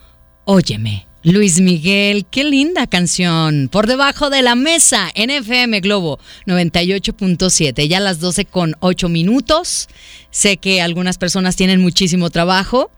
óyeme. 0.46 1.11
Luis 1.24 1.62
Miguel, 1.62 2.26
qué 2.26 2.44
linda 2.44 2.88
canción. 2.88 3.70
Por 3.72 3.86
debajo 3.86 4.32
de 4.32 4.42
la 4.42 4.56
mesa 4.56 5.08
en 5.14 5.30
FM 5.30 5.80
Globo 5.80 6.18
98.7. 6.48 7.88
Ya 7.88 8.00
las 8.00 8.20
12 8.20 8.46
con 8.46 8.76
8 8.80 9.08
minutos. 9.08 9.88
Sé 10.32 10.58
que 10.58 10.82
algunas 10.82 11.20
personas 11.20 11.56
tienen 11.56 11.80
muchísimo 11.80 12.32
trabajo. 12.32 12.90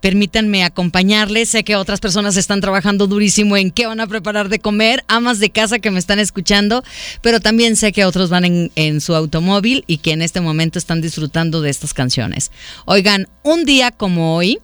Permítanme 0.00 0.64
acompañarles. 0.64 1.50
Sé 1.50 1.62
que 1.62 1.76
otras 1.76 2.00
personas 2.00 2.36
están 2.36 2.60
trabajando 2.60 3.06
durísimo 3.06 3.56
en 3.56 3.70
qué 3.70 3.86
van 3.86 4.00
a 4.00 4.08
preparar 4.08 4.48
de 4.48 4.58
comer, 4.58 5.04
amas 5.06 5.38
de 5.38 5.50
casa 5.50 5.78
que 5.78 5.92
me 5.92 6.00
están 6.00 6.18
escuchando, 6.18 6.82
pero 7.20 7.38
también 7.38 7.76
sé 7.76 7.92
que 7.92 8.04
otros 8.04 8.28
van 8.28 8.72
en, 8.74 9.00
su 9.00 9.14
automóvil 9.14 9.84
y 9.86 9.98
que 9.98 10.10
en 10.10 10.22
este 10.22 10.40
momento 10.40 10.80
están 10.80 11.00
disfrutando 11.00 11.60
de 11.60 11.70
estas 11.70 11.94
canciones. 11.94 12.50
Oigan, 12.86 13.28
un 13.44 13.64
día 13.64 13.92
como 13.92 14.34
hoy, 14.34 14.58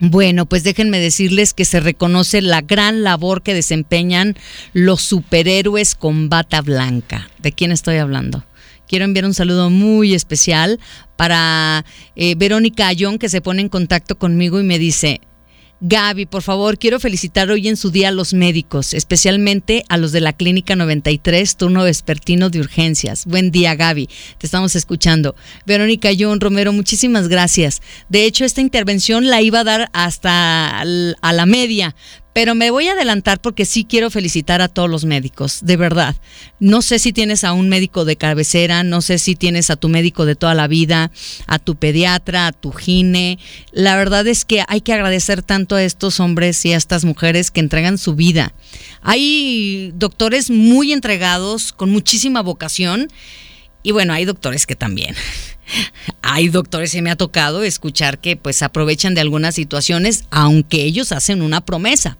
bueno, 0.00 0.46
pues 0.46 0.64
déjenme 0.64 0.98
decirles 0.98 1.52
que 1.52 1.66
se 1.66 1.78
reconoce 1.78 2.40
la 2.40 2.62
gran 2.62 3.02
labor 3.02 3.42
que 3.42 3.52
desempeñan 3.52 4.34
los 4.72 5.02
superhéroes 5.02 5.94
con 5.94 6.30
bata 6.30 6.62
blanca. 6.62 7.28
¿De 7.38 7.52
quién 7.52 7.70
estoy 7.70 7.98
hablando? 7.98 8.44
Quiero 8.88 9.04
enviar 9.04 9.26
un 9.26 9.34
saludo 9.34 9.68
muy 9.70 10.14
especial 10.14 10.80
para 11.16 11.84
eh, 12.16 12.34
Verónica 12.34 12.88
Ayón, 12.88 13.18
que 13.18 13.28
se 13.28 13.42
pone 13.42 13.60
en 13.60 13.68
contacto 13.68 14.18
conmigo 14.18 14.58
y 14.58 14.64
me 14.64 14.78
dice, 14.78 15.20
Gaby, 15.82 16.26
por 16.26 16.42
favor, 16.42 16.78
quiero 16.78 17.00
felicitar 17.00 17.50
hoy 17.50 17.66
en 17.66 17.78
su 17.78 17.90
día 17.90 18.08
a 18.08 18.12
los 18.12 18.34
médicos, 18.34 18.92
especialmente 18.92 19.82
a 19.88 19.96
los 19.96 20.12
de 20.12 20.20
la 20.20 20.34
Clínica 20.34 20.76
93, 20.76 21.56
turno 21.56 21.84
vespertino 21.84 22.50
de 22.50 22.60
urgencias. 22.60 23.24
Buen 23.24 23.50
día, 23.50 23.74
Gaby. 23.76 24.06
Te 24.36 24.46
estamos 24.46 24.76
escuchando. 24.76 25.34
Verónica 25.64 26.10
John 26.18 26.38
Romero, 26.38 26.74
muchísimas 26.74 27.28
gracias. 27.28 27.80
De 28.10 28.26
hecho, 28.26 28.44
esta 28.44 28.60
intervención 28.60 29.28
la 29.28 29.40
iba 29.40 29.60
a 29.60 29.64
dar 29.64 29.88
hasta 29.94 30.80
a 30.80 31.32
la 31.32 31.46
media, 31.46 31.96
pero 32.32 32.54
me 32.54 32.70
voy 32.70 32.88
a 32.88 32.92
adelantar 32.92 33.40
porque 33.40 33.64
sí 33.64 33.84
quiero 33.84 34.10
felicitar 34.10 34.62
a 34.62 34.68
todos 34.68 34.88
los 34.88 35.04
médicos, 35.04 35.60
de 35.62 35.76
verdad. 35.76 36.16
No 36.60 36.80
sé 36.80 36.98
si 36.98 37.12
tienes 37.12 37.42
a 37.42 37.52
un 37.52 37.68
médico 37.68 38.04
de 38.04 38.16
cabecera, 38.16 38.82
no 38.82 39.02
sé 39.02 39.18
si 39.18 39.34
tienes 39.34 39.70
a 39.70 39.76
tu 39.76 39.88
médico 39.88 40.24
de 40.24 40.36
toda 40.36 40.54
la 40.54 40.68
vida, 40.68 41.10
a 41.46 41.58
tu 41.58 41.76
pediatra, 41.76 42.46
a 42.46 42.52
tu 42.52 42.72
gine. 42.72 43.38
La 43.72 43.96
verdad 43.96 44.26
es 44.26 44.44
que 44.44 44.62
hay 44.68 44.80
que 44.80 44.92
agradecer 44.92 45.42
tanto 45.42 45.74
a 45.74 45.82
estos 45.82 46.20
hombres 46.20 46.64
y 46.64 46.72
a 46.72 46.76
estas 46.76 47.04
mujeres 47.04 47.50
que 47.50 47.60
entregan 47.60 47.98
su 47.98 48.14
vida. 48.14 48.52
Hay 49.02 49.92
doctores 49.96 50.50
muy 50.50 50.92
entregados, 50.92 51.72
con 51.72 51.90
muchísima 51.90 52.42
vocación, 52.42 53.08
y 53.82 53.92
bueno, 53.92 54.12
hay 54.12 54.24
doctores 54.24 54.66
que 54.66 54.76
también 54.76 55.14
hay 56.22 56.48
doctores 56.48 56.92
que 56.92 57.02
me 57.02 57.10
ha 57.10 57.16
tocado 57.16 57.62
escuchar 57.62 58.18
que 58.18 58.36
pues 58.36 58.62
aprovechan 58.62 59.14
de 59.14 59.20
algunas 59.20 59.54
situaciones, 59.54 60.24
aunque 60.30 60.84
ellos 60.84 61.12
hacen 61.12 61.42
una 61.42 61.64
promesa. 61.64 62.18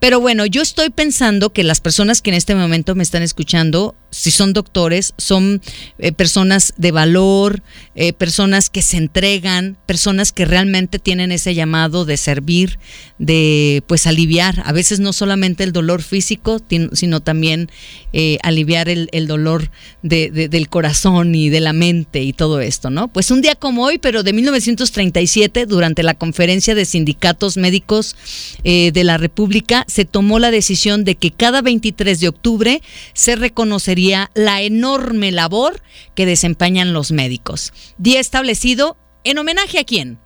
Pero 0.00 0.18
bueno, 0.18 0.46
yo 0.46 0.62
estoy 0.62 0.88
pensando 0.88 1.52
que 1.52 1.62
las 1.62 1.80
personas 1.80 2.22
que 2.22 2.30
en 2.30 2.36
este 2.36 2.54
momento 2.54 2.94
me 2.94 3.02
están 3.02 3.22
escuchando, 3.22 3.94
si 4.10 4.30
son 4.30 4.54
doctores, 4.54 5.12
son 5.18 5.60
eh, 5.98 6.12
personas 6.12 6.72
de 6.78 6.90
valor, 6.90 7.62
eh, 7.94 8.14
personas 8.14 8.70
que 8.70 8.80
se 8.80 8.96
entregan, 8.96 9.76
personas 9.84 10.32
que 10.32 10.46
realmente 10.46 10.98
tienen 10.98 11.32
ese 11.32 11.54
llamado 11.54 12.06
de 12.06 12.16
servir, 12.16 12.78
de 13.18 13.82
pues 13.86 14.06
aliviar, 14.06 14.62
a 14.64 14.72
veces 14.72 15.00
no 15.00 15.12
solamente 15.12 15.64
el 15.64 15.72
dolor 15.72 16.02
físico, 16.02 16.60
sino 16.92 17.20
también 17.20 17.70
eh, 18.14 18.38
aliviar 18.42 18.88
el, 18.88 19.08
dolor 19.26 19.70
del 20.02 20.68
corazón 20.70 21.34
y 21.34 21.50
de 21.50 21.60
la 21.60 21.74
mente 21.74 22.22
y 22.22 22.32
todo 22.32 22.60
esto, 22.60 22.79
Pues 23.12 23.30
un 23.30 23.42
día 23.42 23.54
como 23.54 23.84
hoy, 23.84 23.98
pero 23.98 24.22
de 24.22 24.32
1937, 24.32 25.66
durante 25.66 26.02
la 26.02 26.14
conferencia 26.14 26.74
de 26.74 26.84
sindicatos 26.84 27.56
médicos 27.56 28.16
de 28.64 29.04
la 29.04 29.18
República, 29.18 29.84
se 29.88 30.04
tomó 30.04 30.38
la 30.38 30.50
decisión 30.50 31.04
de 31.04 31.16
que 31.16 31.30
cada 31.30 31.62
23 31.62 32.20
de 32.20 32.28
octubre 32.28 32.82
se 33.12 33.36
reconocería 33.36 34.30
la 34.34 34.62
enorme 34.62 35.30
labor 35.30 35.82
que 36.14 36.26
desempeñan 36.26 36.92
los 36.92 37.12
médicos. 37.12 37.72
Día 37.98 38.20
establecido 38.20 38.96
en 39.24 39.38
homenaje 39.38 39.78
a 39.78 39.84
quién? 39.84 40.18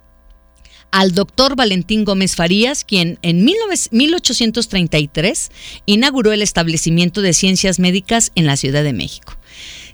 al 0.95 1.13
doctor 1.13 1.57
Valentín 1.57 2.05
Gómez 2.05 2.37
Farías, 2.37 2.85
quien 2.85 3.19
en 3.23 3.45
1833 3.45 5.51
inauguró 5.87 6.31
el 6.31 6.41
establecimiento 6.41 7.21
de 7.21 7.33
ciencias 7.33 7.81
médicas 7.81 8.31
en 8.37 8.47
la 8.47 8.57
Ciudad 8.57 8.85
de 8.85 8.93
México. 8.93 9.37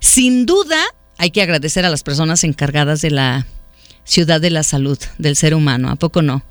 Sin 0.00 0.44
duda, 0.44 0.84
hay 1.20 1.30
que 1.30 1.42
agradecer 1.42 1.84
a 1.84 1.90
las 1.90 2.02
personas 2.02 2.44
encargadas 2.44 3.02
de 3.02 3.10
la 3.10 3.46
ciudad 4.04 4.40
de 4.40 4.48
la 4.48 4.62
salud 4.62 4.98
del 5.18 5.36
ser 5.36 5.54
humano, 5.54 5.90
¿a 5.90 5.96
poco 5.96 6.22
no? 6.22 6.42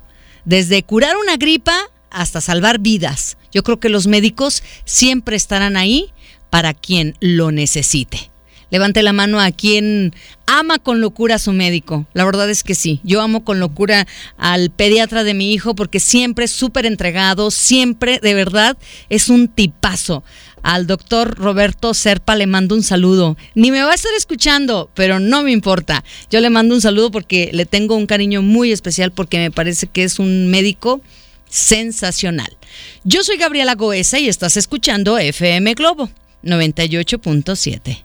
Desde 0.44 0.84
curar 0.84 1.16
una 1.16 1.36
gripa 1.36 1.76
hasta 2.08 2.40
salvar 2.40 2.78
vidas. 2.78 3.36
Yo 3.50 3.64
creo 3.64 3.80
que 3.80 3.88
los 3.88 4.06
médicos 4.06 4.62
siempre 4.84 5.34
estarán 5.34 5.76
ahí 5.76 6.12
para 6.50 6.72
quien 6.72 7.16
lo 7.18 7.50
necesite. 7.50 8.30
Levante 8.70 9.02
la 9.02 9.12
mano 9.12 9.40
a 9.40 9.50
quien 9.50 10.14
ama 10.46 10.78
con 10.78 11.00
locura 11.00 11.34
a 11.34 11.40
su 11.40 11.52
médico. 11.52 12.06
La 12.12 12.24
verdad 12.24 12.48
es 12.48 12.62
que 12.62 12.76
sí. 12.76 13.00
Yo 13.02 13.20
amo 13.20 13.44
con 13.44 13.58
locura 13.58 14.06
al 14.36 14.70
pediatra 14.70 15.24
de 15.24 15.34
mi 15.34 15.52
hijo 15.52 15.74
porque 15.74 15.98
siempre 15.98 16.44
es 16.44 16.52
súper 16.52 16.86
entregado, 16.86 17.50
siempre, 17.50 18.20
de 18.22 18.34
verdad, 18.34 18.78
es 19.08 19.28
un 19.28 19.48
tipazo. 19.48 20.22
Al 20.62 20.86
doctor 20.86 21.36
Roberto 21.36 21.94
Serpa 21.94 22.36
le 22.36 22.46
mando 22.46 22.74
un 22.74 22.82
saludo. 22.82 23.36
Ni 23.54 23.70
me 23.70 23.82
va 23.82 23.92
a 23.92 23.94
estar 23.94 24.12
escuchando, 24.16 24.90
pero 24.94 25.20
no 25.20 25.42
me 25.42 25.52
importa. 25.52 26.04
Yo 26.30 26.40
le 26.40 26.50
mando 26.50 26.74
un 26.74 26.80
saludo 26.80 27.10
porque 27.10 27.50
le 27.52 27.66
tengo 27.66 27.96
un 27.96 28.06
cariño 28.06 28.42
muy 28.42 28.72
especial 28.72 29.12
porque 29.12 29.38
me 29.38 29.50
parece 29.50 29.86
que 29.86 30.04
es 30.04 30.18
un 30.18 30.50
médico 30.50 31.00
sensacional. 31.48 32.56
Yo 33.04 33.24
soy 33.24 33.36
Gabriela 33.36 33.74
Goesa 33.74 34.18
y 34.18 34.28
estás 34.28 34.56
escuchando 34.56 35.18
FM 35.18 35.74
Globo 35.74 36.10
98.7. 36.42 38.04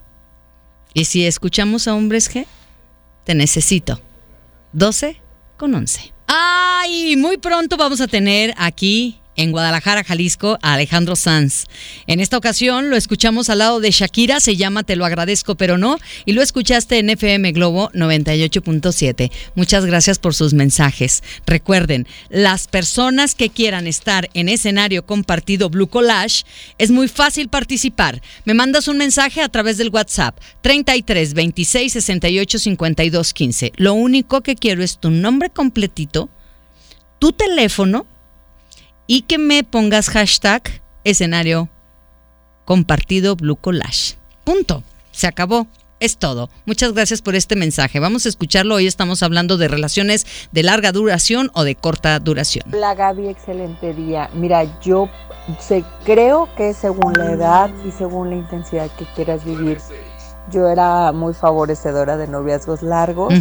Y 0.94 1.04
si 1.04 1.26
escuchamos 1.26 1.88
a 1.88 1.94
hombres 1.94 2.30
G, 2.32 2.46
te 3.24 3.34
necesito. 3.34 4.00
12 4.72 5.20
con 5.56 5.74
11. 5.74 6.12
Ay, 6.26 7.16
muy 7.16 7.36
pronto 7.36 7.76
vamos 7.76 8.00
a 8.00 8.08
tener 8.08 8.54
aquí 8.56 9.20
en 9.36 9.52
Guadalajara, 9.52 10.04
Jalisco, 10.04 10.58
a 10.62 10.74
Alejandro 10.74 11.16
Sanz. 11.16 11.66
En 12.06 12.20
esta 12.20 12.36
ocasión 12.36 12.90
lo 12.90 12.96
escuchamos 12.96 13.50
al 13.50 13.58
lado 13.58 13.80
de 13.80 13.90
Shakira, 13.90 14.40
se 14.40 14.56
llama 14.56 14.82
Te 14.82 14.96
lo 14.96 15.04
agradezco, 15.04 15.54
pero 15.54 15.78
no, 15.78 15.98
y 16.24 16.32
lo 16.32 16.42
escuchaste 16.42 16.98
en 16.98 17.10
FM 17.10 17.52
Globo 17.52 17.90
98.7. 17.92 19.30
Muchas 19.54 19.84
gracias 19.86 20.18
por 20.18 20.34
sus 20.34 20.54
mensajes. 20.54 21.22
Recuerden, 21.46 22.06
las 22.28 22.68
personas 22.68 23.34
que 23.34 23.50
quieran 23.50 23.86
estar 23.86 24.28
en 24.34 24.48
escenario 24.48 25.06
compartido 25.06 25.70
Blue 25.70 25.88
Collage, 25.88 26.44
es 26.78 26.90
muy 26.90 27.08
fácil 27.08 27.48
participar. 27.48 28.22
Me 28.44 28.54
mandas 28.54 28.88
un 28.88 28.98
mensaje 28.98 29.42
a 29.42 29.48
través 29.48 29.78
del 29.78 29.90
WhatsApp 29.90 30.38
33 30.62 31.34
26 31.34 31.92
68 31.92 32.58
52 32.58 33.32
15. 33.32 33.72
Lo 33.76 33.94
único 33.94 34.42
que 34.42 34.56
quiero 34.56 34.82
es 34.82 34.98
tu 34.98 35.10
nombre 35.10 35.50
completito, 35.50 36.28
tu 37.18 37.32
teléfono, 37.32 38.06
y 39.06 39.22
que 39.22 39.38
me 39.38 39.64
pongas 39.64 40.08
hashtag 40.10 40.62
escenario 41.04 41.68
compartido 42.64 43.36
Blue 43.36 43.56
Collage. 43.56 44.16
Punto. 44.44 44.82
Se 45.12 45.26
acabó. 45.26 45.66
Es 45.98 46.18
todo. 46.18 46.50
Muchas 46.66 46.92
gracias 46.92 47.22
por 47.22 47.36
este 47.36 47.56
mensaje. 47.56 48.00
Vamos 48.00 48.26
a 48.26 48.28
escucharlo. 48.28 48.74
Hoy 48.74 48.86
estamos 48.86 49.22
hablando 49.22 49.56
de 49.56 49.66
relaciones 49.66 50.26
de 50.52 50.62
larga 50.62 50.92
duración 50.92 51.50
o 51.54 51.64
de 51.64 51.74
corta 51.74 52.18
duración. 52.20 52.66
Hola 52.74 52.94
Gaby, 52.94 53.28
excelente 53.28 53.94
día. 53.94 54.28
Mira, 54.34 54.78
yo 54.82 55.08
sé, 55.58 55.84
creo 56.04 56.50
que 56.54 56.74
según 56.74 57.14
la 57.14 57.32
edad 57.32 57.70
y 57.86 57.92
según 57.92 58.28
la 58.28 58.36
intensidad 58.36 58.90
que 58.98 59.06
quieras 59.14 59.42
vivir, 59.42 59.78
yo 60.50 60.68
era 60.68 61.12
muy 61.12 61.32
favorecedora 61.32 62.18
de 62.18 62.28
noviazgos 62.28 62.82
largos 62.82 63.32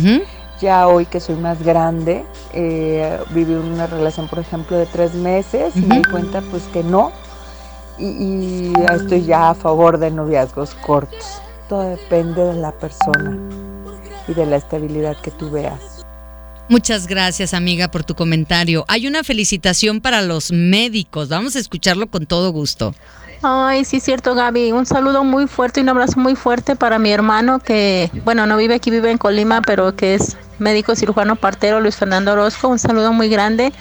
Ya 0.62 0.88
hoy 0.88 1.06
que 1.06 1.20
soy 1.20 1.36
más 1.36 1.62
grande, 1.62 2.26
eh, 2.53 3.20
viví 3.32 3.53
una 3.53 3.88
relación, 3.88 4.28
por 4.28 4.39
ejemplo, 4.39 4.78
de 4.78 4.86
tres 4.86 5.14
meses 5.14 5.76
y 5.76 5.82
me 5.82 5.97
di 5.97 6.03
cuenta 6.03 6.41
pues 6.49 6.64
que 6.72 6.84
no. 6.84 7.12
Y, 7.97 8.06
y 8.06 8.74
estoy 8.93 9.26
ya 9.26 9.49
a 9.49 9.53
favor 9.53 9.97
de 9.97 10.12
noviazgos 10.12 10.76
cortos. 10.76 11.41
Todo 11.68 11.82
depende 11.82 12.43
de 12.43 12.53
la 12.53 12.72
persona 12.72 13.38
y 14.28 14.34
de 14.34 14.45
la 14.45 14.58
estabilidad 14.58 15.18
que 15.22 15.32
tú 15.32 15.49
veas. 15.49 16.06
Muchas 16.68 17.06
gracias, 17.06 17.53
amiga, 17.53 17.89
por 17.89 18.03
tu 18.03 18.16
comentario. 18.16 18.86
Hay 18.88 19.06
una 19.06 19.24
felicitación 19.24 20.01
para 20.01 20.22
los 20.22 20.51
médicos. 20.51 21.30
Vamos 21.30 21.56
a 21.56 21.60
escucharlo 21.60 22.08
con 22.08 22.26
todo 22.26 22.51
gusto. 22.51 22.95
Ay, 23.43 23.86
sí, 23.86 23.97
es 23.97 24.03
cierto, 24.03 24.34
Gaby. 24.34 24.72
Un 24.72 24.88
saludo 24.88 25.24
muy 25.24 25.45
fuerte 25.45 25.80
y 25.80 25.84
un 25.84 25.89
abrazo 25.89 26.20
muy 26.20 26.36
fuerte 26.36 26.76
para 26.76 26.97
mi 26.97 27.12
hermano 27.12 27.60
que, 27.60 28.10
bueno, 28.24 28.47
no 28.47 28.58
vive 28.58 28.74
aquí, 28.74 28.89
vive 28.89 29.12
en 29.12 29.20
Colima, 29.20 29.62
pero 29.62 29.95
que 29.95 30.16
es 30.16 30.36
médico 30.60 30.95
cirujano 30.95 31.36
partero, 31.36 31.80
Luis 31.80 31.95
Fernando 31.95 32.34
Orozco. 32.34 32.68
Un 32.68 32.80
saludo 32.80 33.14
muy 33.14 33.30
grande. 33.30 33.72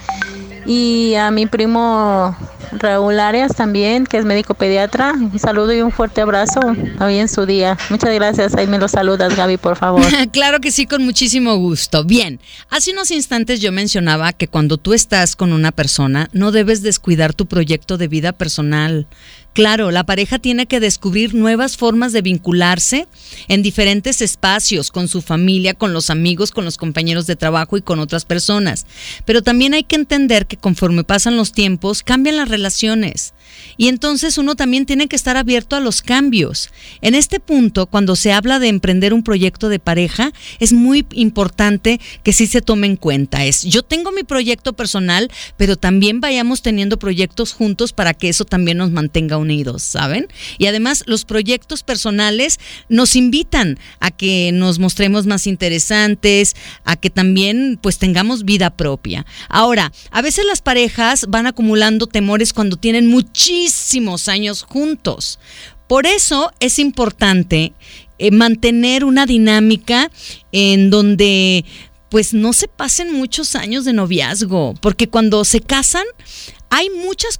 Y 0.65 1.13
a 1.15 1.29
mi 1.29 1.45
primo 1.45 2.35
Raúl 2.71 3.19
Arias 3.19 3.55
también, 3.55 4.05
que 4.05 4.17
es 4.17 4.25
médico 4.25 4.53
pediatra. 4.53 5.13
Un 5.13 5.37
saludo 5.39 5.73
y 5.73 5.81
un 5.81 5.91
fuerte 5.91 6.21
abrazo 6.21 6.59
hoy 6.99 7.17
en 7.17 7.27
su 7.27 7.45
día. 7.45 7.77
Muchas 7.89 8.13
gracias. 8.13 8.55
Ahí 8.55 8.67
me 8.67 8.79
lo 8.79 8.87
saludas, 8.87 9.35
Gaby, 9.35 9.57
por 9.57 9.77
favor. 9.77 10.03
claro 10.31 10.59
que 10.59 10.71
sí, 10.71 10.85
con 10.85 11.03
muchísimo 11.03 11.55
gusto. 11.57 12.03
Bien, 12.03 12.39
hace 12.69 12.91
unos 12.91 13.11
instantes 13.11 13.61
yo 13.61 13.71
mencionaba 13.71 14.33
que 14.33 14.47
cuando 14.47 14.77
tú 14.77 14.93
estás 14.93 15.35
con 15.35 15.53
una 15.53 15.71
persona, 15.71 16.29
no 16.33 16.51
debes 16.51 16.81
descuidar 16.81 17.33
tu 17.33 17.45
proyecto 17.45 17.97
de 17.97 18.07
vida 18.07 18.31
personal. 18.31 19.07
Claro, 19.55 19.89
la 19.89 20.03
pareja 20.03 20.37
tiene 20.37 20.65
que 20.65 20.81
descubrir 20.81 21.33
nuevas 21.33 21.77
formas 21.77 22.11
de 22.11 22.21
vincularse 22.21 23.07
en 23.47 23.63
diferentes 23.63 24.21
espacios, 24.21 24.91
con 24.91 25.07
su 25.07 25.21
familia, 25.21 25.73
con 25.73 25.93
los 25.93 26.09
amigos, 26.09 26.51
con 26.51 26.65
los 26.65 26.75
compañeros 26.75 27.25
de 27.25 27.37
trabajo 27.37 27.77
y 27.77 27.81
con 27.81 27.99
otras 27.99 28.25
personas. 28.25 28.85
Pero 29.23 29.43
también 29.43 29.73
hay 29.73 29.83
que 29.83 29.95
entender 29.95 30.45
que 30.45 30.57
conforme 30.57 31.05
pasan 31.05 31.37
los 31.37 31.53
tiempos, 31.53 32.03
cambian 32.03 32.35
las 32.35 32.49
relaciones. 32.49 33.33
Y 33.77 33.87
entonces 33.87 34.37
uno 34.37 34.55
también 34.55 34.85
tiene 34.85 35.07
que 35.07 35.15
estar 35.15 35.37
abierto 35.37 35.77
a 35.77 35.79
los 35.79 36.01
cambios. 36.01 36.69
En 36.99 37.15
este 37.15 37.39
punto, 37.39 37.85
cuando 37.85 38.17
se 38.17 38.33
habla 38.33 38.59
de 38.59 38.67
emprender 38.67 39.13
un 39.13 39.23
proyecto 39.23 39.69
de 39.69 39.79
pareja, 39.79 40.33
es 40.59 40.73
muy 40.73 41.05
importante 41.13 42.01
que 42.23 42.33
sí 42.33 42.47
se 42.47 42.61
tome 42.61 42.87
en 42.87 42.97
cuenta. 42.97 43.45
Es, 43.45 43.63
yo 43.63 43.83
tengo 43.83 44.11
mi 44.11 44.23
proyecto 44.23 44.73
personal, 44.73 45.31
pero 45.55 45.77
también 45.77 46.19
vayamos 46.19 46.61
teniendo 46.61 46.99
proyectos 46.99 47.53
juntos 47.53 47.93
para 47.93 48.13
que 48.13 48.27
eso 48.27 48.43
también 48.43 48.79
nos 48.79 48.91
mantenga 48.91 49.37
unidos, 49.37 49.44
¿saben? 49.83 50.27
Y 50.57 50.67
además 50.67 51.03
los 51.07 51.25
proyectos 51.25 51.83
personales 51.83 52.59
nos 52.89 53.15
invitan 53.15 53.77
a 53.99 54.11
que 54.11 54.51
nos 54.53 54.79
mostremos 54.79 55.25
más 55.25 55.47
interesantes, 55.47 56.55
a 56.83 56.95
que 56.95 57.09
también 57.09 57.79
pues 57.81 57.97
tengamos 57.97 58.45
vida 58.45 58.75
propia. 58.75 59.25
Ahora, 59.49 59.91
a 60.11 60.21
veces 60.21 60.45
las 60.45 60.61
parejas 60.61 61.25
van 61.29 61.47
acumulando 61.47 62.07
temores 62.07 62.53
cuando 62.53 62.77
tienen 62.77 63.07
muchísimos 63.07 64.27
años 64.27 64.63
juntos. 64.63 65.39
Por 65.87 66.07
eso 66.07 66.51
es 66.59 66.79
importante 66.79 67.73
eh, 68.17 68.31
mantener 68.31 69.05
una 69.05 69.25
dinámica 69.25 70.09
en 70.51 70.89
donde 70.89 71.65
pues 72.09 72.33
no 72.33 72.53
se 72.53 72.67
pasen 72.67 73.11
muchos 73.11 73.55
años 73.55 73.83
de 73.83 73.91
noviazgo, 73.91 74.73
porque 74.79 75.09
cuando 75.09 75.43
se 75.43 75.59
casan 75.59 76.05
hay 76.75 76.89
muchas 76.89 77.39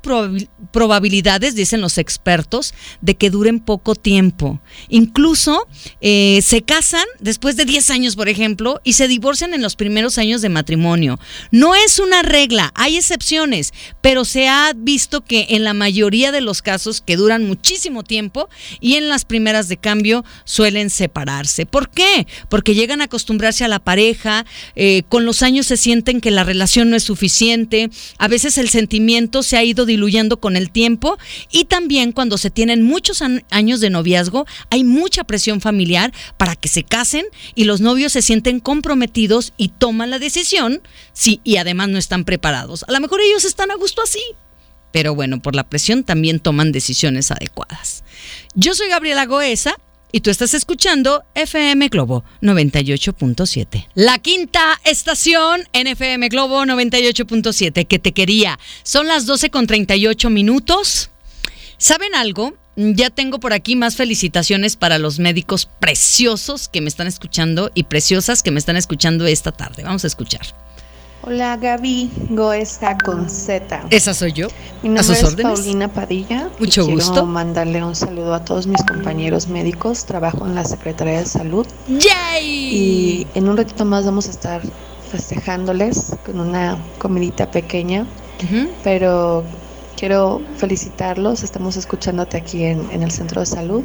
probabilidades, 0.72 1.56
dicen 1.56 1.82
los 1.82 1.98
expertos, 1.98 2.74
de 3.02 3.16
que 3.16 3.30
duren 3.30 3.60
poco 3.60 3.94
tiempo. 3.94 4.62
Incluso 4.88 5.68
eh, 6.00 6.40
se 6.42 6.62
casan 6.62 7.04
después 7.20 7.58
de 7.58 7.66
10 7.66 7.90
años, 7.90 8.16
por 8.16 8.30
ejemplo, 8.30 8.80
y 8.86 8.94
se 8.94 9.10
divorcian 9.10 9.54
en 9.54 9.62
los 9.62 9.76
primeros 9.76 10.18
años 10.18 10.42
de 10.42 10.48
matrimonio. 10.48 11.20
No 11.52 11.76
es 11.76 12.00
una 12.00 12.22
regla, 12.22 12.72
hay 12.76 12.96
excepciones, 12.96 13.74
pero 14.00 14.24
se 14.24 14.48
ha 14.48 14.72
visto 14.74 15.26
que 15.26 15.48
en 15.50 15.66
la 15.66 15.74
mayoría 15.74 16.32
de 16.32 16.40
los 16.40 16.62
casos 16.62 17.02
que 17.02 17.18
duran 17.18 17.46
muchísimo 17.46 18.04
tiempo 18.04 18.48
y 18.80 18.96
en 18.96 19.10
las 19.10 19.26
primeras 19.26 19.68
de 19.68 19.76
cambio 19.76 20.24
suelen 20.46 20.90
separarse. 20.90 21.66
¿Por 21.66 21.90
qué? 21.90 22.26
Porque 22.48 22.74
llegan 22.74 23.02
a 23.02 23.06
acostumbrarse 23.06 23.66
a 23.66 23.68
la 23.68 23.80
pareja, 23.80 24.46
eh, 24.78 25.04
con 25.10 25.26
los 25.26 25.44
años 25.44 25.66
se 25.66 25.76
sienten 25.76 26.22
que 26.22 26.32
la 26.32 26.46
relación 26.46 26.90
no 26.90 26.96
es 26.96 27.04
suficiente, 27.04 27.90
a 28.18 28.30
veces 28.30 28.58
el 28.58 28.70
sentimiento 28.70 29.25
se 29.44 29.58
ha 29.58 29.64
ido 29.64 29.86
diluyendo 29.86 30.40
con 30.40 30.56
el 30.56 30.72
tiempo 30.72 31.18
y 31.52 31.66
también 31.66 32.12
cuando 32.12 32.38
se 32.38 32.50
tienen 32.50 32.84
muchos 32.84 33.22
años 33.50 33.80
de 33.80 33.90
noviazgo 33.90 34.46
hay 34.70 34.84
mucha 34.84 35.24
presión 35.24 35.62
familiar 35.62 36.14
para 36.38 36.56
que 36.56 36.70
se 36.70 36.84
casen 36.84 37.26
y 37.56 37.66
los 37.66 37.82
novios 37.82 38.14
se 38.14 38.22
sienten 38.22 38.60
comprometidos 38.60 39.54
y 39.58 39.70
toman 39.70 40.10
la 40.10 40.20
decisión, 40.20 40.82
sí, 41.14 41.42
y 41.44 41.58
además 41.58 41.90
no 41.90 41.98
están 41.98 42.26
preparados. 42.26 42.86
A 42.88 42.92
lo 42.92 43.00
mejor 43.00 43.22
ellos 43.22 43.46
están 43.46 43.72
a 43.72 43.76
gusto 43.76 44.02
así, 44.02 44.22
pero 44.92 45.14
bueno, 45.14 45.42
por 45.42 45.56
la 45.56 45.68
presión 45.68 46.04
también 46.04 46.40
toman 46.40 46.72
decisiones 46.72 47.30
adecuadas. 47.32 48.04
Yo 48.54 48.74
soy 48.74 48.88
Gabriela 48.88 49.26
Goesa 49.26 49.76
y 50.12 50.22
tú 50.22 50.30
estás 50.30 50.53
escuchando 50.53 51.24
FM 51.36 51.89
Globo 51.89 52.24
98.7. 52.41 53.88
La 53.95 54.20
quinta 54.20 54.80
estación 54.86 55.68
en 55.74 55.88
FM 55.88 56.30
Globo 56.30 56.64
98.7 56.64 57.88
que 57.88 57.99
te 57.99 58.14
quería. 58.14 58.60
Son 58.84 59.08
las 59.08 59.26
12 59.26 59.49
con 59.49 59.68
38 59.68 60.30
minutos. 60.30 61.10
¿Saben 61.78 62.16
algo? 62.16 62.56
Ya 62.78 63.10
tengo 63.10 63.39
por 63.39 63.53
aquí 63.53 63.76
más 63.76 63.95
felicitaciones 63.95 64.76
para 64.76 64.99
los 64.99 65.20
médicos 65.20 65.70
preciosos 65.80 66.68
que 66.68 66.82
me 66.82 66.89
están 66.89 67.08
escuchando 67.08 67.72
y 67.74 67.84
preciosas 67.84 68.43
que 68.43 68.51
me 68.51 68.60
están 68.60 68.76
escuchando 68.76 69.26
esta 69.26 69.51
tarde. 69.51 69.84
Vamos 69.84 70.03
a 70.03 70.08
escuchar. 70.08 70.64
Hola 71.28 71.58
Gaby, 71.58 72.12
Goesa 72.30 72.96
con 73.04 73.28
Z. 73.32 73.88
Esa 73.90 74.14
soy 74.14 74.32
yo. 74.32 74.48
Mi 74.84 74.90
nombre 74.90 75.20
es 75.20 75.36
Paulina 75.36 75.88
Padilla. 75.88 76.50
Mucho 76.60 76.88
y 76.88 76.94
gusto. 76.94 77.14
Quiero 77.14 77.26
mandarle 77.26 77.84
un 77.84 77.96
saludo 77.96 78.36
a 78.36 78.46
todos 78.46 78.68
mis 78.68 78.84
compañeros 78.84 79.48
médicos. 79.48 80.06
Trabajo 80.06 80.46
en 80.46 80.54
la 80.54 80.64
Secretaría 80.64 81.18
de 81.22 81.26
Salud. 81.26 81.66
¡Yay! 81.88 82.46
Y 82.46 83.28
en 83.34 83.50
un 83.50 83.58
ratito 83.58 83.86
más 83.86 84.06
vamos 84.06 84.28
a 84.28 84.32
estar 84.32 84.62
festejándoles 85.10 86.16
con 86.24 86.40
una 86.40 86.78
comidita 87.00 87.50
pequeña. 87.50 88.06
Pero 88.84 89.44
quiero 89.98 90.44
felicitarlos. 90.58 91.42
Estamos 91.42 91.76
escuchándote 91.76 92.38
aquí 92.38 92.66
en, 92.66 92.88
en 92.92 93.02
el 93.02 93.10
Centro 93.10 93.40
de 93.42 93.48
Salud. 93.48 93.82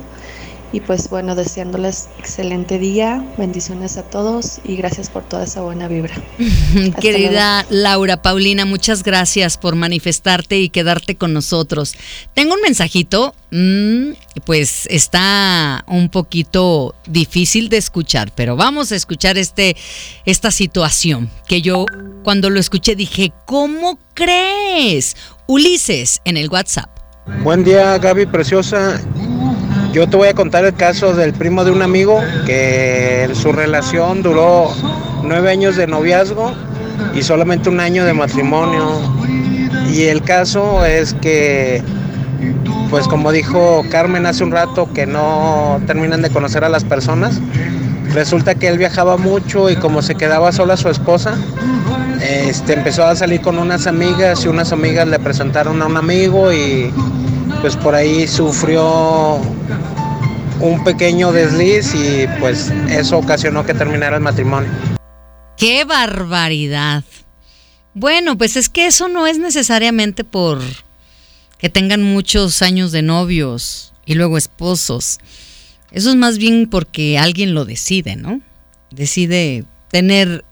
Y 0.73 0.81
pues 0.81 1.11
bueno, 1.11 1.35
deseándoles 1.35 2.09
excelente 2.19 2.79
día, 2.79 3.25
bendiciones 3.37 3.97
a 3.97 4.05
todos 4.05 4.61
y 4.65 4.77
gracias 4.77 5.11
por 5.11 5.25
toda 5.25 5.43
esa 5.43 5.63
buena 5.63 5.89
vibra. 5.89 6.15
Querida 7.01 7.67
Laura 7.71 8.23
Paulina, 8.23 8.65
muchas 8.65 9.03
gracias 9.03 9.59
por 9.59 9.75
manifestarte 9.75 10.61
y 10.61 10.69
quedarte 10.69 11.17
con 11.17 11.33
nosotros. 11.33 11.95
Tengo 12.35 12.55
un 12.55 12.61
mensajito, 12.61 13.35
mm, 13.51 14.11
pues 14.45 14.87
está 14.91 15.85
un 15.89 16.09
poquito 16.09 16.95
difícil 17.05 17.69
de 17.69 17.79
escuchar, 17.79 18.31
pero 18.37 18.55
vamos 18.55 18.93
a 18.93 18.97
escuchar 18.97 19.39
este, 19.39 19.77
esta 20.25 20.53
situación 20.53 21.31
que 21.49 21.63
yo 21.63 21.85
cuando 22.23 22.49
lo 22.49 22.61
escuché 22.61 22.95
dije, 22.95 23.33
¿cómo 23.45 23.99
crees? 24.15 25.17
Ulises 25.47 26.21
en 26.25 26.37
el 26.37 26.49
WhatsApp. 26.49 26.91
Buen 27.43 27.65
día 27.65 27.99
Gaby 27.99 28.27
Preciosa. 28.27 29.01
Yo 29.93 30.09
te 30.09 30.17
voy 30.17 30.29
a 30.29 30.35
contar 30.35 30.65
el 30.65 30.75
caso 30.75 31.15
del 31.15 31.33
primo 31.33 31.65
de 31.65 31.73
un 31.73 31.83
amigo 31.83 32.21
que 32.47 33.29
su 33.35 33.51
relación 33.51 34.23
duró 34.23 34.73
nueve 35.25 35.51
años 35.51 35.75
de 35.75 35.89
noviazgo 35.89 36.53
y 37.13 37.23
solamente 37.23 37.69
un 37.69 37.81
año 37.81 38.05
de 38.05 38.13
matrimonio. 38.13 39.01
Y 39.93 40.03
el 40.03 40.23
caso 40.23 40.85
es 40.85 41.15
que, 41.15 41.83
pues 42.89 43.09
como 43.09 43.33
dijo 43.33 43.85
Carmen 43.91 44.27
hace 44.27 44.45
un 44.45 44.53
rato, 44.53 44.89
que 44.95 45.07
no 45.07 45.81
terminan 45.89 46.23
de 46.23 46.31
conocer 46.31 46.63
a 46.63 46.69
las 46.69 46.85
personas. 46.85 47.41
Resulta 48.15 48.55
que 48.55 48.69
él 48.69 48.79
viajaba 48.79 49.17
mucho 49.17 49.71
y 49.71 49.77
como 49.77 50.03
se 50.03 50.15
quedaba 50.15 50.53
sola 50.53 50.77
su 50.77 50.89
esposa, 50.89 51.35
este, 52.21 52.75
empezó 52.75 53.05
a 53.05 53.17
salir 53.17 53.41
con 53.41 53.59
unas 53.59 53.89
amigas 53.89 54.45
y 54.45 54.49
unas 54.49 54.71
amigas 54.71 55.09
le 55.09 55.19
presentaron 55.19 55.83
a 55.83 55.87
un 55.87 55.97
amigo 55.97 56.53
y 56.53 56.93
pues 57.61 57.77
por 57.77 57.95
ahí 57.95 58.27
sufrió 58.27 59.37
un 60.61 60.85
pequeño 60.85 61.33
desliz 61.33 61.95
y 61.95 62.27
pues 62.39 62.71
eso 62.89 63.19
ocasionó 63.19 63.65
que 63.65 63.75
terminara 63.75 64.17
el 64.17 64.23
matrimonio. 64.23 64.71
¡Qué 65.57 65.85
barbaridad! 65.85 67.05
Bueno, 67.93 68.39
pues 68.39 68.57
es 68.57 68.69
que 68.69 68.87
eso 68.87 69.09
no 69.09 69.27
es 69.27 69.39
necesariamente 69.39 70.25
por 70.25 70.61
que 71.59 71.69
tengan 71.69 72.03
muchos 72.03 72.63
años 72.63 72.93
de 72.93 73.03
novios 73.03 73.93
y 74.07 74.15
luego 74.15 74.39
esposos. 74.39 75.19
Eso 75.91 76.11
es 76.11 76.17
más 76.17 76.39
bien 76.39 76.69
porque 76.71 77.19
alguien 77.19 77.53
lo 77.53 77.65
decide, 77.67 78.17
¿no? 78.17 78.41
Decide 78.91 79.65
tener 79.91 80.45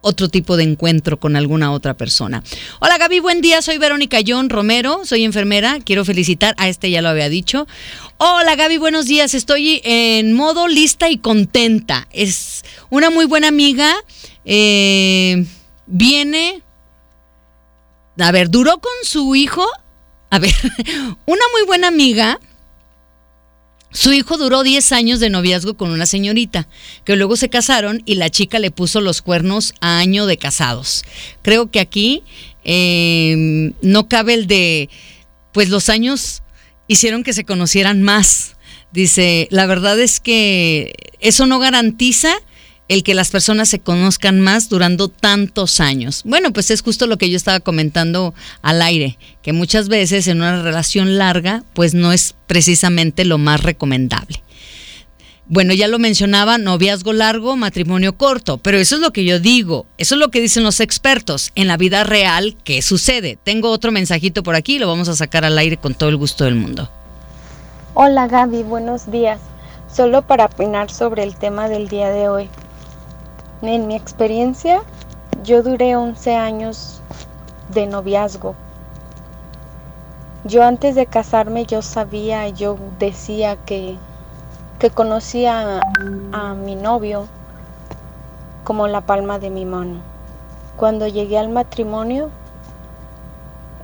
otro 0.00 0.28
tipo 0.28 0.56
de 0.56 0.64
encuentro 0.64 1.18
con 1.18 1.36
alguna 1.36 1.72
otra 1.72 1.94
persona. 1.94 2.42
Hola 2.80 2.98
Gaby, 2.98 3.20
buen 3.20 3.40
día, 3.40 3.62
soy 3.62 3.78
Verónica 3.78 4.18
John 4.26 4.48
Romero, 4.48 5.04
soy 5.04 5.24
enfermera, 5.24 5.78
quiero 5.84 6.04
felicitar, 6.04 6.54
a 6.58 6.68
este 6.68 6.90
ya 6.90 7.02
lo 7.02 7.08
había 7.08 7.28
dicho. 7.28 7.66
Hola 8.16 8.56
Gaby, 8.56 8.78
buenos 8.78 9.06
días, 9.06 9.34
estoy 9.34 9.80
en 9.84 10.32
modo 10.32 10.68
lista 10.68 11.08
y 11.08 11.18
contenta. 11.18 12.08
Es 12.10 12.64
una 12.90 13.10
muy 13.10 13.24
buena 13.24 13.48
amiga, 13.48 13.94
eh, 14.44 15.44
viene, 15.86 16.62
a 18.18 18.32
ver, 18.32 18.50
duró 18.50 18.78
con 18.78 18.92
su 19.02 19.34
hijo, 19.34 19.66
a 20.30 20.38
ver, 20.38 20.54
una 21.26 21.42
muy 21.52 21.66
buena 21.66 21.88
amiga 21.88 22.38
su 23.90 24.12
hijo 24.12 24.36
duró 24.36 24.62
10 24.62 24.92
años 24.92 25.20
de 25.20 25.30
noviazgo 25.30 25.76
con 25.76 25.90
una 25.90 26.06
señorita, 26.06 26.68
que 27.04 27.16
luego 27.16 27.36
se 27.36 27.48
casaron 27.48 28.02
y 28.04 28.16
la 28.16 28.30
chica 28.30 28.58
le 28.58 28.70
puso 28.70 29.00
los 29.00 29.22
cuernos 29.22 29.74
a 29.80 29.98
año 29.98 30.26
de 30.26 30.36
casados. 30.36 31.04
Creo 31.42 31.70
que 31.70 31.80
aquí 31.80 32.22
em, 32.64 33.72
no 33.80 34.08
cabe 34.08 34.34
el 34.34 34.46
de, 34.46 34.90
pues 35.52 35.70
los 35.70 35.88
años 35.88 36.42
hicieron 36.86 37.24
que 37.24 37.32
se 37.32 37.44
conocieran 37.44 38.02
más. 38.02 38.56
Dice, 38.92 39.48
la 39.50 39.66
verdad 39.66 39.98
es 39.98 40.20
que 40.20 40.92
eso 41.20 41.46
no 41.46 41.58
garantiza 41.58 42.32
el 42.88 43.02
que 43.02 43.14
las 43.14 43.30
personas 43.30 43.68
se 43.68 43.78
conozcan 43.78 44.40
más 44.40 44.68
durando 44.68 45.08
tantos 45.08 45.80
años. 45.80 46.22
Bueno, 46.24 46.52
pues 46.52 46.70
es 46.70 46.82
justo 46.82 47.06
lo 47.06 47.18
que 47.18 47.30
yo 47.30 47.36
estaba 47.36 47.60
comentando 47.60 48.34
al 48.62 48.82
aire, 48.82 49.18
que 49.42 49.52
muchas 49.52 49.88
veces 49.88 50.26
en 50.26 50.38
una 50.38 50.62
relación 50.62 51.18
larga, 51.18 51.62
pues 51.74 51.94
no 51.94 52.12
es 52.12 52.34
precisamente 52.46 53.24
lo 53.24 53.38
más 53.38 53.62
recomendable. 53.62 54.42
Bueno, 55.50 55.72
ya 55.72 55.88
lo 55.88 55.98
mencionaba, 55.98 56.58
noviazgo 56.58 57.14
largo, 57.14 57.56
matrimonio 57.56 58.18
corto, 58.18 58.58
pero 58.58 58.76
eso 58.76 58.96
es 58.96 59.00
lo 59.00 59.14
que 59.14 59.24
yo 59.24 59.40
digo, 59.40 59.86
eso 59.96 60.14
es 60.14 60.18
lo 60.18 60.28
que 60.28 60.42
dicen 60.42 60.62
los 60.62 60.80
expertos. 60.80 61.52
En 61.54 61.68
la 61.68 61.78
vida 61.78 62.04
real, 62.04 62.54
¿qué 62.64 62.82
sucede? 62.82 63.38
Tengo 63.44 63.70
otro 63.70 63.90
mensajito 63.90 64.42
por 64.42 64.56
aquí, 64.56 64.78
lo 64.78 64.88
vamos 64.88 65.08
a 65.08 65.16
sacar 65.16 65.46
al 65.46 65.56
aire 65.56 65.78
con 65.78 65.94
todo 65.94 66.10
el 66.10 66.16
gusto 66.16 66.44
del 66.44 66.54
mundo. 66.54 66.90
Hola 67.94 68.28
Gaby, 68.28 68.62
buenos 68.62 69.10
días. 69.10 69.40
Solo 69.90 70.20
para 70.20 70.44
opinar 70.44 70.90
sobre 70.90 71.22
el 71.22 71.34
tema 71.34 71.70
del 71.70 71.88
día 71.88 72.10
de 72.10 72.28
hoy. 72.28 72.50
En 73.60 73.88
mi 73.88 73.96
experiencia, 73.96 74.82
yo 75.42 75.64
duré 75.64 75.96
11 75.96 76.36
años 76.36 77.02
de 77.74 77.88
noviazgo. 77.88 78.54
Yo 80.44 80.62
antes 80.62 80.94
de 80.94 81.06
casarme 81.06 81.66
yo 81.66 81.82
sabía, 81.82 82.48
yo 82.50 82.76
decía 83.00 83.56
que, 83.66 83.96
que 84.78 84.90
conocía 84.90 85.80
a, 85.80 86.50
a 86.50 86.54
mi 86.54 86.76
novio 86.76 87.26
como 88.62 88.86
la 88.86 89.00
palma 89.00 89.40
de 89.40 89.50
mi 89.50 89.64
mano. 89.64 90.02
Cuando 90.76 91.08
llegué 91.08 91.36
al 91.36 91.48
matrimonio, 91.48 92.30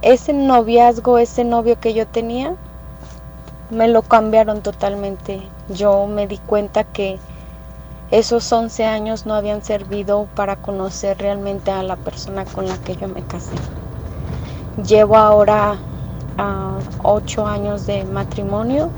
ese 0.03 0.33
noviazgo, 0.33 1.19
ese 1.19 1.43
novio 1.43 1.81
que 1.81 1.95
yo 1.95 2.07
tenía, 2.07 2.55
me 3.71 3.89
lo 3.89 4.03
cambiaron 4.03 4.63
totalmente. 4.63 5.43
Yo 5.69 6.07
me 6.07 6.29
di 6.29 6.39
cuenta 6.39 6.85
que 6.85 7.19
esos 8.15 8.53
11 8.53 8.85
años 8.85 9.27
no 9.27 9.35
habían 9.35 9.61
servido 9.65 10.29
para 10.37 10.55
conocer 10.55 11.19
realmente 11.19 11.73
a 11.73 11.83
la 11.83 11.97
persona 11.97 12.45
con 12.45 12.69
la 12.69 12.77
que 12.79 12.95
yo 12.95 13.09
me 13.09 13.23
casé. 13.23 13.57
Llevo 14.87 15.17
ahora 15.17 15.77
uh, 16.39 16.79
8 17.03 17.45
años 17.45 17.87
de 17.89 18.05
matrimonio 18.05 18.89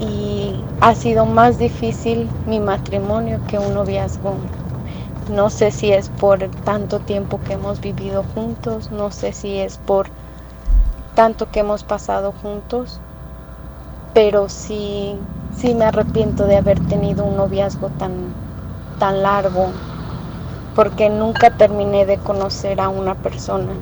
y 0.00 0.54
ha 0.80 0.94
sido 0.94 1.26
más 1.26 1.58
difícil 1.58 2.30
mi 2.46 2.60
matrimonio 2.60 3.38
que 3.46 3.58
un 3.58 3.74
noviazgo. 3.74 4.32
No 5.30 5.50
sé 5.50 5.70
si 5.70 5.92
es 5.92 6.08
por 6.08 6.38
tanto 6.64 6.98
tiempo 7.00 7.38
que 7.46 7.52
hemos 7.52 7.78
vivido 7.82 8.24
juntos, 8.34 8.90
no 8.90 9.10
sé 9.10 9.34
si 9.34 9.58
es 9.58 9.76
por 9.76 10.06
tanto 11.14 11.46
que 11.52 11.60
hemos 11.60 11.82
pasado 11.82 12.32
juntos, 12.32 12.98
pero 14.14 14.48
sí 14.48 15.14
sí 15.60 15.74
me 15.74 15.84
arrepiento 15.84 16.46
de 16.46 16.56
haber 16.56 16.80
tenido 16.86 17.24
un 17.24 17.36
noviazgo 17.36 17.90
tan, 17.98 18.12
tan 18.98 19.22
largo, 19.22 19.72
porque 20.74 21.10
nunca 21.10 21.56
terminé 21.56 22.06
de 22.06 22.18
conocer 22.18 22.80
a 22.80 22.88
una 22.88 23.14
persona. 23.14 23.72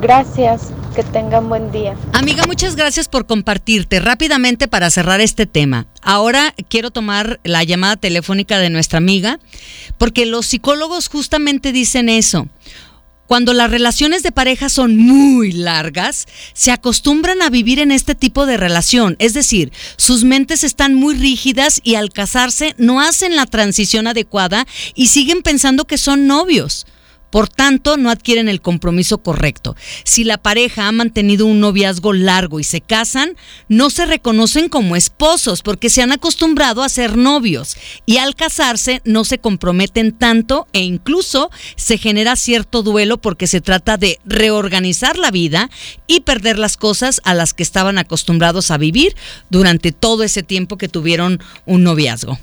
Gracias, 0.00 0.72
que 0.94 1.02
tengan 1.02 1.48
buen 1.48 1.70
día. 1.70 1.94
Amiga, 2.14 2.46
muchas 2.46 2.74
gracias 2.74 3.06
por 3.06 3.26
compartirte. 3.26 4.00
Rápidamente 4.00 4.66
para 4.66 4.88
cerrar 4.90 5.20
este 5.20 5.46
tema. 5.46 5.86
Ahora 6.02 6.54
quiero 6.68 6.90
tomar 6.90 7.38
la 7.44 7.62
llamada 7.64 7.96
telefónica 7.96 8.58
de 8.58 8.70
nuestra 8.70 8.96
amiga, 8.96 9.38
porque 9.98 10.24
los 10.24 10.46
psicólogos 10.46 11.08
justamente 11.08 11.72
dicen 11.72 12.08
eso. 12.08 12.48
Cuando 13.30 13.52
las 13.52 13.70
relaciones 13.70 14.24
de 14.24 14.32
pareja 14.32 14.68
son 14.68 14.96
muy 14.96 15.52
largas, 15.52 16.26
se 16.52 16.72
acostumbran 16.72 17.42
a 17.42 17.48
vivir 17.48 17.78
en 17.78 17.92
este 17.92 18.16
tipo 18.16 18.44
de 18.44 18.56
relación, 18.56 19.14
es 19.20 19.34
decir, 19.34 19.70
sus 19.96 20.24
mentes 20.24 20.64
están 20.64 20.94
muy 20.94 21.14
rígidas 21.14 21.80
y 21.84 21.94
al 21.94 22.10
casarse 22.10 22.74
no 22.76 23.00
hacen 23.00 23.36
la 23.36 23.46
transición 23.46 24.08
adecuada 24.08 24.66
y 24.96 25.06
siguen 25.06 25.42
pensando 25.42 25.84
que 25.84 25.96
son 25.96 26.26
novios. 26.26 26.88
Por 27.30 27.48
tanto, 27.48 27.96
no 27.96 28.10
adquieren 28.10 28.48
el 28.48 28.60
compromiso 28.60 29.22
correcto. 29.22 29.76
Si 30.04 30.24
la 30.24 30.38
pareja 30.38 30.88
ha 30.88 30.92
mantenido 30.92 31.46
un 31.46 31.60
noviazgo 31.60 32.12
largo 32.12 32.60
y 32.60 32.64
se 32.64 32.80
casan, 32.80 33.36
no 33.68 33.90
se 33.90 34.06
reconocen 34.06 34.68
como 34.68 34.96
esposos 34.96 35.62
porque 35.62 35.90
se 35.90 36.02
han 36.02 36.12
acostumbrado 36.12 36.82
a 36.82 36.88
ser 36.88 37.16
novios 37.16 37.76
y 38.06 38.18
al 38.18 38.34
casarse 38.34 39.00
no 39.04 39.24
se 39.24 39.38
comprometen 39.38 40.12
tanto 40.12 40.66
e 40.72 40.80
incluso 40.80 41.50
se 41.76 41.98
genera 41.98 42.36
cierto 42.36 42.82
duelo 42.82 43.20
porque 43.20 43.46
se 43.46 43.60
trata 43.60 43.96
de 43.96 44.18
reorganizar 44.24 45.16
la 45.16 45.30
vida 45.30 45.70
y 46.06 46.20
perder 46.20 46.58
las 46.58 46.76
cosas 46.76 47.20
a 47.24 47.34
las 47.34 47.54
que 47.54 47.62
estaban 47.62 47.98
acostumbrados 47.98 48.70
a 48.70 48.78
vivir 48.78 49.14
durante 49.50 49.92
todo 49.92 50.24
ese 50.24 50.42
tiempo 50.42 50.78
que 50.78 50.88
tuvieron 50.88 51.40
un 51.66 51.84
noviazgo. 51.84 52.38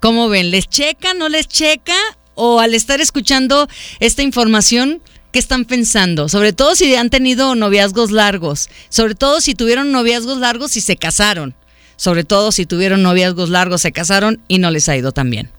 ¿Cómo 0.00 0.28
ven? 0.28 0.50
¿Les 0.50 0.68
checa? 0.68 1.14
¿No 1.14 1.28
les 1.28 1.48
checa? 1.48 1.94
O 2.34 2.60
al 2.60 2.74
estar 2.74 3.00
escuchando 3.00 3.68
esta 4.00 4.22
información, 4.22 5.00
¿qué 5.32 5.38
están 5.38 5.64
pensando? 5.64 6.28
Sobre 6.28 6.52
todo 6.52 6.74
si 6.74 6.94
han 6.94 7.10
tenido 7.10 7.54
noviazgos 7.54 8.10
largos, 8.10 8.68
sobre 8.88 9.14
todo 9.14 9.40
si 9.40 9.54
tuvieron 9.54 9.92
noviazgos 9.92 10.38
largos 10.38 10.76
y 10.76 10.80
se 10.80 10.96
casaron, 10.96 11.54
sobre 11.96 12.24
todo 12.24 12.52
si 12.52 12.66
tuvieron 12.66 13.02
noviazgos 13.02 13.50
largos, 13.50 13.82
se 13.82 13.92
casaron 13.92 14.40
y 14.48 14.58
no 14.58 14.70
les 14.70 14.88
ha 14.88 14.96
ido 14.96 15.12
tan 15.12 15.30
bien. 15.30 15.50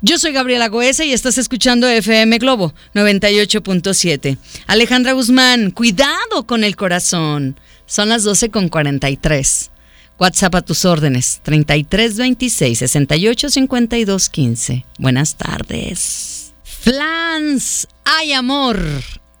Yo 0.00 0.18
soy 0.18 0.32
Gabriela 0.32 0.68
Goesa 0.68 1.04
y 1.04 1.12
estás 1.12 1.38
escuchando 1.38 1.88
FM 1.88 2.38
Globo 2.38 2.72
98.7. 2.94 4.38
Alejandra 4.66 5.12
Guzmán, 5.12 5.70
cuidado 5.70 6.46
con 6.46 6.64
el 6.64 6.76
corazón. 6.76 7.58
Son 7.86 8.08
las 8.08 8.22
12 8.22 8.50
con 8.50 8.68
43. 8.68 9.70
WhatsApp 10.18 10.54
a 10.56 10.62
tus 10.62 10.84
órdenes, 10.84 11.40
33 11.42 12.16
26 12.16 12.78
68 12.78 13.50
52 13.50 14.28
15. 14.28 14.84
Buenas 14.98 15.36
tardes. 15.36 16.52
Flans, 16.64 17.88
hay 18.04 18.32
amor. 18.32 18.80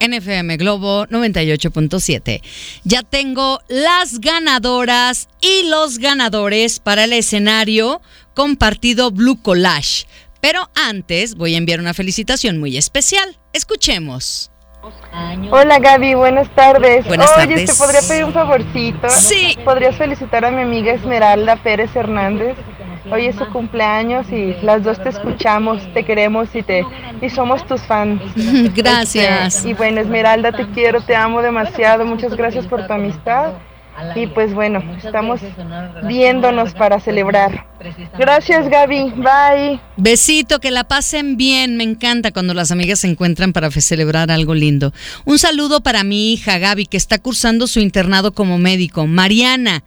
NFM 0.00 0.56
Globo 0.56 1.06
98.7. 1.06 2.40
Ya 2.84 3.02
tengo 3.02 3.60
las 3.68 4.20
ganadoras 4.20 5.28
y 5.40 5.68
los 5.68 5.98
ganadores 5.98 6.78
para 6.78 7.04
el 7.04 7.12
escenario 7.12 8.00
compartido 8.34 9.10
Blue 9.10 9.42
Collage. 9.42 10.06
Pero 10.40 10.70
antes 10.74 11.34
voy 11.34 11.54
a 11.54 11.58
enviar 11.58 11.80
una 11.80 11.94
felicitación 11.94 12.58
muy 12.58 12.76
especial. 12.76 13.36
Escuchemos. 13.52 14.52
Hola 15.50 15.78
Gaby, 15.78 16.14
buenas 16.14 16.48
tardes. 16.50 17.06
Buenas 17.06 17.30
Oye, 17.36 17.46
tardes. 17.46 17.70
¿te 17.70 17.74
podría 17.74 18.00
pedir 18.00 18.24
un 18.24 18.32
favorcito? 18.32 19.08
Sí. 19.08 19.58
¿Podrías 19.64 19.96
felicitar 19.96 20.44
a 20.44 20.50
mi 20.50 20.62
amiga 20.62 20.92
Esmeralda 20.92 21.56
Pérez 21.56 21.94
Hernández? 21.94 22.56
Hoy 23.10 23.26
es 23.26 23.36
su 23.36 23.48
cumpleaños 23.48 24.30
y 24.30 24.54
las 24.62 24.82
dos 24.82 25.02
te 25.02 25.08
escuchamos, 25.08 25.82
te 25.94 26.04
queremos 26.04 26.54
y 26.54 26.62
te 26.62 26.84
y 27.22 27.30
somos 27.30 27.66
tus 27.66 27.80
fans. 27.82 28.20
Gracias. 28.74 29.56
Este, 29.56 29.70
y 29.70 29.74
bueno, 29.74 30.00
Esmeralda, 30.00 30.52
te 30.52 30.66
quiero, 30.70 31.00
te 31.00 31.16
amo 31.16 31.40
demasiado. 31.40 32.04
Muchas 32.04 32.36
gracias 32.36 32.66
por 32.66 32.86
tu 32.86 32.92
amistad. 32.92 33.52
Y 34.14 34.26
pues 34.28 34.54
bueno, 34.54 34.82
estamos 35.02 35.40
viéndonos 36.04 36.72
para 36.74 37.00
celebrar. 37.00 37.66
Gracias 38.18 38.68
Gaby, 38.68 39.12
bye. 39.16 39.80
Besito, 39.96 40.60
que 40.60 40.70
la 40.70 40.84
pasen 40.84 41.36
bien. 41.36 41.76
Me 41.76 41.84
encanta 41.84 42.32
cuando 42.32 42.54
las 42.54 42.70
amigas 42.70 43.00
se 43.00 43.08
encuentran 43.08 43.52
para 43.52 43.70
celebrar 43.70 44.30
algo 44.30 44.54
lindo. 44.54 44.92
Un 45.24 45.38
saludo 45.38 45.80
para 45.80 46.04
mi 46.04 46.32
hija 46.32 46.58
Gaby, 46.58 46.86
que 46.86 46.96
está 46.96 47.18
cursando 47.18 47.66
su 47.66 47.80
internado 47.80 48.32
como 48.32 48.58
médico. 48.58 49.06
Mariana. 49.06 49.82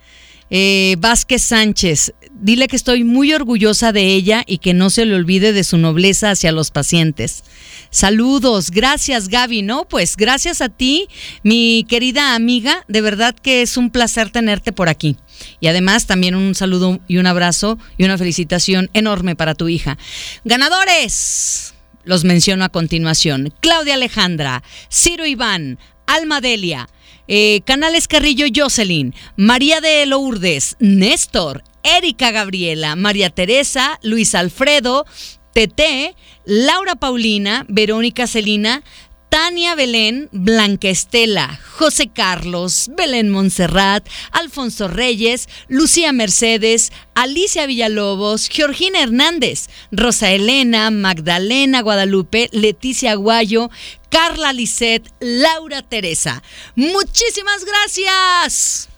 Eh, 0.54 0.98
Vázquez 1.00 1.42
Sánchez, 1.44 2.14
dile 2.34 2.68
que 2.68 2.76
estoy 2.76 3.06
muy 3.06 3.32
orgullosa 3.32 3.94
de 3.94 4.08
ella 4.08 4.44
y 4.46 4.58
que 4.58 4.74
no 4.74 4.90
se 4.90 5.06
le 5.06 5.16
olvide 5.16 5.54
de 5.54 5.64
su 5.64 5.78
nobleza 5.78 6.32
hacia 6.32 6.52
los 6.52 6.72
pacientes. 6.72 7.46
Saludos, 7.90 8.70
gracias 8.70 9.30
Gaby, 9.30 9.62
¿no? 9.62 9.88
Pues 9.88 10.18
gracias 10.18 10.60
a 10.60 10.68
ti, 10.68 11.08
mi 11.44 11.86
querida 11.88 12.36
amiga, 12.36 12.84
de 12.90 13.00
verdad 13.00 13.34
que 13.34 13.62
es 13.62 13.78
un 13.78 13.92
placer 13.92 14.30
tenerte 14.30 14.74
por 14.74 14.90
aquí. 14.90 15.16
Y 15.62 15.68
además 15.68 16.06
también 16.06 16.36
un 16.36 16.54
saludo 16.54 17.00
y 17.08 17.18
un 17.18 17.28
abrazo 17.28 17.80
y 17.98 18.04
una 18.04 18.18
felicitación 18.18 18.90
enorme 18.92 19.38
para 19.38 19.56
tu 19.56 19.70
hija. 19.70 19.98
Ganadores, 20.44 21.74
los 22.04 22.26
menciono 22.26 22.66
a 22.66 22.70
continuación. 22.70 23.54
Claudia 23.62 23.94
Alejandra, 23.94 24.64
Ciro 24.92 25.26
Iván, 25.26 25.80
Alma 26.08 26.42
Delia, 26.42 26.90
eh, 27.34 27.62
Canales 27.64 28.10
Carrillo 28.10 28.46
Jocelyn, 28.54 29.16
María 29.38 29.80
de 29.80 30.06
Lourdes, 30.06 30.76
Néstor, 30.80 31.64
Erika 31.82 32.30
Gabriela, 32.32 32.98
María 32.98 33.30
Teresa, 33.30 34.02
Luis 34.04 34.36
Alfredo, 34.36 35.06
Tete, 35.54 36.14
Laura 36.44 36.96
Paulina, 36.96 37.66
Verónica 37.70 38.28
Celina, 38.28 38.84
Tania 39.30 39.76
Belén, 39.76 40.28
Blanca 40.34 40.90
Estela, 40.90 41.58
José 41.78 42.10
Carlos, 42.10 42.92
Belén 42.98 43.30
Montserrat, 43.30 44.06
Alfonso 44.34 44.90
Reyes, 44.90 45.48
Lucía 45.70 46.12
Mercedes, 46.12 46.92
Alicia 47.16 47.66
Villalobos, 47.66 48.50
Georgina 48.50 49.02
Hernández, 49.02 49.70
Rosa 49.90 50.34
Elena, 50.34 50.92
Magdalena 50.92 51.82
Guadalupe, 51.82 52.50
Leticia 52.52 53.14
Aguayo, 53.14 53.70
Carla 54.12 54.54
Lisset, 54.54 55.10
Laura 55.20 55.82
Teresa. 55.82 56.44
Muchísimas 56.76 57.66
gracias. 57.66 58.90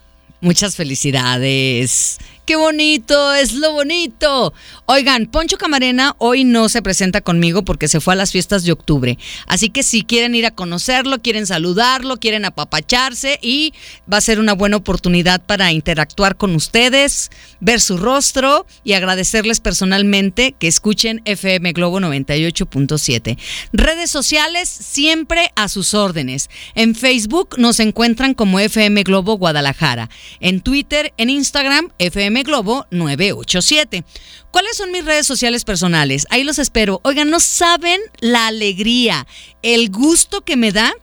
Muchas 0.41 0.75
felicidades. 0.75 2.17
¡Qué 2.45 2.57
bonito! 2.57 3.33
¡Es 3.33 3.53
lo 3.53 3.71
bonito! 3.71 4.53
Oigan, 4.85 5.27
Poncho 5.27 5.57
Camarena 5.57 6.13
hoy 6.17 6.43
no 6.43 6.67
se 6.67 6.81
presenta 6.81 7.21
conmigo 7.21 7.63
porque 7.63 7.87
se 7.87 8.01
fue 8.01 8.15
a 8.15 8.17
las 8.17 8.33
fiestas 8.33 8.65
de 8.65 8.73
octubre. 8.73 9.17
Así 9.47 9.69
que 9.69 9.81
si 9.81 10.03
quieren 10.03 10.35
ir 10.35 10.45
a 10.45 10.51
conocerlo, 10.51 11.21
quieren 11.21 11.47
saludarlo, 11.47 12.17
quieren 12.17 12.43
apapacharse 12.43 13.39
y 13.41 13.73
va 14.11 14.17
a 14.17 14.21
ser 14.21 14.41
una 14.41 14.51
buena 14.51 14.75
oportunidad 14.75 15.41
para 15.41 15.71
interactuar 15.71 16.35
con 16.35 16.53
ustedes, 16.53 17.31
ver 17.61 17.79
su 17.79 17.95
rostro 17.95 18.65
y 18.83 18.91
agradecerles 18.91 19.61
personalmente 19.61 20.53
que 20.59 20.67
escuchen 20.67 21.21
FM 21.23 21.71
Globo 21.71 22.01
98.7. 22.01 23.37
Redes 23.71 24.11
sociales 24.11 24.67
siempre 24.67 25.49
a 25.55 25.69
sus 25.69 25.93
órdenes. 25.93 26.49
En 26.75 26.93
Facebook 26.93 27.55
nos 27.57 27.79
encuentran 27.79 28.33
como 28.33 28.59
FM 28.59 29.03
Globo 29.03 29.37
Guadalajara. 29.37 30.09
En 30.41 30.59
Twitter, 30.59 31.13
en 31.15 31.29
Instagram, 31.29 31.87
FM 32.33 32.43
Globo 32.43 32.87
987. 32.89 34.03
¿Cuáles 34.49 34.75
son 34.75 34.91
mis 34.91 35.05
redes 35.05 35.27
sociales 35.27 35.63
personales? 35.63 36.25
Ahí 36.31 36.43
los 36.43 36.57
espero. 36.57 36.99
Oigan, 37.03 37.29
no 37.29 37.39
saben 37.39 38.01
la 38.21 38.47
alegría, 38.47 39.27
el 39.61 39.91
gusto 39.91 40.41
que 40.41 40.57
me 40.57 40.71
da 40.71 40.93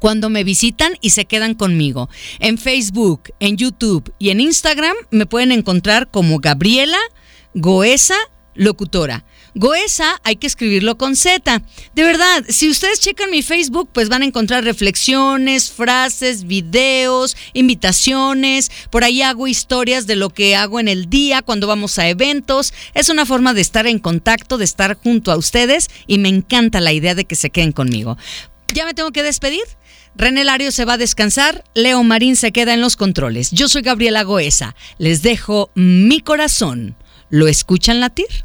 cuando 0.00 0.28
me 0.28 0.44
visitan 0.44 0.92
y 1.00 1.10
se 1.10 1.24
quedan 1.24 1.54
conmigo. 1.54 2.10
En 2.40 2.58
Facebook, 2.58 3.32
en 3.40 3.56
YouTube 3.56 4.12
y 4.18 4.30
en 4.30 4.40
Instagram 4.40 4.94
me 5.10 5.24
pueden 5.24 5.50
encontrar 5.50 6.10
como 6.10 6.40
Gabriela 6.40 6.98
Goesa 7.54 8.16
Locutora. 8.54 9.24
Goesa 9.54 10.20
hay 10.24 10.36
que 10.36 10.46
escribirlo 10.46 10.96
con 10.96 11.16
Z. 11.16 11.62
De 11.94 12.04
verdad, 12.04 12.44
si 12.48 12.70
ustedes 12.70 13.00
checan 13.00 13.30
mi 13.30 13.42
Facebook, 13.42 13.90
pues 13.92 14.08
van 14.08 14.22
a 14.22 14.26
encontrar 14.26 14.64
reflexiones, 14.64 15.70
frases, 15.70 16.44
videos, 16.44 17.36
invitaciones. 17.52 18.70
Por 18.90 19.04
ahí 19.04 19.22
hago 19.22 19.48
historias 19.48 20.06
de 20.06 20.16
lo 20.16 20.30
que 20.30 20.56
hago 20.56 20.80
en 20.80 20.88
el 20.88 21.10
día 21.10 21.42
cuando 21.42 21.66
vamos 21.66 21.98
a 21.98 22.08
eventos. 22.08 22.72
Es 22.94 23.08
una 23.08 23.26
forma 23.26 23.54
de 23.54 23.60
estar 23.60 23.86
en 23.86 23.98
contacto, 23.98 24.58
de 24.58 24.64
estar 24.64 24.96
junto 24.96 25.32
a 25.32 25.36
ustedes 25.36 25.90
y 26.06 26.18
me 26.18 26.28
encanta 26.28 26.80
la 26.80 26.92
idea 26.92 27.14
de 27.14 27.24
que 27.24 27.36
se 27.36 27.50
queden 27.50 27.72
conmigo. 27.72 28.16
Ya 28.72 28.84
me 28.84 28.94
tengo 28.94 29.10
que 29.10 29.22
despedir. 29.22 29.62
René 30.16 30.44
Lario 30.44 30.72
se 30.72 30.84
va 30.84 30.94
a 30.94 30.98
descansar, 30.98 31.64
Leo 31.74 32.02
Marín 32.02 32.36
se 32.36 32.52
queda 32.52 32.74
en 32.74 32.80
los 32.80 32.96
controles. 32.96 33.50
Yo 33.52 33.68
soy 33.68 33.82
Gabriela 33.82 34.22
Goesa. 34.22 34.74
Les 34.98 35.22
dejo 35.22 35.70
mi 35.74 36.20
corazón. 36.20 36.96
¿Lo 37.30 37.46
escuchan 37.46 38.00
latir? 38.00 38.44